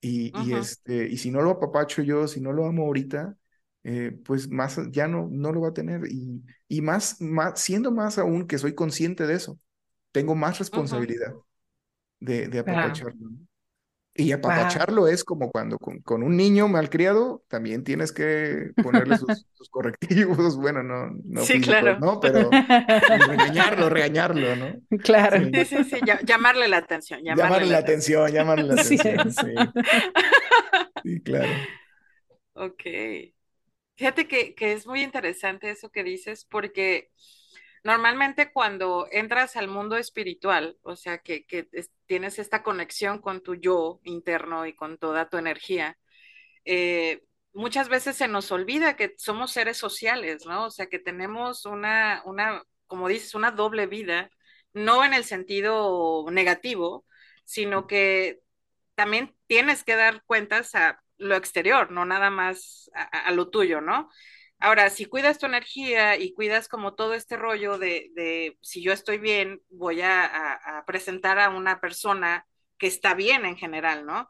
Y, 0.00 0.32
y, 0.42 0.54
este, 0.54 1.06
y 1.08 1.18
si 1.18 1.30
no 1.30 1.40
lo 1.40 1.50
apapacho 1.50 2.02
yo, 2.02 2.26
si 2.26 2.40
no 2.40 2.52
lo 2.52 2.66
amo 2.66 2.82
ahorita, 2.82 3.36
eh, 3.84 4.12
pues 4.24 4.48
más 4.48 4.78
ya 4.90 5.08
no, 5.08 5.28
no 5.30 5.52
lo 5.52 5.60
va 5.62 5.68
a 5.68 5.74
tener. 5.74 6.02
Y, 6.08 6.42
y 6.68 6.80
más, 6.80 7.20
más, 7.20 7.60
siendo 7.60 7.90
más 7.90 8.18
aún 8.18 8.46
que 8.46 8.58
soy 8.58 8.74
consciente 8.74 9.26
de 9.26 9.34
eso, 9.34 9.58
tengo 10.12 10.34
más 10.34 10.58
responsabilidad 10.58 11.34
de, 12.20 12.48
de 12.48 12.58
apapacharlo. 12.60 13.30
Y 14.14 14.32
apapacharlo 14.32 15.08
es 15.08 15.24
como 15.24 15.50
cuando 15.50 15.78
con, 15.78 16.22
un 16.22 16.36
niño 16.36 16.68
malcriado 16.68 17.42
también 17.48 17.82
tienes 17.82 18.12
que 18.12 18.72
ponerle 18.82 19.16
sus, 19.16 19.46
correctivos, 19.70 20.56
bueno, 20.56 20.82
no, 20.82 21.10
no, 21.24 21.42
sí, 21.42 21.62
claro. 21.62 21.98
¿no? 21.98 22.20
Pero 22.20 22.50
regañarlo, 22.50 23.88
regañarlo, 23.88 24.56
¿no? 24.56 24.74
Claro. 25.02 25.38
Sí, 25.42 25.64
sí, 25.64 25.84
sí, 25.84 26.00
llamarle 26.24 26.68
la 26.68 26.76
atención. 26.78 27.20
Llamarle, 27.24 27.70
la, 27.70 27.78
atención, 27.78 28.30
llamarle 28.30 28.64
la 28.64 28.74
atención, 28.82 29.32
sí. 29.32 29.54
Sí, 31.02 31.20
claro. 31.22 31.50
Ok. 32.52 32.82
Fíjate 34.02 34.26
que, 34.26 34.56
que 34.56 34.72
es 34.72 34.84
muy 34.84 35.00
interesante 35.00 35.70
eso 35.70 35.90
que 35.92 36.02
dices 36.02 36.44
porque 36.44 37.12
Normalmente 37.84 38.52
cuando 38.52 39.08
entras 39.10 39.56
al 39.56 39.66
mundo 39.66 39.96
espiritual, 39.96 40.78
o 40.82 40.94
sea, 40.94 41.18
que, 41.18 41.44
tienes 42.06 42.38
esta 42.38 42.62
conexión 42.62 43.20
con 43.20 43.42
tu 43.42 43.56
yo 43.56 44.00
interno 44.04 44.66
y 44.66 44.74
con 44.74 44.98
toda 44.98 45.28
tu 45.28 45.36
energía, 45.36 45.98
eh, 46.64 47.24
muchas 47.52 47.88
veces 47.88 48.16
se 48.16 48.28
nos 48.28 48.52
olvida 48.52 48.96
que 48.96 49.14
somos 49.18 49.52
seres 49.52 49.78
sociales, 49.78 50.46
¿no? 50.46 50.66
O 50.66 50.70
sea, 50.70 50.86
que 50.86 51.00
tenemos 51.00 51.66
una, 51.66 52.22
una, 52.24 52.62
como 52.86 53.08
dices, 53.08 53.34
una 53.34 53.50
doble 53.50 53.86
vida, 53.86 54.30
no 54.72 55.04
en 55.04 55.14
el 55.14 55.24
sentido 55.24 56.26
negativo, 56.30 57.04
sino 57.44 57.86
que 57.88 58.40
también 58.94 59.36
tienes 59.48 59.84
que 59.84 59.96
dar 59.96 60.22
cuentas 60.24 60.74
a 60.76 61.01
lo 61.22 61.36
exterior, 61.36 61.90
no 61.90 62.04
nada 62.04 62.30
más 62.30 62.90
a 62.94 63.30
lo 63.32 63.50
tuyo, 63.50 63.80
¿no? 63.80 64.10
Ahora, 64.62 64.90
si 64.90 65.06
cuidas 65.06 65.38
tu 65.38 65.46
energía 65.46 66.16
y 66.16 66.32
cuidas 66.34 66.68
como 66.68 66.94
todo 66.94 67.14
este 67.14 67.36
rollo 67.36 67.78
de, 67.78 68.56
si 68.60 68.80
yo 68.80 68.92
estoy 68.92 69.18
bien, 69.18 69.60
voy 69.70 70.02
a, 70.02 70.84
presentar 70.86 71.40
a 71.40 71.50
una 71.50 71.80
persona 71.80 72.46
que 72.78 72.86
está 72.86 73.14
bien 73.14 73.44
en 73.44 73.56
general, 73.56 74.06
¿no? 74.06 74.28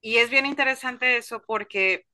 Y 0.00 0.18
es 0.18 0.30
bien 0.30 0.46
interesante 0.46 1.16
eso 1.16 1.42
porque 1.46 2.06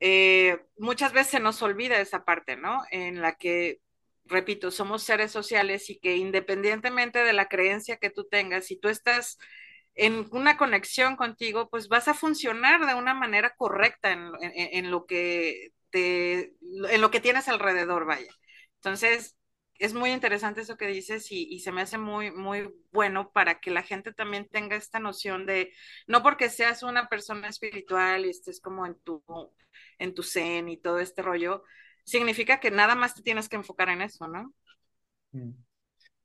eh, 0.00 0.60
muchas 0.76 1.12
veces 1.12 1.32
se 1.32 1.40
nos 1.40 1.60
olvida 1.62 2.00
esa 2.00 2.24
parte, 2.24 2.56
¿no? 2.56 2.82
En 2.92 3.20
la 3.20 3.34
que, 3.36 3.80
repito, 4.24 4.70
somos 4.70 5.02
seres 5.02 5.32
sociales 5.32 5.90
y 5.90 5.98
que 5.98 6.16
independientemente 6.16 7.24
de 7.24 7.32
la 7.32 7.48
creencia 7.48 7.96
que 7.98 8.10
tú 8.10 8.28
tengas, 8.28 8.66
si 8.66 8.76
tú 8.78 8.88
estás 8.88 9.38
en 9.98 10.26
una 10.32 10.56
conexión 10.56 11.16
contigo, 11.16 11.68
pues 11.70 11.88
vas 11.88 12.08
a 12.08 12.14
funcionar 12.14 12.86
de 12.86 12.94
una 12.94 13.14
manera 13.14 13.54
correcta 13.56 14.12
en 14.12 14.90
lo 14.90 15.06
que 15.06 15.72
en 15.92 17.00
lo 17.00 17.10
que 17.10 17.20
tienes 17.20 17.48
alrededor, 17.48 18.04
vaya. 18.06 18.30
Entonces, 18.76 19.36
es 19.78 19.94
muy 19.94 20.10
interesante 20.10 20.60
eso 20.62 20.76
que 20.76 20.86
dices 20.86 21.30
y, 21.30 21.60
se 21.60 21.72
me 21.72 21.82
hace 21.82 21.98
muy, 21.98 22.30
muy 22.32 22.68
bueno 22.92 23.30
para 23.32 23.60
que 23.60 23.70
la 23.70 23.82
gente 23.82 24.12
también 24.12 24.48
tenga 24.48 24.76
esta 24.76 24.98
noción 24.98 25.46
de, 25.46 25.72
no 26.06 26.22
porque 26.22 26.50
seas 26.50 26.82
una 26.82 27.08
persona 27.08 27.48
espiritual 27.48 28.26
y 28.26 28.30
estés 28.30 28.60
como 28.60 28.86
en 28.86 28.96
tu, 29.00 29.22
en 29.98 30.14
tu 30.14 30.22
zen 30.22 30.68
y 30.68 30.76
todo 30.78 30.98
este 30.98 31.22
rollo, 31.22 31.62
significa 32.04 32.60
que 32.60 32.70
nada 32.70 32.96
más 32.96 33.14
te 33.14 33.22
tienes 33.22 33.48
que 33.48 33.56
enfocar 33.56 33.88
en 33.88 34.02
eso, 34.02 34.26
¿no? 34.26 34.52
Mm. 35.32 35.52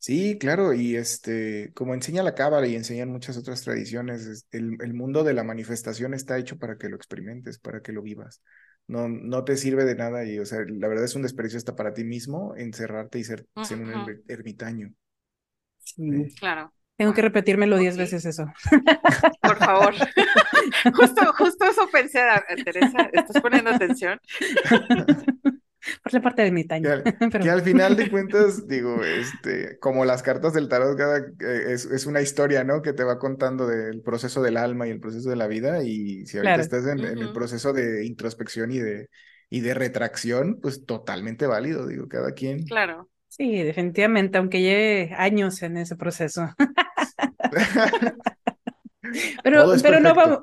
Sí, 0.04 0.38
claro, 0.38 0.74
y 0.74 0.98
este, 0.98 1.72
como 1.74 1.94
enseña 1.94 2.24
la 2.24 2.36
cábala 2.36 2.68
y 2.68 2.76
enseñan 2.76 3.10
muchas 3.10 3.38
otras 3.38 3.62
tradiciones, 3.62 4.46
el, 4.52 4.76
el 4.82 4.94
mundo 4.94 5.24
de 5.24 5.34
la 5.34 5.46
manifestación 5.46 6.14
está 6.14 6.38
hecho 6.38 6.58
para 6.58 6.78
que 6.78 6.90
lo 6.90 6.98
experimentes, 6.98 7.58
para 7.58 7.82
que 7.82 7.94
lo 7.94 8.02
vivas 8.02 8.42
no, 8.88 9.08
no 9.08 9.44
te 9.44 9.58
sirve 9.58 9.86
de 9.86 9.96
nada 9.96 10.26
y, 10.26 10.40
o 10.40 10.46
sea, 10.46 10.60
la 10.68 10.88
verdad 10.88 11.06
es 11.06 11.16
un 11.16 11.22
desprecio 11.22 11.58
hasta 11.58 11.76
para 11.76 11.94
ti 11.94 12.04
mismo 12.04 12.54
encerrarte 12.56 13.20
y 13.20 13.24
ser, 13.24 13.48
un 13.56 14.24
ermitaño. 14.28 14.94
Sí. 15.80 16.34
Claro. 16.40 16.74
Tengo 16.96 17.14
que 17.14 17.22
repetírmelo 17.22 17.78
diez 17.78 17.98
veces 17.98 18.26
eso. 18.26 18.46
Por 19.42 19.58
favor. 19.58 19.94
justo, 20.96 21.34
justo 21.34 21.66
eso 21.66 21.90
pensé, 21.92 22.20
Teresa, 22.64 23.10
¿estás 23.12 23.42
poniendo 23.42 23.72
atención? 23.72 24.20
por 26.04 26.14
la 26.14 26.22
parte 26.22 26.42
de 26.42 26.52
mi 26.52 26.66
taño. 26.66 26.90
Que, 27.04 27.50
al 27.50 27.62
final 27.64 27.96
de 27.96 28.08
cuentas, 28.12 28.68
digo, 28.68 29.02
este, 29.04 29.80
como 29.80 30.04
las 30.04 30.22
cartas 30.22 30.54
del 30.54 30.68
tarot, 30.68 30.98
cada, 30.98 31.20
eh, 31.20 31.64
es, 31.70 31.86
es, 31.86 32.06
una 32.06 32.22
historia, 32.22 32.66
¿no? 32.66 32.82
Que 32.82 32.92
te 32.92 33.06
va 33.06 33.18
contando 33.18 33.66
del 33.66 34.02
proceso 34.02 34.42
del 34.42 34.58
alma 34.58 34.86
y 34.86 34.92
el 34.92 35.00
proceso 35.00 35.30
de 35.30 35.38
la 35.38 35.48
vida. 35.48 35.82
Y 35.84 36.26
si 36.26 36.38
ahorita 36.38 36.60
estás 36.60 36.86
en, 36.88 37.00
el 37.00 37.32
proceso 37.32 37.72
de 37.72 38.06
introspección 38.06 38.72
y 38.72 38.80
de, 38.80 39.10
y 39.50 39.62
de 39.62 39.74
retracción, 39.74 40.60
pues 40.62 40.86
totalmente 40.86 41.48
válido, 41.48 41.88
digo, 41.88 42.10
cada 42.10 42.34
quien. 42.34 42.66
Claro. 42.66 43.10
Sí, 43.30 43.64
definitivamente, 43.64 44.38
aunque 44.38 44.62
lleve 44.62 45.16
años 45.18 45.64
en 45.64 45.78
ese 45.78 45.96
proceso. 45.96 46.54
pero, 49.44 49.74
pero 49.82 50.00
no 50.02 50.14
vamos, 50.14 50.40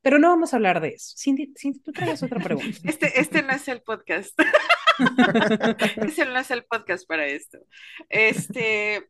pero 0.00 0.18
no 0.18 0.28
vamos 0.28 0.52
a 0.52 0.56
hablar 0.56 0.80
de 0.80 0.90
eso. 0.90 1.14
Cindy, 1.18 1.52
tú 1.84 1.92
traes 1.92 2.22
otra 2.22 2.40
pregunta. 2.40 2.78
Este, 2.84 3.20
este 3.20 3.42
no 3.42 3.50
es 3.50 3.68
el 3.68 3.82
podcast. 3.82 4.38
Ese 6.06 6.24
no 6.26 6.38
es 6.38 6.50
el 6.50 6.64
podcast 6.64 7.06
para 7.06 7.26
esto. 7.26 7.58
Este, 8.08 9.08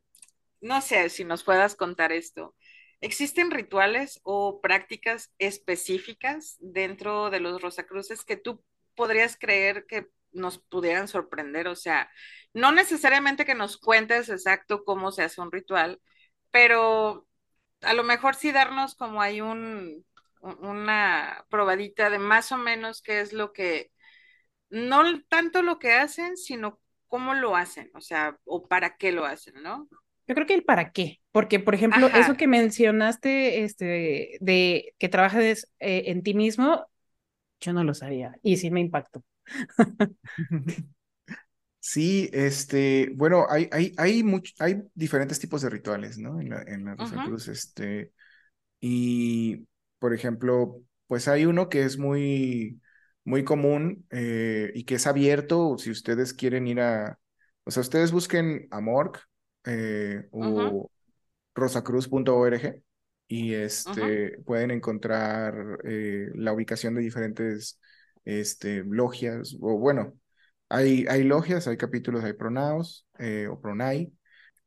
no 0.60 0.80
sé 0.80 1.08
si 1.10 1.24
nos 1.24 1.42
puedas 1.42 1.76
contar 1.76 2.12
esto. 2.12 2.54
¿Existen 3.00 3.50
rituales 3.50 4.20
o 4.24 4.60
prácticas 4.60 5.32
específicas 5.38 6.56
dentro 6.60 7.30
de 7.30 7.40
los 7.40 7.62
Rosacruces 7.62 8.24
que 8.24 8.36
tú 8.36 8.62
podrías 8.94 9.38
creer 9.38 9.86
que 9.86 10.08
nos 10.32 10.58
pudieran 10.58 11.08
sorprender? 11.08 11.68
O 11.68 11.76
sea, 11.76 12.10
no 12.52 12.72
necesariamente 12.72 13.44
que 13.44 13.54
nos 13.54 13.78
cuentes 13.78 14.28
exacto 14.28 14.84
cómo 14.84 15.12
se 15.12 15.22
hace 15.22 15.40
un 15.40 15.50
ritual, 15.50 16.00
pero 16.50 17.26
a 17.82 17.94
lo 17.94 18.04
mejor 18.04 18.34
sí 18.34 18.52
darnos 18.52 18.94
como 18.94 19.22
hay 19.22 19.40
un, 19.40 20.04
una 20.40 21.44
probadita 21.48 22.10
de 22.10 22.18
más 22.18 22.52
o 22.52 22.56
menos 22.58 23.02
qué 23.02 23.20
es 23.20 23.32
lo 23.32 23.52
que, 23.52 23.90
no 24.70 25.02
tanto 25.28 25.62
lo 25.62 25.78
que 25.78 25.92
hacen, 25.92 26.36
sino 26.36 26.80
cómo 27.08 27.34
lo 27.34 27.56
hacen, 27.56 27.90
o 27.94 28.00
sea, 28.00 28.38
o 28.44 28.66
para 28.66 28.96
qué 28.96 29.12
lo 29.12 29.24
hacen, 29.24 29.62
¿no? 29.62 29.88
Yo 30.26 30.34
creo 30.34 30.46
que 30.46 30.54
el 30.54 30.64
para 30.64 30.92
qué, 30.92 31.20
porque 31.32 31.58
por 31.58 31.74
ejemplo, 31.74 32.06
eso 32.06 32.36
que 32.36 32.46
mencionaste, 32.46 33.64
este, 33.64 34.38
de 34.40 34.94
que 34.98 35.08
trabajas 35.08 35.66
eh, 35.80 36.04
en 36.06 36.22
ti 36.22 36.34
mismo, 36.34 36.86
yo 37.60 37.72
no 37.72 37.82
lo 37.84 37.94
sabía 37.94 38.32
y 38.42 38.56
sí 38.56 38.70
me 38.70 38.80
impactó. 38.80 39.24
Sí, 41.82 42.28
este, 42.34 43.10
bueno, 43.14 43.46
hay, 43.48 43.66
hay, 43.72 43.94
hay, 43.96 44.22
hay 44.58 44.82
diferentes 44.94 45.40
tipos 45.40 45.62
de 45.62 45.70
rituales, 45.70 46.18
¿no? 46.18 46.38
En 46.38 46.50
la, 46.50 46.62
en 46.62 46.84
la 46.84 46.94
Rosa 46.94 47.24
Cruz, 47.24 47.48
este, 47.48 48.12
y, 48.80 49.66
por 49.98 50.12
ejemplo, 50.12 50.82
pues 51.06 51.26
hay 51.26 51.46
uno 51.46 51.70
que 51.70 51.84
es 51.84 51.96
muy, 51.98 52.80
muy 53.24 53.44
común 53.44 54.06
eh, 54.10 54.70
y 54.74 54.84
que 54.84 54.96
es 54.96 55.06
abierto, 55.06 55.76
si 55.78 55.90
ustedes 55.90 56.34
quieren 56.34 56.66
ir 56.66 56.80
a, 56.80 57.18
o 57.64 57.70
sea, 57.70 57.82
ustedes 57.82 58.12
busquen 58.12 58.66
Amorg 58.70 59.20
eh, 59.64 60.26
o 60.32 60.90
rosacruz.org 61.54 62.82
y 63.28 63.54
este, 63.54 64.38
pueden 64.44 64.72
encontrar 64.72 65.54
eh, 65.84 66.30
la 66.34 66.52
ubicación 66.52 66.94
de 66.94 67.02
diferentes 67.02 67.78
este, 68.24 68.82
logias, 68.84 69.56
o 69.60 69.78
bueno, 69.78 70.18
hay, 70.68 71.06
hay 71.08 71.22
logias, 71.24 71.68
hay 71.68 71.76
capítulos, 71.76 72.24
hay 72.24 72.32
pronaos 72.32 73.06
eh, 73.18 73.46
o 73.48 73.60
pronai. 73.60 74.12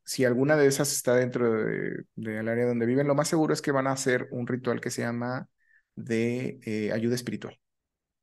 Si 0.05 0.25
alguna 0.25 0.55
de 0.57 0.67
esas 0.67 0.91
está 0.91 1.15
dentro 1.15 1.51
del 1.51 2.05
de, 2.15 2.39
área 2.39 2.65
donde 2.65 2.85
viven, 2.85 3.07
lo 3.07 3.15
más 3.15 3.27
seguro 3.27 3.53
es 3.53 3.61
que 3.61 3.71
van 3.71 3.87
a 3.87 3.91
hacer 3.93 4.27
un 4.31 4.47
ritual 4.47 4.81
que 4.81 4.91
se 4.91 5.01
llama 5.01 5.47
de 5.95 6.91
ayuda 6.93 7.15
espiritual. 7.15 7.57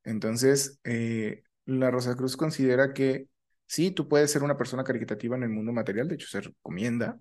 Entonces, 0.04 0.80
eh, 0.84 1.42
la 1.66 1.90
Rosa 1.90 2.16
Cruz 2.16 2.36
considera 2.36 2.92
que 2.92 3.28
sí, 3.66 3.90
tú 3.90 4.08
puedes 4.08 4.30
ser 4.30 4.42
una 4.42 4.56
persona 4.56 4.84
caritativa 4.84 5.36
en 5.36 5.44
el 5.44 5.50
mundo 5.50 5.72
material, 5.72 6.08
de 6.08 6.16
hecho 6.16 6.28
se 6.28 6.40
recomienda, 6.40 7.20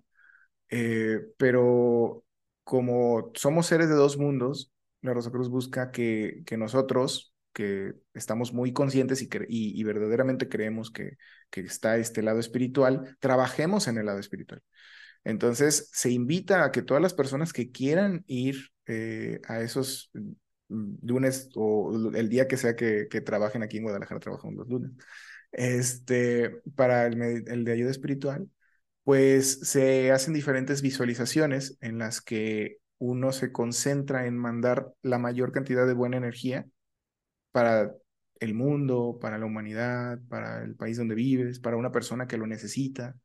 pero 1.36 2.24
como 2.64 3.32
somos 3.34 3.66
seres 3.66 3.88
de 3.88 3.94
dos 3.94 4.16
mundos, 4.18 4.72
la 5.02 5.14
Rosa 5.14 5.30
Cruz 5.30 5.48
busca 5.48 5.90
que, 5.90 6.42
que 6.46 6.56
nosotros 6.56 7.34
que 7.52 7.94
estamos 8.14 8.52
muy 8.52 8.72
conscientes 8.72 9.22
y, 9.22 9.28
y, 9.48 9.82
verdaderamente 9.82 10.48
creemos 10.48 10.90
que, 10.90 11.16
que 11.50 11.62
está 11.62 11.96
este 11.96 12.22
lado 12.22 12.38
espiritual, 12.38 13.16
trabajemos 13.18 13.88
en 13.88 13.98
el 13.98 14.06
lado 14.06 14.18
espiritual. 14.18 14.62
Entonces, 15.24 15.90
se 15.92 16.10
invita 16.10 16.64
a 16.64 16.72
que 16.72 16.82
todas 16.82 17.02
las 17.02 17.14
personas 17.14 17.52
que 17.52 17.70
quieran 17.70 18.24
ir 18.26 18.70
eh, 18.86 19.40
a 19.48 19.60
esos 19.60 20.10
lunes 20.70 21.50
o 21.54 22.10
el 22.14 22.28
día 22.28 22.48
que 22.48 22.56
sea 22.56 22.76
que, 22.76 23.08
que 23.10 23.20
trabajen 23.20 23.62
aquí 23.62 23.78
en 23.78 23.84
Guadalajara, 23.84 24.20
trabajan 24.20 24.56
los 24.56 24.68
lunes, 24.68 24.92
este, 25.52 26.62
para 26.74 27.06
el, 27.06 27.20
el 27.48 27.64
de 27.64 27.72
ayuda 27.72 27.90
espiritual, 27.90 28.48
pues 29.04 29.60
se 29.68 30.12
hacen 30.12 30.34
diferentes 30.34 30.82
visualizaciones 30.82 31.76
en 31.80 31.98
las 31.98 32.20
que 32.20 32.78
uno 32.98 33.32
se 33.32 33.52
concentra 33.52 34.26
en 34.26 34.36
mandar 34.36 34.92
la 35.02 35.18
mayor 35.18 35.52
cantidad 35.52 35.86
de 35.86 35.94
buena 35.94 36.18
energía 36.18 36.66
para 37.52 37.94
el 38.40 38.54
mundo, 38.54 39.18
para 39.20 39.38
la 39.38 39.46
humanidad, 39.46 40.18
para 40.28 40.62
el 40.64 40.76
país 40.76 40.96
donde 40.96 41.14
vives, 41.14 41.60
para 41.60 41.76
una 41.76 41.92
persona 41.92 42.26
que 42.26 42.38
lo 42.38 42.46
necesita, 42.46 43.16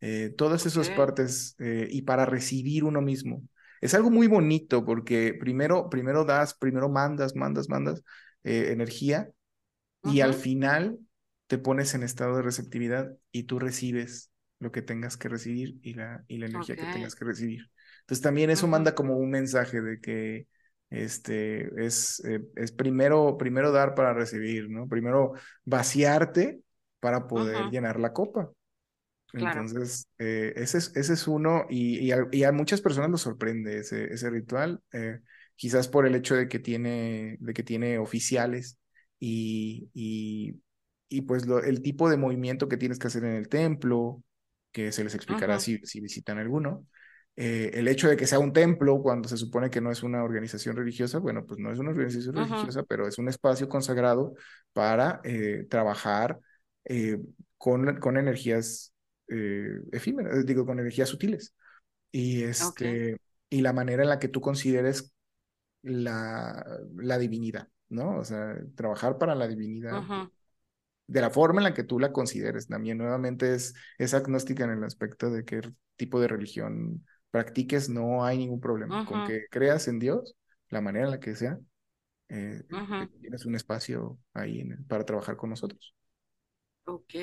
eh, 0.00 0.32
todas 0.36 0.64
esas 0.66 0.90
partes 0.90 1.56
eh, 1.58 1.88
y 1.90 2.02
para 2.02 2.26
recibir 2.26 2.84
uno 2.84 3.02
mismo. 3.02 3.42
Es 3.80 3.94
algo 3.94 4.10
muy 4.10 4.26
bonito 4.26 4.84
porque 4.84 5.34
primero, 5.34 5.88
primero 5.90 6.24
das, 6.24 6.54
primero 6.54 6.88
mandas, 6.88 7.34
mandas, 7.36 7.68
mandas 7.68 8.02
eh, 8.44 8.68
energía 8.72 9.30
y 10.02 10.20
al 10.20 10.34
final 10.34 10.98
te 11.46 11.58
pones 11.58 11.94
en 11.94 12.02
estado 12.02 12.36
de 12.36 12.42
receptividad 12.42 13.12
y 13.32 13.44
tú 13.44 13.58
recibes 13.58 14.30
lo 14.58 14.72
que 14.72 14.82
tengas 14.82 15.16
que 15.16 15.28
recibir 15.28 15.78
y 15.82 15.94
la, 15.94 16.24
y 16.28 16.38
la 16.38 16.46
energía 16.46 16.76
que 16.76 16.86
tengas 16.86 17.14
que 17.14 17.24
recibir. 17.24 17.70
Entonces 18.00 18.22
también 18.22 18.50
eso 18.50 18.66
manda 18.68 18.94
como 18.94 19.16
un 19.16 19.30
mensaje 19.30 19.80
de 19.80 20.00
que 20.00 20.46
este, 20.90 21.84
es, 21.84 22.22
eh, 22.24 22.40
es 22.56 22.72
primero, 22.72 23.36
primero 23.38 23.72
dar 23.72 23.94
para 23.94 24.12
recibir, 24.12 24.68
¿no? 24.70 24.88
Primero 24.88 25.32
vaciarte 25.64 26.60
para 27.00 27.26
poder 27.26 27.68
llenar 27.70 27.98
la 28.00 28.12
copa. 28.12 28.50
Entonces, 29.32 30.08
eh, 30.18 30.52
ese, 30.56 30.78
es, 30.78 30.96
ese 30.96 31.12
es 31.12 31.28
uno 31.28 31.66
y, 31.68 32.12
y, 32.32 32.42
a, 32.44 32.52
muchas 32.52 32.80
personas 32.80 33.10
lo 33.10 33.16
sorprende 33.16 33.78
ese, 33.78 34.12
ese 34.12 34.30
ritual, 34.30 34.82
eh, 34.92 35.20
quizás 35.56 35.88
por 35.88 36.06
el 36.06 36.14
hecho 36.14 36.34
de 36.34 36.48
que 36.48 36.58
tiene, 36.58 37.36
de 37.40 37.52
que 37.52 37.62
tiene 37.62 37.98
oficiales 37.98 38.78
y, 39.18 39.88
y, 39.94 40.60
y 41.08 41.22
pues 41.22 41.46
lo, 41.46 41.62
el 41.62 41.82
tipo 41.82 42.10
de 42.10 42.16
movimiento 42.16 42.68
que 42.68 42.76
tienes 42.76 42.98
que 42.98 43.06
hacer 43.06 43.24
en 43.24 43.34
el 43.34 43.48
templo, 43.48 44.22
que 44.72 44.92
se 44.92 45.04
les 45.04 45.14
explicará 45.14 45.58
si, 45.60 45.78
si 45.84 46.00
visitan 46.00 46.38
alguno. 46.38 46.86
Eh, 47.36 47.70
el 47.74 47.88
hecho 47.88 48.08
de 48.08 48.16
que 48.16 48.26
sea 48.26 48.38
un 48.38 48.52
templo 48.52 49.00
cuando 49.00 49.28
se 49.28 49.36
supone 49.36 49.70
que 49.70 49.80
no 49.80 49.90
es 49.90 50.02
una 50.02 50.22
organización 50.24 50.76
religiosa, 50.76 51.18
bueno, 51.18 51.46
pues 51.46 51.58
no 51.60 51.72
es 51.72 51.78
una 51.78 51.90
organización 51.90 52.34
religiosa, 52.34 52.82
pero 52.82 53.06
es 53.06 53.18
un 53.18 53.28
espacio 53.28 53.68
consagrado 53.68 54.34
para 54.72 55.20
eh, 55.24 55.66
trabajar 55.70 56.38
con, 57.56 58.00
con 58.00 58.16
energías 58.16 58.94
efímeras, 59.92 60.44
digo, 60.44 60.66
con 60.66 60.78
energías 60.78 61.08
sutiles. 61.08 61.54
Y, 62.12 62.42
este, 62.42 63.18
y 63.48 63.60
la 63.60 63.72
manera 63.72 64.02
en 64.02 64.08
la 64.08 64.18
que 64.18 64.28
tú 64.28 64.40
consideres 64.40 65.12
la, 65.82 66.64
la 66.96 67.18
divinidad, 67.18 67.68
¿no? 67.88 68.18
O 68.18 68.24
sea, 68.24 68.56
trabajar 68.74 69.18
para 69.18 69.34
la 69.34 69.48
divinidad. 69.48 70.02
De 71.06 71.20
la 71.20 71.30
forma 71.30 71.60
en 71.60 71.64
la 71.64 71.74
que 71.74 71.84
tú 71.84 71.98
la 71.98 72.12
consideres. 72.12 72.68
También 72.68 72.98
nuevamente 72.98 73.54
es, 73.54 73.74
es 73.98 74.14
agnóstica 74.14 74.64
en 74.64 74.70
el 74.70 74.84
aspecto 74.84 75.30
de 75.30 75.44
qué 75.44 75.60
tipo 75.96 76.20
de 76.20 76.28
religión 76.28 77.04
practiques, 77.30 77.88
no 77.88 78.24
hay 78.24 78.38
ningún 78.38 78.60
problema. 78.60 79.04
Con 79.06 79.26
que 79.26 79.46
creas 79.50 79.88
en 79.88 79.98
Dios, 79.98 80.36
la 80.68 80.80
manera 80.80 81.06
en 81.06 81.10
la 81.12 81.20
que 81.20 81.34
sea, 81.34 81.58
eh, 82.28 82.62
eh, 82.70 83.08
tienes 83.20 83.44
un 83.44 83.56
espacio 83.56 84.18
ahí 84.34 84.64
para 84.88 85.04
trabajar 85.04 85.36
con 85.36 85.50
nosotros. 85.50 85.94
Ok. 86.84 87.14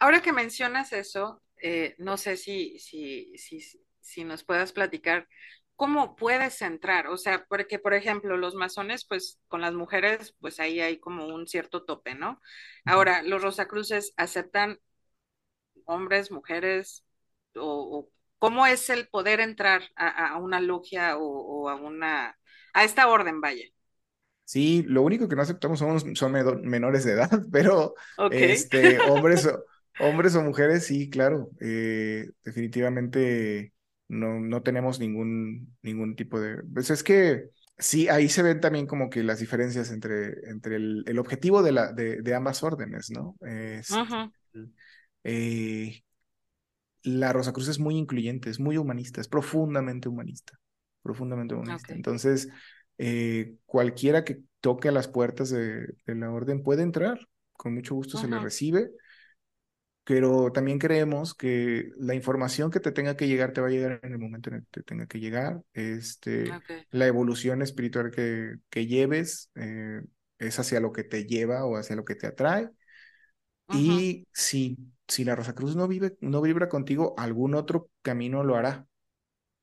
Ahora 0.00 0.22
que 0.22 0.32
mencionas 0.32 0.92
eso, 0.92 1.42
eh, 1.62 1.94
no 1.98 2.16
sé 2.16 2.36
si, 2.36 2.78
si, 2.78 3.36
si, 3.38 3.60
si 4.00 4.24
nos 4.24 4.44
puedas 4.44 4.72
platicar 4.72 5.28
cómo 5.76 6.16
puedes 6.16 6.62
entrar, 6.62 7.06
o 7.08 7.18
sea, 7.18 7.44
porque 7.48 7.78
por 7.78 7.92
ejemplo 7.94 8.36
los 8.36 8.54
masones, 8.54 9.04
pues 9.06 9.38
con 9.48 9.60
las 9.60 9.74
mujeres, 9.74 10.34
pues 10.40 10.58
ahí 10.58 10.80
hay 10.80 10.98
como 10.98 11.26
un 11.26 11.46
cierto 11.46 11.84
tope, 11.84 12.14
¿no? 12.14 12.40
Ahora, 12.86 13.22
los 13.22 13.42
Rosacruces 13.42 14.14
aceptan 14.16 14.80
hombres, 15.84 16.30
mujeres 16.30 17.04
o, 17.54 18.08
¿Cómo 18.38 18.66
es 18.66 18.90
el 18.90 19.08
poder 19.08 19.40
entrar 19.40 19.82
a, 19.96 20.36
una 20.36 20.60
logia 20.60 21.16
o, 21.16 21.70
a 21.70 21.74
una, 21.74 22.38
a 22.74 22.84
esta 22.84 23.08
orden, 23.08 23.40
vaya? 23.40 23.64
Sí, 24.44 24.84
lo 24.86 25.02
único 25.02 25.26
que 25.26 25.36
no 25.36 25.42
aceptamos 25.42 25.78
son, 25.78 26.14
son 26.14 26.32
menores 26.62 27.04
de 27.04 27.12
edad, 27.12 27.30
pero 27.52 27.94
este, 28.30 29.00
hombres, 29.00 29.48
hombres 30.00 30.34
o 30.34 30.42
mujeres, 30.42 30.86
sí, 30.86 31.10
claro, 31.10 31.50
eh, 31.60 32.28
definitivamente 32.44 33.72
no, 34.08 34.40
no 34.40 34.62
tenemos 34.62 35.00
ningún, 35.00 35.76
ningún 35.82 36.16
tipo 36.16 36.40
de... 36.40 36.62
Pues 36.72 36.90
es 36.90 37.02
que 37.02 37.50
sí, 37.78 38.08
ahí 38.08 38.28
se 38.28 38.42
ven 38.42 38.60
también 38.60 38.86
como 38.86 39.10
que 39.10 39.22
las 39.22 39.40
diferencias 39.40 39.90
entre, 39.90 40.50
entre 40.50 40.76
el, 40.76 41.18
objetivo 41.18 41.62
de, 41.62 41.72
la, 41.72 41.92
de, 41.92 42.34
ambas 42.34 42.62
órdenes, 42.62 43.10
¿no? 43.10 43.36
Es, 43.40 43.90
eh, 45.24 46.02
la 47.02 47.32
Rosacruz 47.32 47.68
es 47.68 47.78
muy 47.78 47.96
incluyente, 47.96 48.50
es 48.50 48.60
muy 48.60 48.78
humanista, 48.78 49.20
es 49.20 49.28
profundamente 49.28 50.08
humanista, 50.08 50.58
profundamente 51.02 51.54
humanista. 51.54 51.94
Entonces, 51.94 52.48
eh, 52.98 53.54
cualquiera 53.64 54.24
que 54.24 54.40
toque 54.60 54.88
a 54.88 54.92
las 54.92 55.08
puertas 55.08 55.50
de, 55.50 55.94
la 56.06 56.30
orden 56.30 56.62
puede 56.62 56.82
entrar, 56.82 57.20
con 57.52 57.74
mucho 57.74 57.94
gusto 57.94 58.18
se 58.18 58.28
le 58.28 58.38
recibe, 58.38 58.90
pero 60.06 60.52
también 60.52 60.78
creemos 60.78 61.34
que 61.34 61.90
la 61.98 62.14
información 62.14 62.70
que 62.70 62.80
te 62.80 62.92
tenga 62.92 63.16
que 63.16 63.26
llegar 63.26 63.52
te 63.52 63.60
va 63.60 63.66
a 63.66 63.70
llegar 63.70 64.00
en 64.02 64.12
el 64.12 64.18
momento 64.18 64.50
en 64.50 64.56
el 64.56 64.62
que 64.62 64.80
te 64.80 64.82
tenga 64.82 65.06
que 65.06 65.20
llegar. 65.20 65.60
Este, 65.74 66.50
La 66.90 67.06
evolución 67.06 67.60
espiritual 67.60 68.10
que, 68.12 68.54
que 68.70 68.86
lleves 68.86 69.50
eh, 69.56 70.02
es 70.38 70.58
hacia 70.58 70.80
lo 70.80 70.92
que 70.92 71.04
te 71.04 71.24
lleva 71.26 71.64
o 71.64 71.76
hacia 71.76 71.96
lo 71.96 72.04
que 72.04 72.14
te 72.14 72.28
atrae. 72.28 72.70
Y 73.68 74.28
si 74.32 74.78
si 75.08 75.24
la 75.24 75.36
Rosacruz 75.36 75.76
no 75.76 75.88
vive, 75.88 76.16
no 76.20 76.40
vibra 76.42 76.68
contigo, 76.68 77.14
algún 77.16 77.54
otro 77.54 77.90
camino 78.02 78.42
lo 78.44 78.56
hará. 78.56 78.86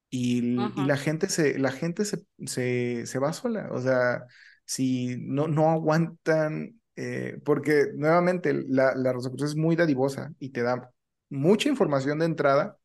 Y, 0.10 0.72
y 0.76 0.86
la 0.86 0.98
gente, 0.98 1.30
se, 1.30 1.60
la 1.60 1.72
gente 1.72 2.06
se, 2.06 2.26
se, 2.46 3.06
se, 3.08 3.20
va 3.20 3.34
sola. 3.34 3.70
O 3.72 3.82
sea, 3.82 4.26
si 4.66 5.18
no, 5.20 5.48
no 5.48 5.72
aguantan, 5.72 6.82
eh, 6.96 7.40
porque 7.44 7.88
nuevamente 7.96 8.54
la, 8.54 8.96
la 8.96 9.14
Rosacruz 9.14 9.44
es 9.44 9.56
muy 9.56 9.76
dadivosa 9.76 10.34
y 10.40 10.50
te 10.50 10.62
da 10.62 10.92
mucha 11.30 11.70
información 11.70 12.20
de 12.20 12.26
entrada, 12.26 12.78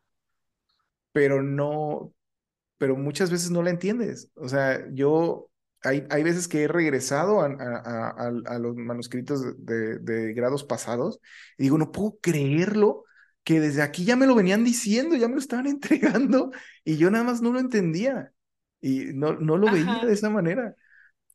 pero 1.12 1.42
no, 1.42 2.12
pero 2.78 2.96
muchas 2.96 3.30
veces 3.30 3.50
no 3.50 3.62
la 3.62 3.70
entiendes. 3.70 4.30
O 4.34 4.48
sea, 4.48 4.84
yo, 4.92 5.50
hay, 5.82 6.06
hay 6.10 6.22
veces 6.22 6.48
que 6.48 6.62
he 6.62 6.68
regresado 6.68 7.40
a, 7.40 7.46
a, 7.46 8.28
a, 8.46 8.58
los 8.58 8.76
manuscritos 8.76 9.42
de, 9.58 9.98
de, 9.98 10.32
grados 10.32 10.64
pasados 10.64 11.20
y 11.56 11.64
digo, 11.64 11.78
no 11.78 11.92
puedo 11.92 12.18
creerlo 12.20 13.04
que 13.44 13.60
desde 13.60 13.82
aquí 13.82 14.04
ya 14.04 14.16
me 14.16 14.26
lo 14.26 14.34
venían 14.34 14.64
diciendo, 14.64 15.16
ya 15.16 15.28
me 15.28 15.34
lo 15.34 15.40
estaban 15.40 15.66
entregando 15.68 16.50
y 16.84 16.96
yo 16.96 17.10
nada 17.10 17.24
más 17.24 17.42
no 17.42 17.52
lo 17.52 17.60
entendía 17.60 18.32
y 18.80 19.06
no, 19.14 19.34
no 19.34 19.56
lo 19.56 19.70
veía 19.70 20.04
de 20.04 20.12
esa 20.12 20.30
manera. 20.30 20.74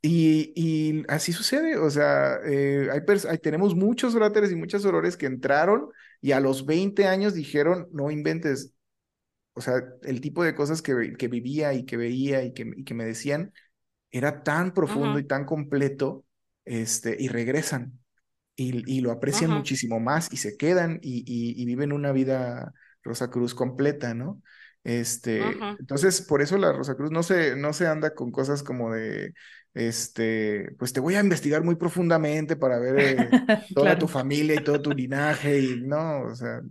Y, 0.06 0.52
y, 0.54 1.04
así 1.08 1.32
sucede, 1.32 1.78
o 1.78 1.90
sea, 1.90 2.38
eh, 2.46 2.90
hay, 2.92 3.38
tenemos 3.38 3.74
muchos 3.74 4.14
fráteres 4.14 4.52
y 4.52 4.56
muchas 4.56 4.82
sorores 4.82 5.16
que 5.16 5.28
entraron 5.28 5.88
y 6.20 6.34
a 6.34 6.42
los 6.42 6.66
20 6.66 7.08
años 7.08 7.34
dijeron, 7.34 7.88
no 7.94 8.12
inventes, 8.12 8.74
o 9.54 9.62
sea, 9.62 9.82
el 10.02 10.20
tipo 10.20 10.44
de 10.44 10.56
cosas 10.56 10.82
que, 10.82 11.14
que 11.18 11.28
vivía 11.30 11.74
y 11.74 11.86
que 11.86 11.96
veía 11.96 12.44
y 12.44 12.54
que, 12.54 12.70
y 12.76 12.84
que 12.84 12.94
me 12.94 13.06
decían 13.06 13.54
era 14.12 14.44
tan 14.44 14.74
profundo 14.74 15.20
y 15.20 15.24
tan 15.24 15.46
completo, 15.46 16.26
este, 16.66 17.16
y 17.18 17.30
regresan 17.30 17.98
y, 18.56 18.98
y 18.98 19.00
lo 19.00 19.12
aprecian 19.12 19.52
muchísimo 19.52 20.00
más 20.02 20.32
y 20.32 20.38
se 20.38 20.58
quedan 20.58 21.00
y, 21.02 21.24
y, 21.26 21.66
viven 21.66 21.94
una 21.94 22.12
vida 22.12 22.74
Rosa 23.04 23.30
Cruz 23.30 23.56
completa, 23.56 24.14
¿no? 24.14 24.42
Este, 24.84 25.68
entonces, 25.80 26.22
por 26.22 26.42
eso 26.42 26.58
la 26.58 26.72
Rosa 26.74 26.96
Cruz 26.96 27.12
no 27.12 27.24
se, 27.24 27.56
no 27.56 27.74
se 27.74 27.88
anda 27.88 28.14
con 28.16 28.32
cosas 28.32 28.64
como 28.64 28.92
de, 28.94 29.34
este, 29.74 30.72
pues 30.80 30.94
te 30.94 31.00
voy 31.00 31.16
a 31.16 31.22
investigar 31.22 31.64
muy 31.64 31.76
profundamente 31.76 32.56
para 32.56 32.80
ver 32.80 32.96
eh, 32.98 33.38
toda 33.74 33.98
tu 33.98 34.08
familia 34.08 34.56
y 34.56 34.64
todo 34.64 34.82
tu 34.82 34.92
linaje 34.94 35.60
y 35.62 35.78
no, 35.78 36.24
o 36.24 36.36
sea, 36.36 36.62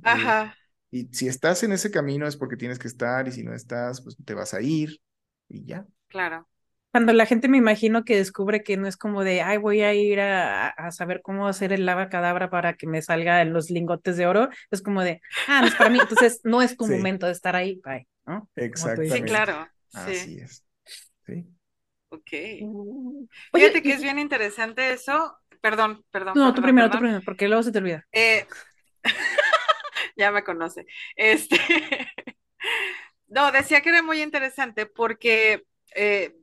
y 0.90 1.06
si 1.12 1.26
estás 1.28 1.62
en 1.62 1.72
ese 1.72 1.90
camino 1.90 2.26
es 2.26 2.36
porque 2.36 2.56
tienes 2.56 2.78
que 2.78 2.88
estar 2.88 3.26
y 3.28 3.32
si 3.32 3.42
no 3.42 3.54
estás, 3.54 4.00
pues 4.02 4.16
te 4.24 4.34
vas 4.34 4.54
a 4.54 4.60
ir 4.60 5.00
y 5.48 5.64
ya. 5.64 5.86
Claro. 6.08 6.46
Cuando 6.92 7.12
la 7.12 7.26
gente 7.26 7.48
me 7.48 7.56
imagino 7.56 8.04
que 8.04 8.16
descubre 8.16 8.62
que 8.62 8.76
no 8.76 8.86
es 8.86 8.96
como 8.96 9.24
de, 9.24 9.42
ay, 9.42 9.56
voy 9.58 9.80
a 9.80 9.94
ir 9.94 10.20
a, 10.20 10.68
a 10.68 10.90
saber 10.92 11.22
cómo 11.22 11.48
hacer 11.48 11.72
el 11.72 11.86
lava 11.86 12.08
cadabra 12.08 12.50
para 12.50 12.74
que 12.74 12.86
me 12.86 13.02
salga 13.02 13.44
los 13.44 13.70
lingotes 13.70 14.16
de 14.16 14.26
oro, 14.26 14.50
es 14.70 14.82
como 14.82 15.02
de, 15.02 15.20
ah, 15.48 15.62
no 15.62 15.68
es 15.68 15.74
para 15.74 15.90
mí, 15.90 15.98
entonces 15.98 16.40
no 16.44 16.62
es 16.62 16.76
tu 16.76 16.86
momento 16.86 17.26
de 17.26 17.32
estar 17.32 17.56
ahí, 17.56 17.80
bye, 17.82 18.06
¿no? 18.26 18.48
Exactamente. 18.56 19.16
Sí, 19.16 19.22
claro. 19.22 19.68
Así 19.92 20.38
es. 20.38 20.64
Sí. 21.26 21.46
Ok. 22.10 22.30
Mm. 22.60 23.24
Fíjate 23.54 23.82
que 23.82 23.92
es 23.92 24.02
bien 24.02 24.18
interesante 24.18 24.92
eso. 24.92 25.38
Perdón, 25.62 26.04
perdón. 26.10 26.34
No, 26.36 26.52
tú 26.52 26.60
primero, 26.60 26.90
tú 26.90 26.98
primero, 26.98 27.22
porque 27.24 27.48
luego 27.48 27.62
se 27.62 27.72
te 27.72 27.78
olvida. 27.78 28.06
Eh... 28.12 28.46
ya 30.16 30.30
me 30.30 30.44
conoce. 30.44 30.86
Este. 31.16 31.56
no, 33.28 33.50
decía 33.52 33.80
que 33.80 33.88
era 33.88 34.02
muy 34.02 34.20
interesante 34.20 34.86
porque 34.86 35.64
eh, 35.94 36.34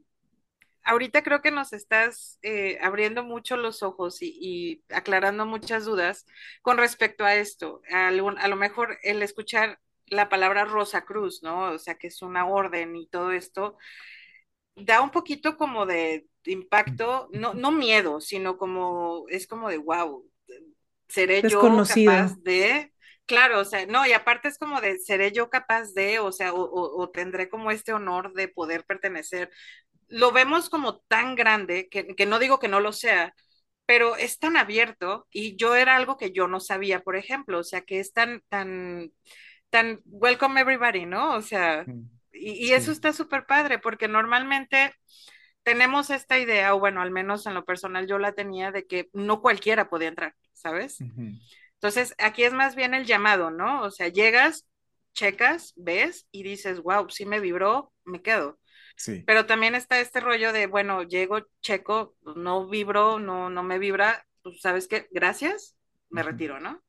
ahorita 0.83 1.23
creo 1.23 1.41
que 1.41 1.51
nos 1.51 1.73
estás 1.73 2.39
eh, 2.41 2.77
abriendo 2.81 3.23
mucho 3.23 3.57
los 3.57 3.83
ojos 3.83 4.17
y, 4.21 4.83
aclarando 4.89 5.45
muchas 5.45 5.85
dudas 5.85 6.25
con 6.61 6.77
respecto 6.77 7.25
a 7.25 7.35
esto. 7.35 7.81
A, 7.91 8.07
a 8.07 8.47
lo 8.47 8.55
mejor 8.55 8.97
el 9.03 9.21
escuchar 9.23 9.79
la 10.07 10.29
palabra 10.29 10.65
Rosa 10.65 11.05
Cruz, 11.05 11.41
¿no? 11.43 11.71
O 11.71 11.79
sea, 11.79 11.95
que 11.95 12.07
es 12.07 12.21
una 12.21 12.47
orden 12.47 12.95
y 12.95 13.07
todo 13.07 13.31
esto, 13.31 13.77
da 14.75 15.01
un 15.01 15.11
poquito 15.11 15.57
como 15.57 15.85
de 15.85 16.27
impacto, 16.45 17.29
no, 17.31 17.53
no 17.53 17.71
miedo, 17.71 18.21
sino 18.21 18.57
como, 18.57 19.25
es 19.29 19.47
como 19.47 19.69
de, 19.69 19.77
wow, 19.77 20.25
seré 21.07 21.41
yo 21.47 21.61
capaz 21.61 22.35
de, 22.41 22.93
claro, 23.25 23.59
o 23.59 23.65
sea, 23.65 23.85
no, 23.85 24.05
y 24.05 24.13
aparte 24.13 24.47
es 24.47 24.57
como 24.57 24.81
de, 24.81 24.99
seré 24.99 25.31
yo 25.31 25.49
capaz 25.49 25.93
de, 25.93 26.19
o 26.19 26.31
sea, 26.31 26.53
o, 26.53 27.09
tendré 27.09 27.49
como 27.49 27.71
este 27.71 27.93
honor 27.93 28.33
de 28.33 28.47
poder 28.47 28.85
pertenecer. 28.85 29.51
Lo 30.09 30.31
vemos 30.31 30.69
como 30.69 30.99
tan 31.01 31.35
grande, 31.35 31.87
que, 31.89 32.15
que 32.15 32.25
no 32.25 32.39
digo 32.39 32.59
que 32.59 32.67
no 32.67 32.79
lo 32.79 32.91
sea, 32.91 33.33
pero 33.85 34.15
es 34.15 34.37
tan 34.37 34.55
abierto 34.55 35.27
y 35.31 35.55
yo 35.55 35.75
era 35.75 35.95
algo 35.95 36.15
que 36.15 36.31
yo 36.31 36.47
no 36.47 36.59
sabía, 36.59 36.99
por 36.99 37.15
ejemplo, 37.15 37.57
o 37.57 37.63
sea, 37.63 37.81
que 37.81 37.99
es 37.99 38.13
tan, 38.13 38.43
tan, 38.47 39.11
tan 39.71 40.01
welcome 40.05 40.61
everybody, 40.61 41.07
¿no? 41.07 41.33
O 41.33 41.41
sea, 41.41 41.85
y, 42.31 42.71
eso 42.71 42.91
está 42.91 43.13
súper 43.13 43.47
padre 43.47 43.79
porque 43.79 44.07
normalmente 44.07 44.93
tenemos 45.63 46.09
esta 46.11 46.37
idea, 46.37 46.75
o 46.75 46.79
bueno, 46.79 47.01
al 47.01 47.09
menos 47.09 47.45
en 47.47 47.55
lo 47.55 47.65
personal 47.65 48.07
yo 48.07 48.19
la 48.19 48.33
tenía, 48.33 48.71
de 48.71 48.85
que 48.85 49.09
no 49.13 49.41
cualquiera 49.41 49.89
podía 49.89 50.09
entrar, 50.09 50.35
¿sabes? 50.53 50.99
Entonces, 51.73 52.13
aquí 52.17 52.43
es 52.43 52.53
más 52.53 52.75
bien 52.75 52.93
el 52.93 53.05
llamado, 53.05 53.51
¿no? 53.51 53.81
O 53.83 53.89
sea, 53.89 54.07
llegas, 54.09 54.67
checas, 55.13 55.73
ves 55.75 56.27
y 56.31 56.43
dices, 56.43 56.81
wow, 56.81 57.09
sí 57.09 57.25
me 57.25 57.39
vibró, 57.39 57.91
me 58.05 58.21
quedo. 58.21 58.59
Sí. 58.99 59.23
Pero 59.25 59.45
también 59.45 59.75
está 59.75 60.01
este 60.01 60.19
rollo 60.19 60.51
de, 60.51 60.67
bueno, 60.67 61.03
llego, 61.03 61.39
checo, 61.61 62.17
no 62.35 62.67
vibro, 62.67 63.17
no, 63.17 63.49
no 63.49 63.63
me 63.63 63.79
vibra, 63.79 64.27
pues 64.43 64.59
sabes 64.59 64.89
qué, 64.89 65.07
gracias, 65.11 65.77
me 66.09 66.21
retiro, 66.21 66.59
¿no? 66.59 66.83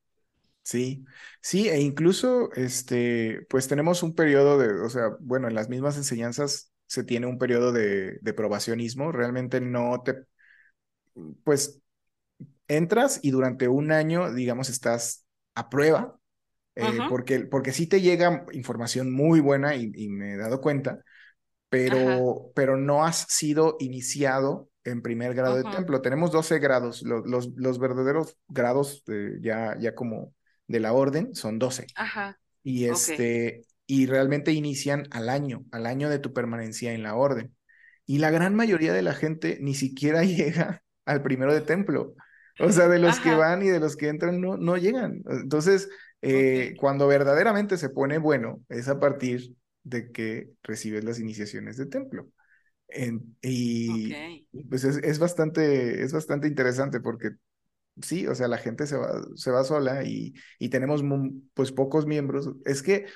Sí, 0.65 1.05
sí, 1.41 1.69
e 1.69 1.81
incluso, 1.81 2.53
este, 2.55 3.47
pues 3.49 3.69
tenemos 3.69 4.03
un 4.03 4.17
periodo 4.17 4.59
de, 4.59 4.81
o 4.81 4.91
sea, 4.91 5.11
bueno, 5.21 5.47
en 5.47 5.55
las 5.55 5.69
mismas 5.69 5.97
enseñanzas 5.97 6.73
se 6.87 7.05
tiene 7.05 7.27
un 7.29 7.39
periodo 7.39 7.71
de, 7.71 8.19
de 8.21 8.35
probacionismo, 8.35 9.13
realmente 9.13 9.61
no 9.61 10.03
te, 10.03 10.25
pues, 11.45 11.81
entras 12.67 13.21
y 13.23 13.31
durante 13.31 13.69
un 13.69 13.93
año, 13.93 14.33
digamos, 14.35 14.69
estás 14.69 15.27
a 15.55 15.71
prueba, 15.71 16.19
eh, 16.75 16.99
porque, 17.09 17.41
porque 17.41 17.73
sí 17.73 17.87
te 17.87 18.01
llega 18.01 18.47
información 18.53 19.13
muy 19.13 19.41
buena 19.41 19.77
y, 19.77 20.09
me 20.09 20.35
he 20.35 20.37
dado 20.37 20.61
cuenta, 20.61 21.05
pero, 21.71 22.51
pero 22.55 22.77
no 22.77 23.05
has 23.05 23.27
sido 23.29 23.77
iniciado 23.79 24.69
en 24.85 25.03
primer 25.03 25.35
grado 25.35 25.57
de 25.57 25.71
templo. 25.71 26.03
Tenemos 26.03 26.33
12 26.33 26.59
grados, 26.59 27.03
los, 27.03 27.27
los, 27.27 27.51
los 27.57 27.79
verdaderos 27.79 28.37
grados 28.49 29.05
ya, 29.41 29.77
ya 29.79 29.95
como 29.95 30.35
de 30.67 30.81
la 30.81 30.93
orden 30.93 31.35
son 31.35 31.59
12. 31.59 31.87
Ajá. 31.95 32.39
Y 32.63 32.87
este, 32.87 33.63
y 33.87 34.07
realmente 34.07 34.53
inician 34.53 35.07
al 35.11 35.29
año, 35.29 35.65
al 35.73 35.87
año 35.87 36.09
de 36.09 36.19
tu 36.19 36.33
permanencia 36.33 36.93
en 36.93 37.03
la 37.03 37.15
orden. 37.15 37.55
Y 38.05 38.19
la 38.19 38.31
gran 38.31 38.55
mayoría 38.55 38.93
de 38.93 39.03
la 39.03 39.15
gente 39.15 39.59
ni 39.61 39.75
siquiera 39.75 40.23
llega 40.25 40.83
al 41.07 41.23
primero 41.23 41.55
de 41.55 41.61
templo. 41.61 42.15
O 42.59 42.71
sea, 42.73 42.89
de 42.89 42.99
los 42.99 43.19
que 43.21 43.35
van 43.35 43.63
y 43.63 43.69
de 43.69 43.81
los 43.81 43.97
que 43.97 44.09
entran 44.09 44.41
no, 44.41 44.59
no 44.59 44.77
llegan. 44.77 45.23
Entonces, 45.31 45.89
eh, 46.21 46.75
cuando 46.79 47.07
verdaderamente 47.07 47.79
se 47.79 47.89
pone 47.89 48.19
bueno, 48.19 48.61
es 48.69 48.89
a 48.89 49.01
partir 49.01 49.55
de 49.83 50.11
que 50.13 50.51
recibes 50.63 51.05
las 51.05 51.19
iniciaciones 51.19 51.77
de 51.77 51.87
templo. 51.87 52.31
y 53.43 54.13
pues 54.69 54.85
es, 54.85 54.97
es, 54.99 55.19
bastante, 55.19 56.03
es 56.03 56.13
bastante 56.13 56.49
interesante 56.49 57.01
porque 57.01 57.31
sí, 58.03 58.27
o 58.27 58.35
sea, 58.35 58.49
la 58.49 58.59
gente 58.59 58.87
se 58.87 58.97
va, 58.97 59.23
se 59.35 59.51
va 59.51 59.65
sola 59.65 60.05
y, 60.05 60.35
y 60.59 60.69
tenemos 60.69 61.03
pues 61.55 61.73
pocos 61.73 62.07
miembros. 62.07 62.51
Es 62.65 62.83
que 62.83 63.07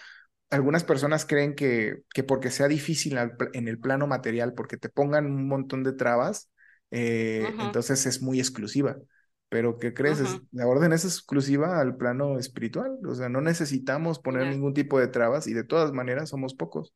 algunas 0.50 0.84
personas 0.84 1.26
creen 1.26 1.54
que, 1.54 2.02
que 2.12 2.22
porque 2.22 2.50
sea 2.50 2.68
difícil 2.68 3.18
en 3.52 3.68
el 3.68 3.78
plano 3.78 4.06
material, 4.06 4.54
porque 4.54 4.76
te 4.76 4.88
pongan 4.88 5.26
un 5.26 5.48
montón 5.48 5.82
de 5.82 5.92
trabas, 5.92 6.50
eh, 6.90 7.44
entonces 7.58 8.06
es 8.06 8.22
muy 8.22 8.38
exclusiva. 8.38 8.96
Pero 9.54 9.78
¿qué 9.78 9.94
crees? 9.94 10.18
la 10.50 10.66
orden 10.66 10.92
es 10.92 11.04
exclusiva 11.04 11.80
al 11.80 11.96
plano 11.96 12.40
espiritual. 12.40 12.98
O 13.06 13.14
sea, 13.14 13.28
no 13.28 13.40
necesitamos 13.40 14.18
poner 14.18 14.48
ningún 14.48 14.74
tipo 14.74 14.98
de 14.98 15.06
trabas 15.06 15.46
y 15.46 15.54
de 15.54 15.62
todas 15.62 15.92
maneras 15.92 16.30
somos 16.30 16.54
pocos. 16.54 16.92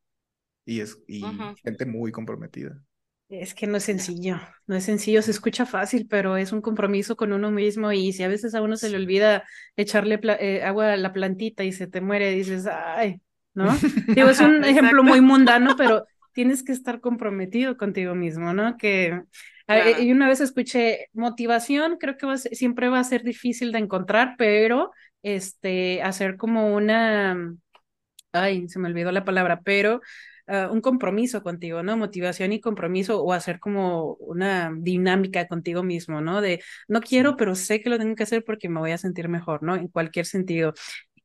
Y 0.65 0.81
es 0.81 1.01
y 1.07 1.23
gente 1.63 1.85
muy 1.85 2.11
comprometida. 2.11 2.83
Es 3.29 3.53
que 3.53 3.65
no 3.65 3.77
es 3.77 3.83
sencillo, 3.83 4.41
no 4.67 4.75
es 4.75 4.83
sencillo, 4.83 5.21
se 5.21 5.31
escucha 5.31 5.65
fácil, 5.65 6.05
pero 6.09 6.35
es 6.35 6.51
un 6.51 6.59
compromiso 6.59 7.15
con 7.15 7.31
uno 7.31 7.49
mismo 7.49 7.93
y 7.93 8.11
si 8.11 8.23
a 8.23 8.27
veces 8.27 8.53
a 8.55 8.61
uno 8.61 8.75
se 8.75 8.89
le 8.89 8.97
olvida 8.97 9.45
echarle 9.77 10.19
eh, 10.41 10.61
agua 10.61 10.91
a 10.91 10.97
la 10.97 11.13
plantita 11.13 11.63
y 11.63 11.71
se 11.71 11.87
te 11.87 12.01
muere, 12.01 12.31
dices, 12.31 12.67
ay, 12.67 13.21
¿no? 13.53 13.69
Digo, 14.17 14.27
es 14.27 14.41
un 14.41 14.65
ejemplo 14.65 15.01
muy 15.01 15.21
mundano, 15.21 15.77
pero 15.77 16.05
tienes 16.33 16.63
que 16.63 16.71
estar 16.71 17.01
comprometido 17.01 17.77
contigo 17.77 18.15
mismo, 18.15 18.53
¿no? 18.53 18.77
Que 18.77 19.21
y 19.99 20.11
una 20.11 20.27
vez 20.27 20.41
escuché 20.41 21.09
motivación, 21.13 21.97
creo 21.99 22.17
que 22.17 22.37
siempre 22.37 22.89
va 22.89 22.99
a 22.99 23.03
ser 23.03 23.23
difícil 23.23 23.71
de 23.71 23.79
encontrar, 23.79 24.35
pero 24.37 24.91
este, 25.21 26.01
hacer 26.01 26.37
como 26.37 26.73
una, 26.75 27.53
ay, 28.31 28.67
se 28.67 28.79
me 28.79 28.89
olvidó 28.89 29.11
la 29.11 29.25
palabra, 29.25 29.61
pero 29.63 30.01
Ah, 30.51 30.67
un 30.71 30.81
compromiso 30.81 31.43
contigo, 31.43 31.83
¿no? 31.83 31.95
Motivación 31.95 32.51
y 32.53 32.59
compromiso 32.59 33.21
o 33.23 33.33
hacer 33.33 33.59
como 33.59 34.15
una 34.15 34.71
dinámica 34.75 35.47
contigo 35.47 35.83
mismo, 35.83 36.21
¿no? 36.21 36.41
De 36.41 36.63
no 36.87 37.01
quiero, 37.01 37.37
pero 37.37 37.53
sé 37.53 37.81
que 37.81 37.89
lo 37.91 37.99
tengo 37.99 38.15
que 38.15 38.23
hacer 38.23 38.43
porque 38.43 38.67
me 38.67 38.79
voy 38.79 38.89
a 38.91 38.97
sentir 38.97 39.29
mejor, 39.29 39.61
¿no? 39.61 39.75
En 39.75 39.89
cualquier 39.89 40.25
sentido. 40.25 40.73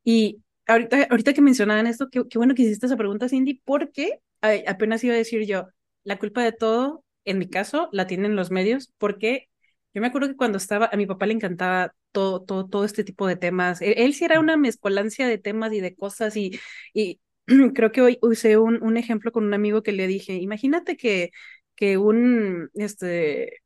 Y 0.05 0.43
ahorita, 0.67 1.09
ahorita 1.11 1.35
que 1.35 1.41
mencionaban 1.43 1.87
esto, 1.87 2.09
qué, 2.11 2.23
bueno 2.37 2.55
que 2.55 2.63
hiciste 2.65 2.87
esa 2.87 2.99
pregunta, 2.99 3.29
Cindy, 3.31 3.63
porque 3.65 4.21
apenas 4.67 5.05
iba 5.05 5.15
a 5.15 5.17
decir 5.19 5.47
yo, 5.47 5.69
la 6.05 6.19
culpa 6.19 6.43
de 6.43 6.53
todo, 6.53 7.05
en 7.25 7.39
mi 7.39 7.49
caso, 7.49 7.89
la 7.93 8.07
tienen 8.07 8.37
los 8.37 8.51
medios, 8.51 8.93
porque 8.99 9.49
yo 9.95 10.01
me 10.01 10.09
acuerdo 10.09 10.29
que 10.29 10.37
cuando 10.37 10.59
estaba, 10.59 10.91
a 10.93 10.97
mi 10.97 11.07
papá 11.07 11.27
le 11.27 11.35
encantaba 11.35 11.95
todo, 12.13 12.43
todo, 12.43 12.67
todo 12.69 12.85
este 12.85 13.05
tipo 13.05 13.27
de 13.27 13.37
temas. 13.37 13.81
Él, 13.83 13.95
él 13.97 14.15
sí 14.15 14.25
era 14.25 14.41
una 14.41 14.57
mezcolancia 14.57 15.29
de 15.29 15.39
temas 15.39 15.73
y 15.73 15.81
de 15.81 15.95
cosas 15.95 16.37
y, 16.37 16.59
y 16.93 17.21
creo 17.75 17.93
que 17.93 18.03
hoy 18.03 18.19
usé 18.23 18.59
un, 18.59 18.83
un 18.83 18.97
ejemplo 18.97 19.33
con 19.33 19.45
un 19.45 19.55
amigo 19.55 19.83
que 19.83 19.93
le 19.93 20.07
dije, 20.07 20.35
imagínate 20.35 20.97
que, 20.97 21.31
que 21.77 21.99
un, 21.99 22.71
este, 22.75 23.63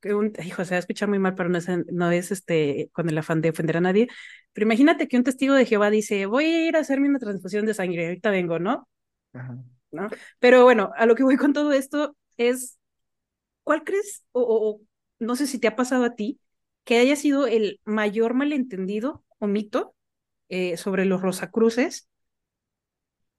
que 0.00 0.14
un, 0.14 0.32
hijo, 0.44 0.64
se 0.64 0.72
va 0.72 0.76
a 0.76 0.80
escuchar 0.80 1.08
muy 1.08 1.18
mal, 1.18 1.34
pero 1.34 1.48
no 1.48 1.58
es, 1.58 1.68
no 1.92 2.10
es 2.10 2.30
este, 2.30 2.90
con 2.92 3.08
el 3.08 3.18
afán 3.18 3.40
de 3.40 3.50
ofender 3.50 3.76
a 3.78 3.80
nadie, 3.80 4.08
pero 4.52 4.66
imagínate 4.66 5.08
que 5.08 5.16
un 5.16 5.24
testigo 5.24 5.54
de 5.54 5.66
Jehová 5.66 5.90
dice, 5.90 6.26
voy 6.26 6.44
a 6.46 6.68
ir 6.68 6.76
a 6.76 6.80
hacerme 6.80 7.08
una 7.08 7.18
transfusión 7.18 7.66
de 7.66 7.74
sangre, 7.74 8.06
ahorita 8.06 8.30
vengo, 8.30 8.58
¿no? 8.58 8.88
¿No? 9.90 10.08
Pero 10.38 10.64
bueno, 10.64 10.90
a 10.96 11.06
lo 11.06 11.14
que 11.14 11.22
voy 11.22 11.36
con 11.36 11.52
todo 11.52 11.72
esto 11.72 12.16
es, 12.36 12.78
¿cuál 13.62 13.84
crees, 13.84 14.24
o, 14.32 14.42
o 14.42 14.80
no 15.18 15.36
sé 15.36 15.46
si 15.46 15.58
te 15.58 15.68
ha 15.68 15.76
pasado 15.76 16.04
a 16.04 16.14
ti, 16.14 16.40
que 16.84 16.98
haya 16.98 17.16
sido 17.16 17.46
el 17.46 17.80
mayor 17.84 18.34
malentendido 18.34 19.24
o 19.38 19.46
mito 19.46 19.94
eh, 20.48 20.76
sobre 20.78 21.04
los 21.04 21.20
Rosacruces 21.20 22.08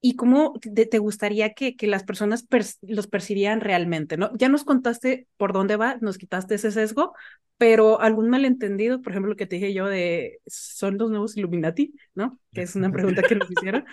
y 0.01 0.15
cómo 0.15 0.53
te, 0.59 0.85
te 0.85 0.97
gustaría 0.99 1.53
que, 1.53 1.75
que, 1.75 1.87
las 1.87 2.03
personas 2.03 2.45
los 2.81 3.07
percibieran 3.07 3.61
realmente, 3.61 4.17
¿no? 4.17 4.31
Ya 4.37 4.47
nos 4.47 4.63
contaste 4.63 5.27
por 5.37 5.51
dónde 5.51 5.75
va, 5.75 5.97
nos 6.01 6.17
quitaste 6.17 6.55
ese 6.55 6.71
sesgo, 6.71 7.13
pero 7.57 7.99
algún 7.99 8.29
malentendido, 8.29 9.01
por 9.01 9.11
ejemplo, 9.11 9.31
lo 9.31 9.35
que 9.35 9.45
te 9.45 9.55
dije 9.57 9.73
yo 9.73 9.87
de, 9.87 10.39
¿son 10.45 10.97
los 10.97 11.09
nuevos 11.09 11.35
Illuminati? 11.35 11.93
¿No? 12.15 12.39
Que 12.53 12.61
es 12.61 12.75
una 12.75 12.91
pregunta 12.91 13.23
que 13.23 13.35
nos 13.35 13.49
hicieron. 13.51 13.85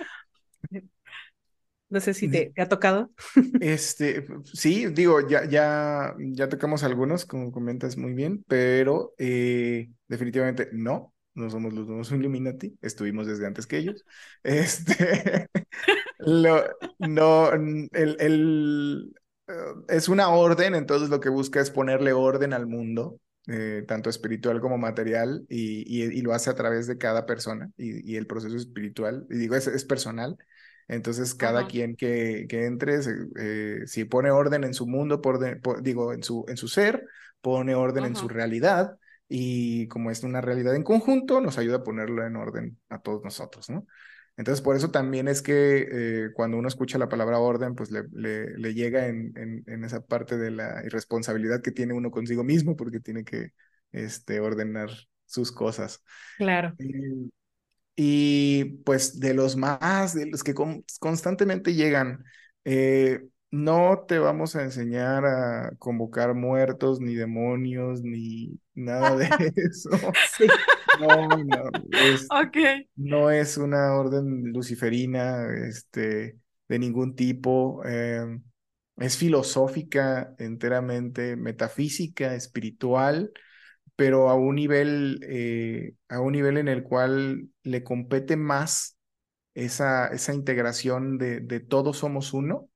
No 1.89 2.01
sé 2.01 2.15
si 2.15 2.29
te, 2.29 2.53
te, 2.55 2.63
ha 2.63 2.69
tocado. 2.69 3.11
Este, 3.61 4.27
sí, 4.45 4.87
digo, 4.87 5.27
ya, 5.29 5.49
ya, 5.49 6.15
ya 6.19 6.49
tocamos 6.49 6.83
algunos, 6.83 7.25
como 7.27 7.53
comentas 7.53 7.97
muy 7.97 8.13
bien, 8.13 8.45
pero 8.49 9.15
eh, 9.19 9.89
definitivamente 10.09 10.69
no 10.73 11.13
no 11.37 11.51
somos 11.51 11.73
los 11.75 11.87
nuevos 11.87 12.11
Illuminati, 12.11 12.77
estuvimos 12.83 13.27
desde 13.27 13.47
antes 13.47 13.67
que 13.67 13.79
ellos. 13.79 14.05
Este, 14.43 15.49
lo, 16.19 16.65
no, 16.99 17.53
el, 17.53 17.89
el, 17.93 19.15
eh, 19.47 19.53
es 19.89 20.09
una 20.09 20.31
orden, 20.31 20.75
entonces 20.75 21.11
lo 21.11 21.21
que 21.21 21.29
busca 21.29 21.61
es 21.61 21.71
ponerle 21.71 22.13
orden 22.13 22.53
al 22.53 22.67
mundo, 22.67 23.21
eh, 23.49 23.85
tanto 23.87 24.11
espiritual 24.11 24.61
como 24.61 24.79
material, 24.79 25.45
y, 25.49 25.85
y, 26.03 26.23
lo 26.23 26.33
hace 26.33 26.51
a 26.51 26.55
través 26.55 26.87
de 26.87 26.99
cada 26.99 27.27
persona, 27.27 27.71
y, 27.77 28.11
y 28.11 28.17
el 28.17 28.27
proceso 28.27 28.57
espiritual, 28.57 29.27
y 29.31 29.37
digo, 29.37 29.55
es, 29.55 29.67
es 29.67 29.85
personal. 29.85 30.37
Entonces, 30.89 31.35
cada 31.35 31.67
quien 31.67 31.97
que, 31.97 32.47
que 32.49 32.67
entre, 32.67 33.01
eh, 33.39 33.83
si 33.87 34.05
pone 34.05 34.31
orden 34.31 34.65
en 34.65 34.75
su 34.75 34.87
mundo, 34.87 35.21
por, 35.21 35.41
digo, 35.83 36.13
en 36.13 36.23
su, 36.23 36.45
en 36.49 36.57
su 36.57 36.69
ser, 36.69 37.05
pone 37.41 37.75
orden 37.75 38.05
en 38.05 38.17
su 38.17 38.29
realidad, 38.29 38.97
y 39.29 39.89
como 39.89 40.11
es 40.11 40.23
una 40.23 40.41
realidad 40.41 40.77
en 40.77 40.85
conjunto, 40.85 41.41
nos 41.41 41.59
ayuda 41.59 41.79
a 41.79 41.85
ponerlo 41.85 42.25
en 42.25 42.37
orden 42.37 42.79
a 42.89 43.01
todos 43.01 43.25
nosotros, 43.25 43.69
¿no? 43.69 43.87
Entonces, 44.37 44.63
por 44.63 44.77
eso 44.77 44.91
también 44.91 45.29
es 45.29 45.41
que 45.41 45.89
eh, 45.91 46.33
cuando 46.35 46.59
uno 46.59 46.69
escucha 46.69 46.99
la 46.99 47.09
palabra 47.09 47.39
orden, 47.39 47.75
pues 47.75 47.91
le, 47.91 48.05
le, 48.13 48.75
llega 48.75 49.07
en, 49.07 49.33
en, 49.67 49.85
esa 49.85 50.05
parte 50.05 50.37
de 50.37 50.51
la 50.51 50.85
irresponsabilidad 50.85 51.63
que 51.63 51.73
tiene 51.73 51.95
uno 51.95 52.11
consigo 52.11 52.45
mismo, 52.45 52.77
porque 52.77 53.01
tiene 53.01 53.25
que 53.25 53.55
este, 53.93 54.41
ordenar 54.41 54.91
sus 55.25 55.53
cosas. 55.53 56.05
Claro. 56.37 56.75
Y, 56.79 57.33
y 57.97 58.65
pues 58.85 59.19
de 59.21 59.35
los 59.35 59.57
más, 59.57 60.15
de 60.15 60.27
los 60.27 60.45
que 60.45 60.55
constantemente 61.01 61.75
llegan, 61.75 62.25
eh, 62.65 63.23
no 63.51 64.05
te 64.07 64.19
vamos 64.19 64.55
a 64.55 64.63
enseñar 64.63 65.25
a 65.25 65.71
convocar 65.79 66.35
muertos, 66.35 67.01
ni 67.01 67.15
demonios, 67.15 68.03
ni 68.03 68.61
nada 68.75 69.17
de 69.17 69.29
eso. 69.57 69.91
No, 71.01 71.29
no. 71.45 71.71
Es, 71.91 72.29
no 72.97 73.31
es 73.31 73.57
una 73.57 73.95
orden 73.95 74.53
luciferina 74.53 75.47
este, 75.69 76.39
de 76.69 76.79
ningún 76.79 77.15
tipo. 77.15 77.85
Em, 77.85 78.43
es 78.97 79.17
filosófica 79.17 80.35
enteramente, 80.39 81.37
metafísica, 81.37 82.35
espiritual, 82.35 83.31
pero 83.97 84.29
a 84.31 84.35
un 84.35 84.57
nivel, 84.57 85.21
eh, 85.23 85.95
a 86.09 86.21
un 86.21 86.33
nivel 86.33 86.59
en 86.59 86.69
el 86.69 86.83
cual 86.85 87.49
le 87.63 87.83
compete 87.83 88.37
más 88.37 88.99
esa, 89.55 90.09
esa 90.09 90.35
integración 90.35 91.19
de, 91.19 91.61
todos 91.61 91.99
somos 91.99 92.35
uno 92.35 92.69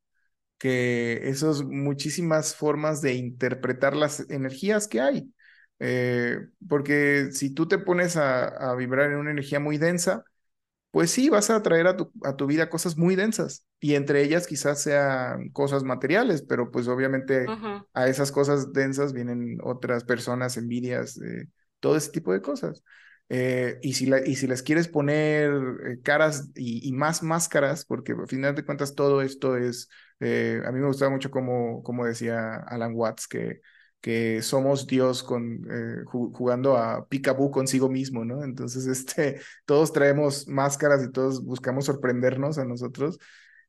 que 0.58 1.28
esas 1.28 1.62
muchísimas 1.64 2.54
formas 2.56 3.02
de 3.02 3.14
interpretar 3.14 3.96
las 3.96 4.28
energías 4.30 4.88
que 4.88 5.00
hay. 5.00 5.34
Eh, 5.80 6.38
porque 6.68 7.30
si 7.32 7.54
tú 7.54 7.68
te 7.68 7.78
pones 7.78 8.16
a, 8.16 8.74
vibrar 8.76 9.10
en 9.10 9.18
una 9.18 9.30
energía 9.32 9.60
muy 9.60 9.78
densa, 9.78 10.24
pues 10.90 11.10
sí, 11.10 11.28
vas 11.28 11.50
a 11.50 11.62
traer 11.62 11.86
a 11.86 11.96
tu, 11.96 12.10
a 12.24 12.36
tu 12.36 12.46
vida 12.46 12.68
cosas 12.68 12.96
muy 12.96 13.16
densas 13.16 13.64
y 13.78 13.94
entre 13.94 14.22
ellas 14.22 14.46
quizás 14.46 14.82
sean 14.82 15.50
cosas 15.50 15.84
materiales, 15.84 16.42
pero 16.42 16.70
pues 16.70 16.88
obviamente 16.88 17.46
a 17.94 18.08
esas 18.08 18.32
cosas 18.32 18.72
densas 18.72 19.12
vienen 19.12 19.58
otras 19.62 20.04
personas, 20.04 20.56
envidias, 20.56 21.16
eh, 21.20 21.46
todo 21.78 21.96
ese 21.96 22.10
tipo 22.10 22.32
de 22.32 22.42
cosas. 22.42 22.82
Eh, 23.32 23.78
y, 23.82 23.92
si 23.92 24.06
la, 24.06 24.26
y 24.26 24.34
si 24.34 24.48
les 24.48 24.60
quieres 24.64 24.88
poner 24.88 25.52
eh, 25.86 26.00
caras 26.02 26.50
y, 26.56 26.86
y, 26.88 26.92
más 26.92 27.22
máscaras, 27.22 27.84
porque 27.84 28.10
al 28.12 28.26
final 28.26 28.56
de 28.56 28.64
cuentas 28.64 28.96
todo 28.96 29.22
esto 29.22 29.56
es, 29.56 29.88
eh, 30.18 30.60
a 30.66 30.72
mí 30.72 30.80
me 30.80 30.88
gustaba 30.88 31.12
mucho 31.12 31.30
como, 31.30 31.84
como 31.84 32.04
decía 32.04 32.56
Alan 32.66 32.92
Watts, 32.96 33.28
que, 33.28 33.60
que 34.00 34.42
somos 34.42 34.86
Dios 34.86 35.22
con, 35.22 35.66
jugando 36.06 36.76
a 36.76 37.06
picaboo 37.08 37.50
consigo 37.50 37.88
mismo, 37.88 38.24
¿no? 38.24 38.44
Entonces, 38.44 38.86
este, 38.86 39.40
todos 39.64 39.92
traemos 39.92 40.48
máscaras 40.48 41.04
y 41.04 41.10
todos 41.12 41.44
buscamos 41.44 41.86
sorprendernos 41.86 42.58
a 42.58 42.64
nosotros. 42.64 43.18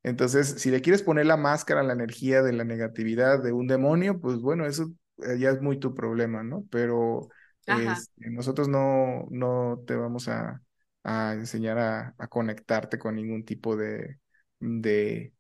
Entonces, 0.04 0.56
si 0.58 0.72
le 0.72 0.82
quieres 0.82 1.04
poner 1.04 1.26
la 1.28 1.38
máscara, 1.38 1.84
la 1.84 1.94
energía 1.94 2.42
de 2.42 2.54
la 2.54 2.64
negatividad 2.64 3.44
de 3.44 3.52
un 3.52 3.68
demonio, 3.68 4.20
pues 4.20 4.38
bueno, 4.40 4.66
eso 4.66 4.92
ya 5.38 5.52
es 5.52 5.62
muy 5.62 5.80
tu 5.80 5.94
problema, 5.94 6.44
¿no? 6.44 6.66
Pero 6.72 7.30
este, 7.66 8.30
nosotros 8.32 8.68
no, 8.68 9.28
no 9.30 9.84
te 9.86 9.96
vamos 9.96 10.28
a, 10.28 10.62
a 11.04 11.34
enseñar 11.34 11.78
a, 11.78 12.16
a, 12.18 12.28
conectarte 12.28 12.98
con 12.98 13.16
ningún 13.16 13.46
tipo 13.46 13.76
de, 13.76 14.20
de, 14.60 15.34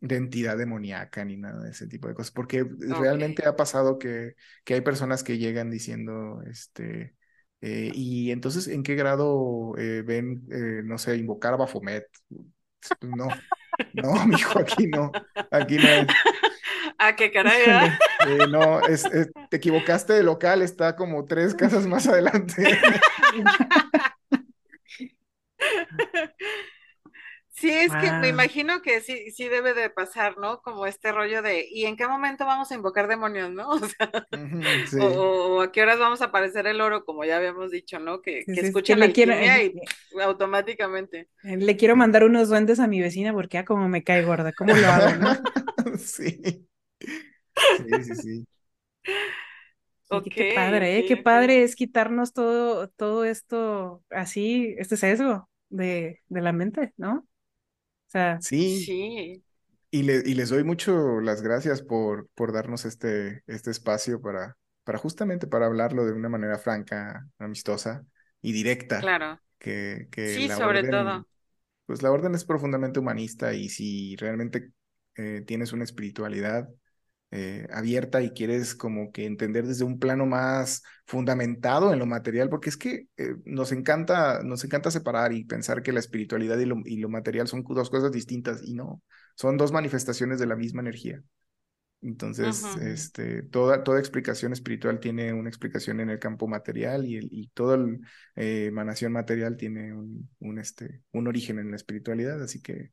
de, 0.00 0.16
entidad 0.16 0.56
demoníaca 0.56 1.24
ni 1.24 1.36
nada 1.36 1.62
de 1.62 1.70
ese 1.70 1.86
tipo 1.86 2.08
de 2.08 2.14
cosas, 2.14 2.30
porque 2.30 2.66
realmente 2.78 3.46
ha 3.46 3.56
pasado 3.56 3.98
que, 3.98 4.34
que 4.64 4.74
hay 4.74 4.80
personas 4.80 5.22
que 5.22 5.38
llegan 5.38 5.70
diciendo, 5.70 6.42
este, 6.50 7.14
eh, 7.60 7.90
y 7.94 8.30
entonces, 8.30 8.68
¿en 8.68 8.82
qué 8.82 8.94
grado 8.94 9.74
eh, 9.76 10.02
ven, 10.02 10.42
eh, 10.50 10.82
no 10.84 10.98
sé, 10.98 11.16
invocar 11.16 11.54
a 11.54 11.58
Bafomet? 11.58 12.06
No, 13.02 13.28
no, 13.92 14.26
mijo, 14.26 14.58
aquí 14.58 14.86
no, 14.86 15.12
aquí 15.50 15.76
no 15.76 15.88
es. 15.88 16.06
Ah, 17.02 17.16
qué 17.16 17.30
caray. 17.32 17.62
¿eh? 17.66 18.46
no, 18.50 18.80
es, 18.80 19.04
te 19.48 19.56
equivocaste 19.56 20.12
de 20.12 20.22
local, 20.22 20.60
está 20.60 20.96
como 20.96 21.24
tres 21.24 21.54
casas 21.54 21.86
más 21.86 22.06
adelante. 22.06 22.78
Sí, 27.60 27.70
es 27.70 27.92
que 27.92 28.10
me 28.20 28.28
imagino 28.28 28.80
que 28.80 29.02
sí, 29.02 29.30
sí 29.32 29.48
debe 29.48 29.74
de 29.74 29.90
pasar, 29.90 30.38
¿no? 30.38 30.62
Como 30.62 30.86
este 30.86 31.12
rollo 31.12 31.42
de, 31.42 31.66
¿y 31.70 31.84
en 31.84 31.96
qué 31.96 32.06
momento 32.06 32.46
vamos 32.46 32.70
a 32.70 32.74
invocar 32.74 33.06
demonios, 33.06 33.50
no? 33.50 33.68
O, 35.00 35.04
o, 35.04 35.60
a 35.60 35.70
qué 35.70 35.82
horas 35.82 35.98
vamos 35.98 36.22
a 36.22 36.26
aparecer 36.26 36.66
el 36.66 36.80
oro, 36.80 37.04
como 37.04 37.24
ya 37.24 37.36
habíamos 37.36 37.70
dicho, 37.70 37.98
¿no? 37.98 38.22
Que, 38.22 38.44
que 38.44 38.60
escuchen 38.60 38.98
la 38.98 39.06
y 39.06 39.74
automáticamente. 40.20 41.28
Le 41.42 41.76
quiero 41.76 41.96
mandar 41.96 42.24
unos 42.24 42.48
duendes 42.48 42.80
a 42.80 42.86
mi 42.86 43.00
vecina 43.00 43.32
porque 43.32 43.58
ya 43.58 43.64
como 43.64 43.88
me 43.88 44.02
cae 44.02 44.24
gorda, 44.24 44.52
¿cómo 44.52 44.74
lo 44.74 44.86
hago, 44.86 45.16
no? 45.16 45.36
sí. 45.98 46.66
Sí, 47.78 48.04
sí, 48.04 48.14
sí. 48.14 48.46
qué 50.34 50.52
padre, 50.54 50.98
¿eh? 50.98 51.04
Qué 51.06 51.16
padre 51.16 51.62
es 51.62 51.76
quitarnos 51.76 52.32
todo, 52.32 52.88
todo 52.88 53.24
esto 53.24 54.02
así, 54.10 54.74
este 54.78 54.96
sesgo 54.96 55.48
de, 55.68 56.20
de 56.28 56.40
la 56.40 56.52
mente, 56.52 56.92
¿no? 56.96 57.26
O 58.10 58.12
sea, 58.12 58.40
sí. 58.40 58.84
sí. 58.84 59.42
Y, 59.92 60.02
le, 60.02 60.22
y 60.26 60.34
les 60.34 60.48
doy 60.50 60.64
mucho 60.64 61.20
las 61.20 61.42
gracias 61.42 61.80
por, 61.80 62.28
por 62.34 62.52
darnos 62.52 62.84
este, 62.84 63.44
este 63.46 63.70
espacio 63.70 64.20
para, 64.20 64.56
para 64.82 64.98
justamente 64.98 65.46
para 65.46 65.66
hablarlo 65.66 66.04
de 66.04 66.12
una 66.12 66.28
manera 66.28 66.58
franca, 66.58 67.28
amistosa 67.38 68.04
y 68.42 68.50
directa. 68.52 69.00
Claro. 69.00 69.40
Que, 69.58 70.08
que 70.10 70.34
sí, 70.34 70.48
sobre 70.48 70.82
todo. 70.82 71.24
Pues 71.86 72.02
la 72.02 72.10
orden 72.10 72.34
es 72.34 72.44
profundamente 72.44 72.98
humanista 72.98 73.52
y 73.52 73.68
si 73.68 74.16
realmente 74.16 74.72
eh, 75.16 75.44
tienes 75.46 75.72
una 75.72 75.84
espiritualidad 75.84 76.68
eh, 77.32 77.66
abierta 77.72 78.22
y 78.22 78.30
quieres 78.30 78.74
como 78.74 79.12
que 79.12 79.26
entender 79.26 79.66
desde 79.66 79.84
un 79.84 79.98
plano 79.98 80.26
más 80.26 80.82
fundamentado 81.06 81.92
en 81.92 81.98
lo 81.98 82.06
material, 82.06 82.48
porque 82.48 82.70
es 82.70 82.76
que 82.76 83.08
eh, 83.16 83.36
nos 83.44 83.72
encanta, 83.72 84.42
nos 84.42 84.64
encanta 84.64 84.90
separar 84.90 85.32
y 85.32 85.44
pensar 85.44 85.82
que 85.82 85.92
la 85.92 86.00
espiritualidad 86.00 86.58
y 86.58 86.66
lo, 86.66 86.76
y 86.84 86.96
lo 86.96 87.08
material 87.08 87.48
son 87.48 87.62
dos 87.62 87.90
cosas 87.90 88.12
distintas 88.12 88.62
y 88.64 88.74
no, 88.74 89.02
son 89.34 89.56
dos 89.56 89.72
manifestaciones 89.72 90.38
de 90.38 90.46
la 90.46 90.56
misma 90.56 90.80
energía. 90.80 91.22
Entonces, 92.02 92.64
este, 92.80 93.42
toda, 93.42 93.84
toda 93.84 93.98
explicación 93.98 94.54
espiritual 94.54 95.00
tiene 95.00 95.34
una 95.34 95.50
explicación 95.50 96.00
en 96.00 96.08
el 96.08 96.18
campo 96.18 96.48
material 96.48 97.04
y, 97.04 97.16
el, 97.16 97.28
y 97.30 97.48
toda 97.48 97.78
eh, 98.36 98.66
emanación 98.68 99.12
material 99.12 99.58
tiene 99.58 99.92
un, 99.94 100.30
un, 100.38 100.58
este, 100.58 101.02
un 101.12 101.28
origen 101.28 101.58
en 101.58 101.70
la 101.70 101.76
espiritualidad, 101.76 102.42
así 102.42 102.62
que 102.62 102.92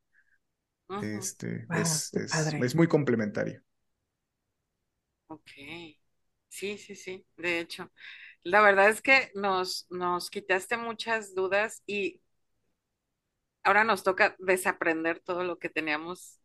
Este, 1.01 1.65
es, 1.69 2.11
es, 2.13 2.75
muy 2.75 2.87
complementario. 2.87 3.61
Ok. 5.27 5.51
Sí, 6.49 6.77
sí, 6.77 6.95
sí, 6.95 7.25
de 7.37 7.59
hecho. 7.59 7.91
La 8.43 8.61
verdad 8.61 8.89
es 8.89 9.01
que 9.01 9.31
nos, 9.35 9.87
nos 9.91 10.29
quitaste 10.29 10.77
muchas 10.77 11.35
dudas 11.35 11.83
y 11.85 12.21
ahora 13.63 13.83
nos 13.83 14.03
toca 14.03 14.35
desaprender 14.39 15.19
todo 15.19 15.43
lo 15.43 15.59
que 15.59 15.69
teníamos 15.69 16.39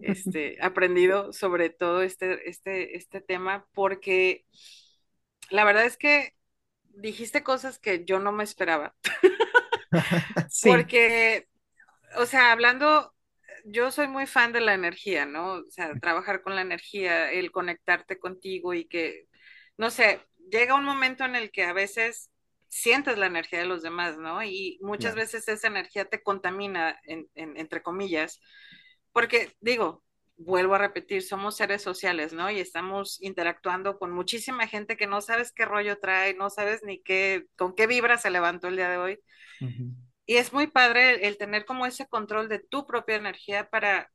este, 0.00 0.58
aprendido 0.62 1.32
sobre 1.32 1.70
todo 1.70 2.02
este, 2.02 2.48
este, 2.48 2.96
este 2.96 3.20
tema, 3.20 3.66
porque 3.74 4.46
la 5.50 5.64
verdad 5.64 5.84
es 5.84 5.96
que 5.96 6.34
dijiste 6.84 7.42
cosas 7.42 7.78
que 7.78 8.04
yo 8.04 8.18
no 8.18 8.32
me 8.32 8.44
esperaba. 8.44 8.94
Porque, 10.62 11.48
o 12.18 12.26
sea, 12.26 12.52
hablando, 12.52 13.14
yo 13.70 13.90
soy 13.90 14.08
muy 14.08 14.26
fan 14.26 14.52
de 14.52 14.60
la 14.60 14.74
energía, 14.74 15.26
¿no? 15.26 15.54
O 15.54 15.70
sea, 15.70 15.94
trabajar 16.00 16.42
con 16.42 16.54
la 16.54 16.62
energía, 16.62 17.30
el 17.32 17.50
conectarte 17.50 18.18
contigo 18.18 18.74
y 18.74 18.86
que, 18.86 19.26
no 19.76 19.90
sé, 19.90 20.20
llega 20.50 20.74
un 20.74 20.84
momento 20.84 21.24
en 21.24 21.36
el 21.36 21.50
que 21.50 21.64
a 21.64 21.72
veces 21.72 22.30
sientes 22.68 23.18
la 23.18 23.26
energía 23.26 23.60
de 23.60 23.66
los 23.66 23.82
demás, 23.82 24.18
¿no? 24.18 24.42
Y 24.42 24.78
muchas 24.82 25.14
veces 25.14 25.48
esa 25.48 25.68
energía 25.68 26.04
te 26.04 26.22
contamina, 26.22 27.00
entre 27.34 27.82
comillas, 27.82 28.40
porque 29.12 29.52
digo, 29.60 30.04
vuelvo 30.36 30.74
a 30.74 30.78
repetir, 30.78 31.22
somos 31.22 31.56
seres 31.56 31.82
sociales, 31.82 32.32
¿no? 32.32 32.50
Y 32.50 32.60
estamos 32.60 33.20
interactuando 33.20 33.98
con 33.98 34.10
muchísima 34.12 34.66
gente 34.66 34.96
que 34.96 35.06
no 35.06 35.20
sabes 35.20 35.52
qué 35.52 35.64
rollo 35.64 35.98
trae, 35.98 36.34
no 36.34 36.48
sabes 36.50 36.82
ni 36.82 37.02
qué, 37.02 37.46
con 37.56 37.74
qué 37.74 37.86
vibra 37.86 38.18
se 38.18 38.30
levantó 38.30 38.68
el 38.68 38.76
día 38.76 38.88
de 38.88 38.96
hoy. 38.98 39.18
Y 40.30 40.36
es 40.36 40.52
muy 40.52 40.68
padre 40.68 41.26
el, 41.26 41.36
tener 41.38 41.64
como 41.64 41.86
ese 41.86 42.06
control 42.06 42.48
de 42.48 42.60
tu 42.60 42.86
propia 42.86 43.16
energía 43.16 43.68
para 43.68 44.12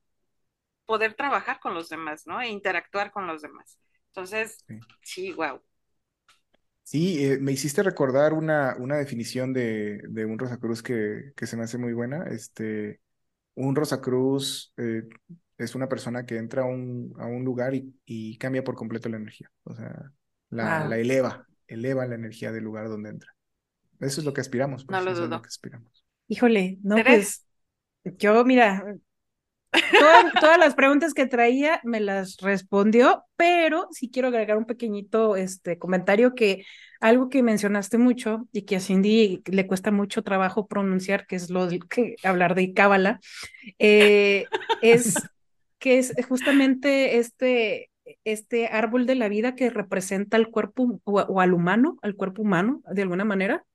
poder 0.86 1.14
trabajar 1.14 1.60
con 1.60 1.74
los 1.74 1.90
demás, 1.90 2.26
¿no? 2.26 2.42
E 2.42 2.48
interactuar 2.48 3.12
con 3.12 3.28
los 3.28 3.42
demás. 3.42 3.78
Entonces, 4.14 4.64
sí, 5.02 5.34
wow. 5.34 5.62
Sí, 6.84 7.22
eh, 7.26 7.38
me 7.38 7.52
hiciste 7.52 7.84
recordar 7.84 8.32
una, 8.32 8.78
una 8.80 8.96
definición 8.96 9.52
de, 9.52 10.04
de 10.08 10.24
un 10.24 10.40
Rosacruz 10.40 10.82
que, 10.82 11.34
que 11.36 11.48
se 11.48 11.58
me 11.58 11.66
hace 11.66 11.78
muy 11.78 11.92
buena. 11.92 12.24
Este, 12.30 13.02
un 13.56 13.76
Rosacruz 13.76 14.74
eh, 14.78 15.04
es 15.58 15.76
una 15.76 15.90
persona 15.90 16.26
que 16.26 16.38
entra 16.38 16.62
a 16.62 16.66
un, 16.66 17.14
a 17.20 17.26
un 17.26 17.44
lugar 17.44 17.74
y, 17.76 18.38
cambia 18.38 18.64
por 18.64 18.76
completo 18.76 19.10
la 19.10 19.18
energía. 19.18 19.52
O 19.66 19.76
sea, 19.76 20.14
la, 20.50 20.88
la, 20.88 20.98
eleva, 20.98 21.46
eleva 21.68 22.06
la 22.06 22.16
energía 22.16 22.54
del 22.54 22.64
lugar 22.64 22.88
donde 22.88 23.10
entra. 23.10 23.36
Eso 24.00 24.22
es 24.22 24.26
lo 24.26 24.32
que 24.32 24.40
aspiramos. 24.40 24.86
Pues, 24.86 24.98
no 24.98 25.04
lo 25.04 25.14
dudo. 25.14 25.42
que 25.42 25.48
aspiramos. 25.48 26.05
Híjole, 26.28 26.78
no, 26.82 26.96
pues 27.04 27.46
yo, 28.04 28.44
mira, 28.46 28.84
todas, 30.40 30.60
las 30.60 30.76
preguntas 30.76 31.14
que 31.14 31.28
traía 31.28 31.82
me 31.84 32.00
las 32.00 32.38
respondió, 32.38 33.26
pero 33.36 33.88
sí 33.92 34.10
quiero 34.10 34.30
agregar 34.30 34.58
un 34.58 34.66
pequeñito 34.66 35.36
este, 35.36 35.78
comentario 35.78 36.36
que 36.36 36.66
algo 37.00 37.30
que 37.30 37.44
mencionaste 37.44 37.98
mucho 37.98 38.48
y 38.52 38.64
que 38.64 38.78
a 38.78 38.80
Cindy 38.80 39.42
le 39.46 39.68
cuesta 39.68 39.92
mucho 39.92 40.24
trabajo 40.24 40.68
pronunciar, 40.68 41.28
que 41.28 41.36
es 41.36 41.50
lo 41.50 41.68
que 41.90 42.16
hablar 42.24 42.56
de 42.56 42.74
Cábala, 42.74 43.20
eh, 43.80 44.46
es 44.82 45.16
que 45.80 46.00
es 46.00 46.14
justamente 46.28 47.18
este, 47.18 47.92
este 48.24 48.68
árbol 48.68 49.06
de 49.06 49.16
la 49.16 49.30
vida 49.30 49.56
que 49.56 49.70
representa 49.70 50.38
al 50.38 50.50
cuerpo 50.50 51.00
o, 51.04 51.42
al 51.42 51.54
humano, 51.54 51.98
al 52.02 52.16
cuerpo 52.16 52.42
humano, 52.42 52.82
de 52.92 53.02
alguna 53.02 53.26
manera, 53.26 53.66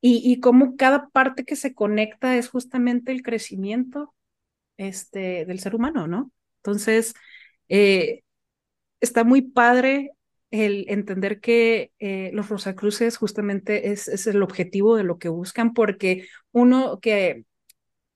y, 0.00 0.22
y 0.24 0.40
cómo 0.40 0.76
cada 0.76 1.08
parte 1.10 1.44
que 1.44 1.56
se 1.56 1.74
conecta 1.74 2.36
es 2.36 2.48
justamente 2.48 3.12
el 3.12 3.22
crecimiento 3.22 4.14
este, 4.76 5.44
del 5.44 5.60
ser 5.60 5.74
humano, 5.74 6.06
¿no? 6.06 6.32
Entonces, 6.58 7.14
eh, 7.68 8.22
está 9.00 9.24
muy 9.24 9.42
padre 9.42 10.12
el 10.50 10.86
entender 10.88 11.40
que 11.40 11.92
eh, 11.98 12.30
los 12.32 12.48
Rosacruces 12.48 13.16
justamente 13.16 13.92
es, 13.92 14.08
es, 14.08 14.26
el 14.26 14.42
objetivo 14.42 14.96
de 14.96 15.04
lo 15.04 15.18
que 15.18 15.28
buscan, 15.28 15.74
porque 15.74 16.26
uno 16.52 16.98
que 17.00 17.44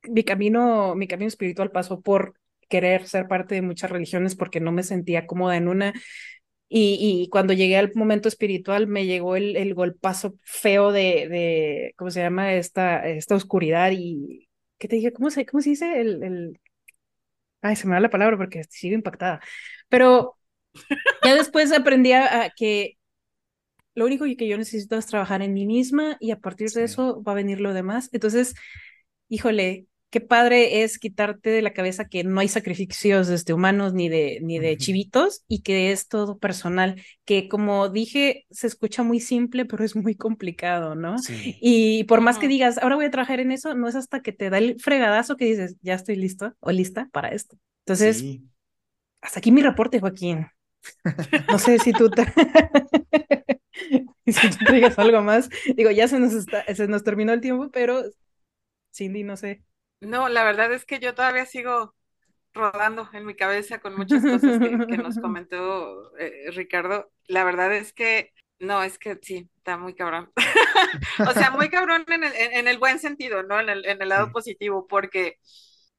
mi 0.04 0.24
camino, 0.24 0.94
mi 0.94 1.06
camino 1.08 1.28
espiritual 1.28 1.70
pasó 1.70 2.00
por 2.00 2.34
querer 2.68 3.06
ser 3.06 3.28
parte 3.28 3.54
de 3.54 3.62
muchas 3.62 3.90
religiones 3.90 4.34
porque 4.36 4.60
no 4.60 4.72
me 4.72 4.82
sentía 4.82 5.26
cómoda 5.26 5.56
en 5.56 5.68
una. 5.68 5.92
Y, 6.76 6.98
y 7.24 7.28
cuando 7.28 7.52
llegué 7.52 7.76
al 7.76 7.92
momento 7.94 8.28
espiritual 8.28 8.88
me 8.88 9.06
llegó 9.06 9.36
el, 9.36 9.56
el 9.56 9.74
golpazo 9.74 10.34
feo 10.42 10.90
de, 10.90 11.28
de, 11.28 11.94
¿cómo 11.96 12.10
se 12.10 12.20
llama? 12.20 12.54
Esta, 12.54 13.06
esta 13.06 13.36
oscuridad 13.36 13.92
y, 13.92 14.48
¿qué 14.78 14.88
te 14.88 14.96
dije? 14.96 15.12
¿Cómo 15.12 15.30
se, 15.30 15.46
cómo 15.46 15.60
se 15.62 15.70
dice? 15.70 16.00
El, 16.00 16.22
el... 16.24 16.60
Ay, 17.62 17.76
se 17.76 17.86
me 17.86 17.94
da 17.94 18.00
la 18.00 18.10
palabra 18.10 18.36
porque 18.36 18.64
sigo 18.64 18.94
impactada. 18.94 19.40
Pero 19.88 20.36
ya 21.24 21.34
después 21.36 21.72
aprendí 21.72 22.12
a, 22.12 22.52
que 22.56 22.98
lo 23.94 24.06
único 24.06 24.24
que 24.38 24.48
yo 24.48 24.58
necesito 24.58 24.96
es 24.96 25.06
trabajar 25.06 25.42
en 25.42 25.54
mí 25.54 25.66
misma 25.66 26.16
y 26.20 26.30
a 26.32 26.40
partir 26.40 26.70
de 26.70 26.84
eso 26.84 27.22
va 27.22 27.32
a 27.32 27.36
venir 27.36 27.60
lo 27.60 27.74
demás. 27.74 28.10
Entonces, 28.12 28.54
híjole, 29.28 29.86
qué 30.14 30.20
padre 30.20 30.84
es 30.84 31.00
quitarte 31.00 31.50
de 31.50 31.60
la 31.60 31.72
cabeza 31.72 32.04
que 32.04 32.22
no 32.22 32.38
hay 32.38 32.46
sacrificios 32.46 33.28
este, 33.30 33.52
humanos 33.52 33.94
ni 33.94 34.08
de, 34.08 34.38
ni 34.42 34.60
de 34.60 34.76
chivitos 34.76 35.42
y 35.48 35.62
que 35.62 35.90
es 35.90 36.06
todo 36.06 36.38
personal, 36.38 37.02
que 37.24 37.48
como 37.48 37.88
dije, 37.88 38.46
se 38.48 38.68
escucha 38.68 39.02
muy 39.02 39.18
simple, 39.18 39.64
pero 39.64 39.82
es 39.82 39.96
muy 39.96 40.14
complicado, 40.14 40.94
¿no? 40.94 41.16
Y 41.60 42.04
por 42.04 42.20
más 42.20 42.38
que 42.38 42.46
digas, 42.46 42.78
ahora 42.78 42.94
voy 42.94 43.06
a 43.06 43.10
trabajar 43.10 43.40
en 43.40 43.50
eso, 43.50 43.74
no 43.74 43.88
es 43.88 43.96
hasta 43.96 44.22
que 44.22 44.30
te 44.30 44.50
da 44.50 44.58
el 44.58 44.78
fregadazo 44.78 45.36
que 45.36 45.46
dices, 45.46 45.74
ya 45.82 45.94
estoy 45.94 46.14
listo 46.14 46.54
o 46.60 46.70
lista 46.70 47.08
para 47.12 47.30
esto. 47.30 47.56
Entonces, 47.80 48.24
hasta 49.20 49.40
aquí 49.40 49.50
mi 49.50 49.62
reporte, 49.62 49.98
Joaquín. 49.98 50.46
No 51.50 51.58
sé 51.58 51.80
si 51.80 51.90
tú 51.90 52.08
te... 52.08 52.22
si 54.26 54.48
tú 54.48 54.64
traigas 54.64 54.96
algo 54.96 55.22
más. 55.22 55.48
Digo, 55.74 55.90
ya 55.90 56.06
se 56.06 56.20
nos, 56.20 56.34
está, 56.34 56.72
se 56.72 56.86
nos 56.86 57.02
terminó 57.02 57.32
el 57.32 57.40
tiempo, 57.40 57.68
pero 57.72 58.04
Cindy, 58.92 59.24
no 59.24 59.36
sé. 59.36 59.64
No, 60.04 60.28
la 60.28 60.44
verdad 60.44 60.72
es 60.72 60.84
que 60.84 60.98
yo 60.98 61.14
todavía 61.14 61.46
sigo 61.46 61.94
rodando 62.52 63.08
en 63.12 63.26
mi 63.26 63.34
cabeza 63.34 63.80
con 63.80 63.96
muchas 63.96 64.22
cosas 64.22 64.58
que, 64.58 64.98
nos 64.98 65.18
comentó 65.20 66.16
eh, 66.16 66.50
Ricardo. 66.52 67.10
La 67.26 67.44
verdad 67.44 67.74
es 67.74 67.92
que, 67.92 68.32
no, 68.58 68.82
es 68.82 68.98
que 68.98 69.18
sí, 69.20 69.50
está 69.56 69.76
muy 69.76 69.94
cabrón. 69.94 70.30
o 71.28 71.32
sea, 71.32 71.50
muy 71.50 71.68
cabrón 71.68 72.04
en 72.08 72.24
el, 72.24 72.32
en, 72.34 72.68
el 72.68 72.78
buen 72.78 72.98
sentido, 72.98 73.42
¿no? 73.42 73.60
En 73.60 73.68
el, 73.68 73.84
en 73.86 74.00
el 74.00 74.08
lado 74.08 74.30
positivo, 74.30 74.86
porque 74.86 75.38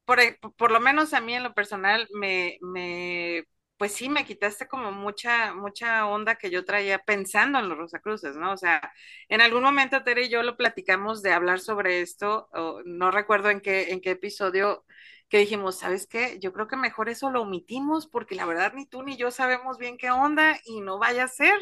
por, 0.04 0.18
por, 0.56 0.70
lo 0.70 0.80
menos 0.80 1.12
a 1.14 1.20
mí 1.20 1.34
en 1.34 1.42
lo 1.42 1.52
personal 1.54 2.08
me, 2.14 2.58
me 2.62 3.44
pues 3.76 3.92
sí, 3.92 4.08
me 4.08 4.24
quitaste 4.24 4.66
como 4.68 4.92
mucha, 4.92 5.54
mucha 5.54 6.06
onda 6.06 6.36
que 6.36 6.50
yo 6.50 6.64
traía 6.64 6.98
pensando 7.00 7.58
en 7.58 7.68
los 7.68 7.78
Rosacruces, 7.78 8.36
¿no? 8.36 8.52
O 8.52 8.56
sea, 8.56 8.80
en 9.28 9.40
algún 9.40 9.62
momento 9.62 10.02
Tere 10.02 10.24
y 10.26 10.28
yo 10.30 10.42
lo 10.42 10.56
platicamos 10.56 11.22
de 11.22 11.32
hablar 11.32 11.60
sobre 11.60 12.00
esto, 12.00 12.48
no 12.86 13.10
recuerdo 13.10 13.50
en 13.50 13.60
qué, 13.60 13.92
en 13.92 14.00
qué 14.00 14.12
episodio 14.12 14.84
que 15.28 15.38
dijimos, 15.38 15.78
¿sabes 15.78 16.06
qué? 16.06 16.38
Yo 16.40 16.52
creo 16.52 16.68
que 16.68 16.76
mejor 16.76 17.08
eso 17.08 17.30
lo 17.30 17.42
omitimos 17.42 18.06
porque 18.06 18.34
la 18.34 18.46
verdad 18.46 18.72
ni 18.74 18.86
tú 18.86 19.02
ni 19.02 19.16
yo 19.16 19.30
sabemos 19.30 19.78
bien 19.78 19.96
qué 19.98 20.10
onda 20.10 20.56
y 20.64 20.80
no 20.80 20.98
vaya 20.98 21.24
a 21.24 21.28
ser 21.28 21.58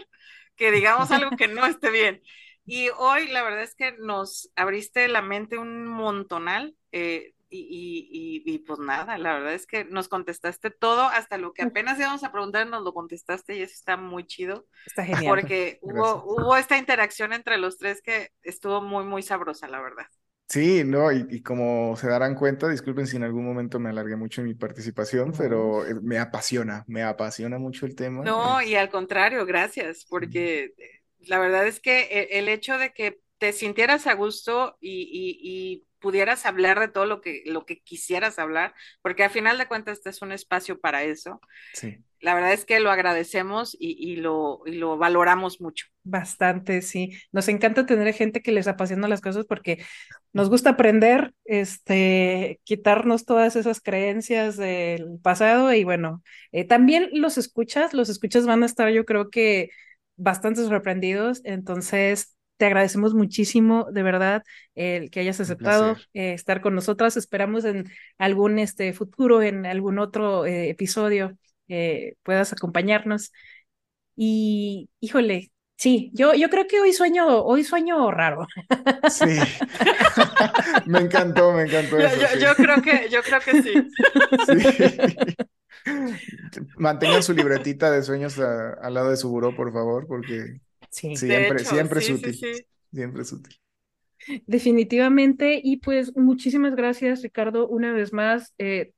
que 0.57 0.71
digamos 0.71 1.11
algo 1.11 1.37
que 1.37 1.49
no 1.49 1.67
esté 1.67 1.91
bien. 1.91 2.23
Y 2.67 2.89
hoy 2.97 3.29
la 3.29 3.43
verdad 3.43 3.63
es 3.63 3.75
que 3.75 3.93
nos 3.99 4.51
abriste 4.57 5.09
la 5.09 5.23
mente 5.23 5.59
un 5.59 5.87
montonal. 5.87 6.77
Eh, 6.93 7.35
y, 7.57 8.59
pues 8.67 8.79
nada, 8.81 9.19
la 9.19 9.35
verdad 9.35 9.55
es 9.55 9.67
que 9.67 9.85
nos 9.85 10.09
contestaste 10.09 10.71
todo, 10.71 11.03
hasta 11.03 11.39
lo 11.39 11.53
que 11.53 11.63
apenas 11.63 11.99
íbamos 11.99 12.25
a 12.25 12.33
preguntar, 12.33 12.67
nos 12.67 12.83
lo 12.83 12.93
contestaste 12.93 13.57
y 13.57 13.63
eso 13.63 13.75
está 13.75 13.97
muy 13.97 14.27
chido. 14.27 14.67
Está 14.87 15.05
genial. 15.05 15.35
Porque 15.35 15.79
hubo, 15.83 16.25
hubo 16.25 16.57
esta 16.57 16.79
interacción 16.79 17.33
entre 17.33 17.59
los 17.59 17.79
tres 17.79 18.03
que 18.03 18.31
estuvo 18.43 18.81
muy, 18.81 19.05
muy 19.05 19.23
sabrosa, 19.23 19.69
la 19.69 19.81
verdad. 19.81 20.07
Sí, 20.49 20.85
no, 20.85 21.11
y, 21.11 21.43
como 21.43 21.97
se 21.97 22.07
darán 22.07 22.35
cuenta, 22.35 22.69
disculpen 22.69 23.07
si 23.07 23.17
en 23.17 23.25
algún 23.25 23.45
momento 23.45 23.81
me 23.81 23.91
alargué 23.91 24.15
mucho 24.15 24.41
en 24.41 24.49
mi 24.49 24.55
participación, 24.55 25.33
pero 25.37 25.87
eh, 25.87 25.95
me 26.03 26.19
apasiona, 26.19 26.85
me 26.87 27.03
apasiona 27.03 27.59
mucho 27.59 27.87
el 27.87 27.95
tema. 27.95 28.23
No, 28.23 28.61
y 28.63 28.75
al 28.75 28.91
contrario, 28.91 29.47
gracias, 29.47 30.05
porque 30.09 30.75
la 31.21 31.39
verdad 31.39 31.67
es 31.67 31.81
que 31.81 32.03
e, 32.03 32.39
el, 32.39 32.49
hecho 32.49 32.77
de 32.77 32.93
que 32.93 33.21
te 33.39 33.53
sintieras 33.53 34.07
a 34.07 34.15
gusto 34.15 34.77
y 34.81 35.83
pudieras 36.05 36.45
hablar 36.45 36.81
de 36.81 36.89
todo 36.89 37.07
lo 37.07 37.23
que, 37.23 37.43
lo 37.47 37.65
que 37.65 37.81
quisieras 37.81 38.39
hablar, 38.39 38.75
porque 39.01 39.25
al 39.25 39.31
final 39.31 39.57
de 39.57 39.67
cuentas 39.67 39.97
este 39.97 40.11
es 40.11 40.21
un 40.21 40.33
espacio 40.33 40.79
para 40.79 41.03
eso. 41.03 41.41
Sí. 41.73 41.97
La 42.21 42.35
verdad 42.35 42.53
es 42.53 42.67
que 42.67 42.79
lo 42.79 42.91
agradecemos 42.91 43.75
y, 43.81 44.17
lo, 44.17 44.61
y 44.67 44.73
lo 44.73 44.99
valoramos 44.99 45.63
mucho. 45.63 45.87
Bastante, 46.03 46.83
sí. 46.83 47.17
Nos 47.33 47.49
encanta 47.49 47.87
tener 47.87 48.13
gente 48.13 48.43
que 48.43 48.53
les 48.53 48.69
apasiona 48.69 49.09
las 49.09 49.23
cosas 49.23 49.47
porque 49.47 49.83
nos 50.35 50.51
gusta 50.51 50.71
aprender, 50.71 51.33
este, 51.47 52.61
quitarnos 52.65 53.25
todas 53.25 53.57
esas 53.57 53.81
creencias 53.81 54.59
del 54.59 55.19
pasado 55.23 55.73
y 55.73 55.85
bueno, 55.85 56.23
eh, 56.53 56.65
también 56.65 57.09
los 57.13 57.39
escuchas, 57.39 57.95
los 57.95 58.11
escuchas 58.11 58.47
van 58.47 58.63
a 58.63 58.67
estar 58.67 58.91
yo 58.91 59.07
creo 59.07 59.31
que 59.31 59.71
bastante 60.17 60.63
sorprendidos, 60.65 61.41
entonces 61.45 62.35
te 62.57 62.67
agradecemos 62.67 63.15
muchísimo, 63.15 63.87
de 63.91 64.03
verdad, 64.03 64.43
el 64.75 65.11
que 65.11 65.21
hayas 65.21 65.41
aceptado 65.41 65.97
eh, 66.13 66.35
estar 66.35 66.61
con 66.61 66.75
nosotras. 66.75 67.17
Esperamos 67.17 67.65
en 67.65 67.91
algún 68.19 68.59
este, 68.59 68.93
futuro, 68.93 69.43
en 69.43 69.67
algún 69.67 69.99
otro 69.99 70.47
eh, 70.47 70.71
episodio, 70.71 71.37
eh, 71.69 72.15
puedas 72.23 72.53
acompañarnos. 72.53 73.33
Y, 74.17 74.89
híjole, 75.01 75.51
sí, 75.77 76.11
yo, 76.15 76.35
yo 76.35 76.49
creo 76.49 76.67
que 76.69 76.81
hoy 76.81 76.93
sueño, 76.93 77.43
hoy 77.43 77.65
sueño 77.65 78.11
raro. 78.13 78.47
Sí. 79.11 79.25
me 80.87 81.01
encantó, 81.01 81.53
me 81.53 81.63
encantó. 81.63 81.99
Yo, 81.99 82.39
yo, 82.39 82.55
creo 82.55 82.83
que, 82.83 83.09
yo 83.11 83.23
creo 83.23 83.41
que 83.41 83.63
sí. 83.63 83.91
sí. 84.47 85.37
Mantengan 86.77 87.23
su 87.23 87.35
libretita 87.35 87.91
de 87.91 88.03
sueños 88.05 88.39
al 88.39 88.95
lado 88.95 89.11
de 89.11 89.17
su 89.17 89.29
buró, 89.29 89.55
por 89.57 89.73
favor, 89.73 90.07
porque 90.07 90.61
Sí. 90.95 91.17
Siempre, 91.17 91.59
siempre 91.65 91.99
es 91.99 92.11
útil. 92.11 92.67
siempre 92.93 93.23
es 93.23 93.33
útil. 93.33 93.59
Definitivamente. 94.47 95.61
Y 95.63 95.79
pues 95.79 96.17
muchísimas 96.17 96.77
gracias, 96.77 97.23
Ricardo, 97.23 97.67
una 97.67 97.93
vez 97.93 98.13
más. 98.13 98.55
Eh, 98.59 98.93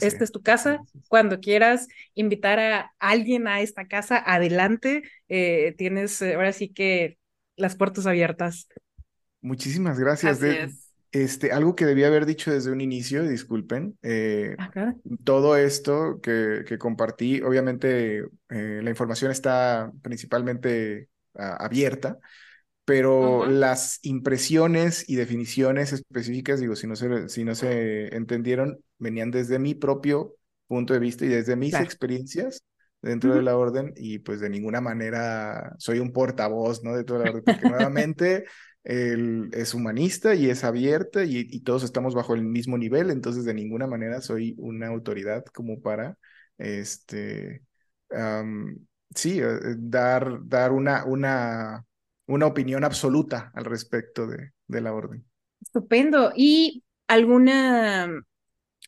esta 0.00 0.22
es 0.22 0.30
tu 0.30 0.42
casa. 0.42 0.80
Cuando 1.08 1.40
quieras 1.40 1.88
invitar 2.14 2.60
a 2.60 2.92
alguien 3.00 3.48
a 3.48 3.60
esta 3.60 3.88
casa, 3.88 4.22
adelante. 4.24 5.02
Eh, 5.28 5.74
tienes 5.76 6.22
eh, 6.22 6.34
ahora 6.34 6.52
sí 6.52 6.68
que 6.68 7.18
las 7.56 7.74
puertas 7.74 8.06
abiertas. 8.06 8.68
Muchísimas 9.40 9.98
gracias. 9.98 10.40
este, 11.10 11.50
algo 11.50 11.74
que 11.74 11.84
debía 11.84 12.06
haber 12.06 12.26
dicho 12.26 12.52
desde 12.52 12.70
un 12.70 12.80
inicio, 12.80 13.24
disculpen. 13.24 13.98
todo 15.24 15.56
esto 15.56 16.20
que, 16.22 16.64
que 16.64 16.78
compartí, 16.78 17.42
obviamente 17.42 18.22
la 18.48 18.90
información 18.90 19.32
está 19.32 19.92
principalmente 20.00 21.08
abierta, 21.34 22.18
pero 22.84 23.46
las 23.46 23.98
impresiones 24.02 25.08
y 25.08 25.16
definiciones 25.16 25.92
específicas, 25.92 26.60
digo, 26.60 26.76
si 26.76 26.86
no, 26.86 26.96
se, 26.96 27.28
si 27.28 27.44
no 27.44 27.54
se 27.54 28.14
entendieron, 28.14 28.78
venían 28.98 29.30
desde 29.30 29.58
mi 29.58 29.74
propio 29.74 30.34
punto 30.66 30.92
de 30.92 31.00
vista 31.00 31.24
y 31.24 31.28
desde 31.28 31.56
mis 31.56 31.74
experiencias 31.74 32.62
dentro 33.00 33.34
de 33.34 33.42
la 33.42 33.56
orden 33.56 33.92
y 33.96 34.18
pues 34.18 34.40
de 34.40 34.48
ninguna 34.48 34.80
manera 34.80 35.74
soy 35.78 35.98
un 35.98 36.12
portavoz, 36.12 36.82
¿no? 36.82 36.96
De 36.96 37.04
toda 37.04 37.24
la 37.24 37.30
orden, 37.30 37.44
porque 37.44 37.68
nuevamente 37.68 38.44
él 38.82 39.50
es 39.52 39.74
humanista 39.74 40.34
y 40.34 40.50
es 40.50 40.64
abierta 40.64 41.24
y, 41.24 41.60
todos 41.60 41.84
estamos 41.84 42.14
bajo 42.14 42.34
el 42.34 42.42
mismo 42.42 42.76
nivel, 42.78 43.10
entonces 43.10 43.44
de 43.44 43.54
ninguna 43.54 43.86
manera 43.86 44.20
soy 44.20 44.54
una 44.58 44.88
autoridad 44.88 45.44
como 45.46 45.80
para, 45.80 46.18
este, 46.58 47.62
sí, 49.14 49.40
eh, 49.40 49.44
eh, 49.44 49.74
dar, 49.78 50.38
dar 50.48 50.72
una, 50.72 51.04
una, 51.04 51.84
una 52.26 52.46
opinión 52.46 52.84
absoluta 52.84 53.50
al 53.54 53.64
respecto 53.64 54.26
de, 54.26 54.52
de 54.66 54.80
la 54.80 54.92
orden. 54.94 55.24
Estupendo. 55.62 56.32
¿Y 56.36 56.84
alguna, 57.08 58.08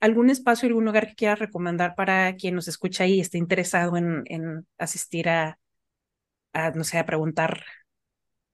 algún 0.01 0.31
espacio, 0.31 0.69
algún 0.69 0.85
lugar 0.87 1.09
que 1.09 1.15
quieras 1.17 1.39
recomendar 1.41 1.95
para 1.97 2.37
quien 2.37 2.55
nos 2.57 2.69
escucha 2.69 3.07
y 3.07 3.21
esté 3.21 3.39
interesado 3.39 3.97
en, 3.97 4.25
en 4.27 4.67
asistir 4.79 5.29
a, 5.29 5.59
a, 6.55 6.71
no 6.73 6.85
sé, 6.85 6.99
a 6.99 7.07
preguntar 7.07 7.65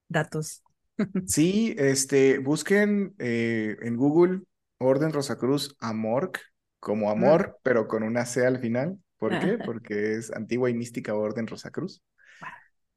datos? 0.08 0.62
Sí, 1.24 1.74
este, 1.78 2.38
busquen 2.38 3.14
eh, 3.18 3.76
en 3.82 3.96
Google 3.96 4.42
Orden 4.78 5.12
Rosacruz 5.12 5.76
Amorc, 5.80 6.40
como 6.80 7.10
amor, 7.10 7.58
pero 7.62 7.86
con 7.88 8.02
una 8.02 8.26
C 8.26 8.44
al 8.46 8.58
final. 8.58 8.98
¿Por 9.22 9.38
qué? 9.38 9.56
Porque 9.64 10.14
es 10.14 10.32
antigua 10.32 10.68
y 10.68 10.74
mística 10.74 11.14
orden 11.14 11.46
Rosacruz. 11.46 12.02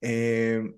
Eh, 0.01 0.73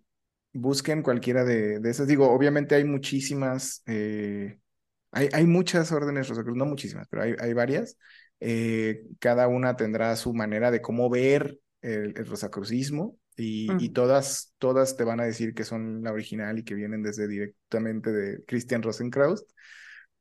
busquen 0.52 1.02
cualquiera 1.02 1.46
de, 1.46 1.80
esas. 1.86 2.06
Digo, 2.06 2.30
obviamente 2.30 2.76
hay 2.76 2.84
muchísimas, 2.84 3.82
eh, 3.86 4.60
hay, 5.12 5.30
hay, 5.32 5.48
muchas 5.48 5.94
órdenes 5.94 6.28
Rosacruz, 6.28 6.58
no 6.58 6.66
muchísimas, 6.66 7.08
pero 7.10 7.24
hay, 7.24 7.34
hay 7.40 7.54
varias. 7.54 7.98
Eh, 8.42 9.04
cada 9.20 9.48
una 9.48 9.78
tendrá 9.78 10.14
su 10.18 10.34
manera 10.34 10.70
de 10.70 10.82
cómo 10.82 11.10
ver 11.10 11.58
el, 11.82 12.14
rosacrucismo 12.26 13.18
y, 13.38 13.70
y, 13.82 13.90
todas, 13.90 14.54
todas 14.58 14.98
te 14.98 15.06
van 15.06 15.22
a 15.22 15.26
decir 15.26 15.54
que 15.54 15.64
son 15.64 16.04
la 16.04 16.12
original 16.12 16.60
y 16.60 16.66
que 16.66 16.76
vienen 16.76 17.04
desde 17.04 17.26
directamente 17.26 18.12
de 18.12 18.44
Christian 18.44 18.84
Rosenkraus 18.84 19.46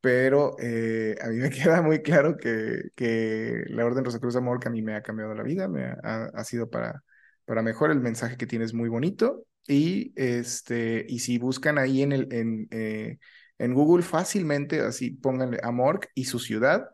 pero 0.06 0.54
eh, 0.60 1.16
a 1.20 1.26
mí 1.26 1.34
me 1.38 1.50
queda 1.50 1.82
muy 1.82 2.00
claro 2.00 2.36
que, 2.36 2.90
que 2.94 3.64
la 3.70 3.84
Orden 3.84 4.04
Rosacruz 4.04 4.36
Amor, 4.36 4.60
que 4.60 4.68
a 4.68 4.70
mí 4.70 4.80
me 4.80 4.94
ha 4.94 5.02
cambiado 5.02 5.34
la 5.34 5.42
vida, 5.42 5.66
me 5.66 5.82
ha, 5.84 6.30
ha, 6.32 6.44
sido 6.44 6.70
para, 6.70 7.02
para 7.44 7.60
mejor, 7.60 7.90
el 7.90 7.98
mensaje 7.98 8.36
que 8.36 8.46
tienes 8.46 8.72
muy 8.72 8.88
bonito, 8.88 9.44
y, 9.66 10.12
este, 10.14 11.04
y 11.08 11.18
si 11.18 11.38
buscan 11.38 11.76
ahí 11.76 12.02
en, 12.02 12.12
el, 12.12 12.32
en, 12.32 12.68
eh, 12.70 13.18
en 13.58 13.74
Google 13.74 14.04
fácilmente, 14.04 14.78
así 14.78 15.10
pónganle 15.10 15.58
Amor 15.64 15.98
y 16.14 16.26
su 16.26 16.38
ciudad, 16.38 16.88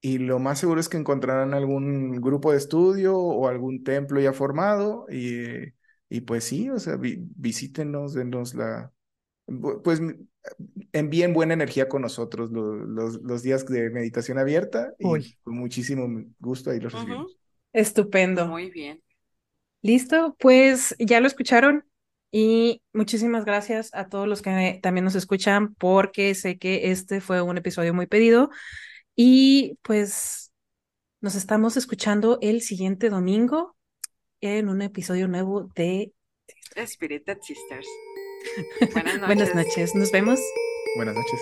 y 0.00 0.18
lo 0.18 0.40
más 0.40 0.58
seguro 0.58 0.80
es 0.80 0.88
que 0.88 0.96
encontrarán 0.96 1.54
algún 1.54 2.20
grupo 2.20 2.50
de 2.50 2.58
estudio 2.58 3.16
o 3.16 3.46
algún 3.46 3.84
templo 3.84 4.20
ya 4.20 4.32
formado, 4.32 5.06
y, 5.08 5.74
y 6.08 6.22
pues 6.22 6.42
sí, 6.42 6.70
o 6.70 6.80
sea, 6.80 6.96
visítenos, 6.98 8.14
denos 8.14 8.54
la, 8.56 8.92
pues 9.84 10.00
envíen 10.92 11.32
buena 11.32 11.54
energía 11.54 11.88
con 11.88 12.02
nosotros 12.02 12.50
los, 12.50 13.20
los, 13.22 13.42
días 13.42 13.66
de 13.66 13.90
meditación 13.90 14.38
abierta 14.38 14.92
y 14.98 15.34
con 15.42 15.54
muchísimo 15.58 16.08
gusto 16.38 16.70
ahí 16.70 16.80
los 16.80 16.92
recibimos. 16.92 17.36
Estupendo. 17.72 18.46
Muy 18.46 18.70
bien. 18.70 19.02
Listo, 19.82 20.36
pues 20.38 20.96
ya 20.98 21.20
lo 21.20 21.26
escucharon 21.26 21.84
y 22.30 22.82
muchísimas 22.92 23.44
gracias 23.44 23.90
a 23.92 24.08
todos 24.08 24.26
los 24.26 24.42
que 24.42 24.80
también 24.82 25.04
nos 25.04 25.14
escuchan 25.14 25.74
porque 25.74 26.34
sé 26.34 26.58
que 26.58 26.90
este 26.90 27.20
fue 27.20 27.40
un 27.42 27.56
episodio 27.56 27.94
muy 27.94 28.06
pedido 28.06 28.50
y 29.14 29.78
pues 29.82 30.52
nos 31.20 31.34
estamos 31.34 31.76
escuchando 31.76 32.38
el 32.42 32.60
siguiente 32.60 33.08
domingo 33.08 33.76
en 34.40 34.68
un 34.68 34.82
episodio 34.82 35.28
nuevo 35.28 35.68
de 35.74 36.12
Spirited 36.86 37.38
Sisters. 37.42 37.88
Buenas 38.92 39.18
noches. 39.18 39.26
Buenas 39.26 39.54
noches. 39.54 39.94
Nos 39.94 40.10
vemos. 40.12 40.40
Buenas 40.96 41.14
noches. 41.14 41.40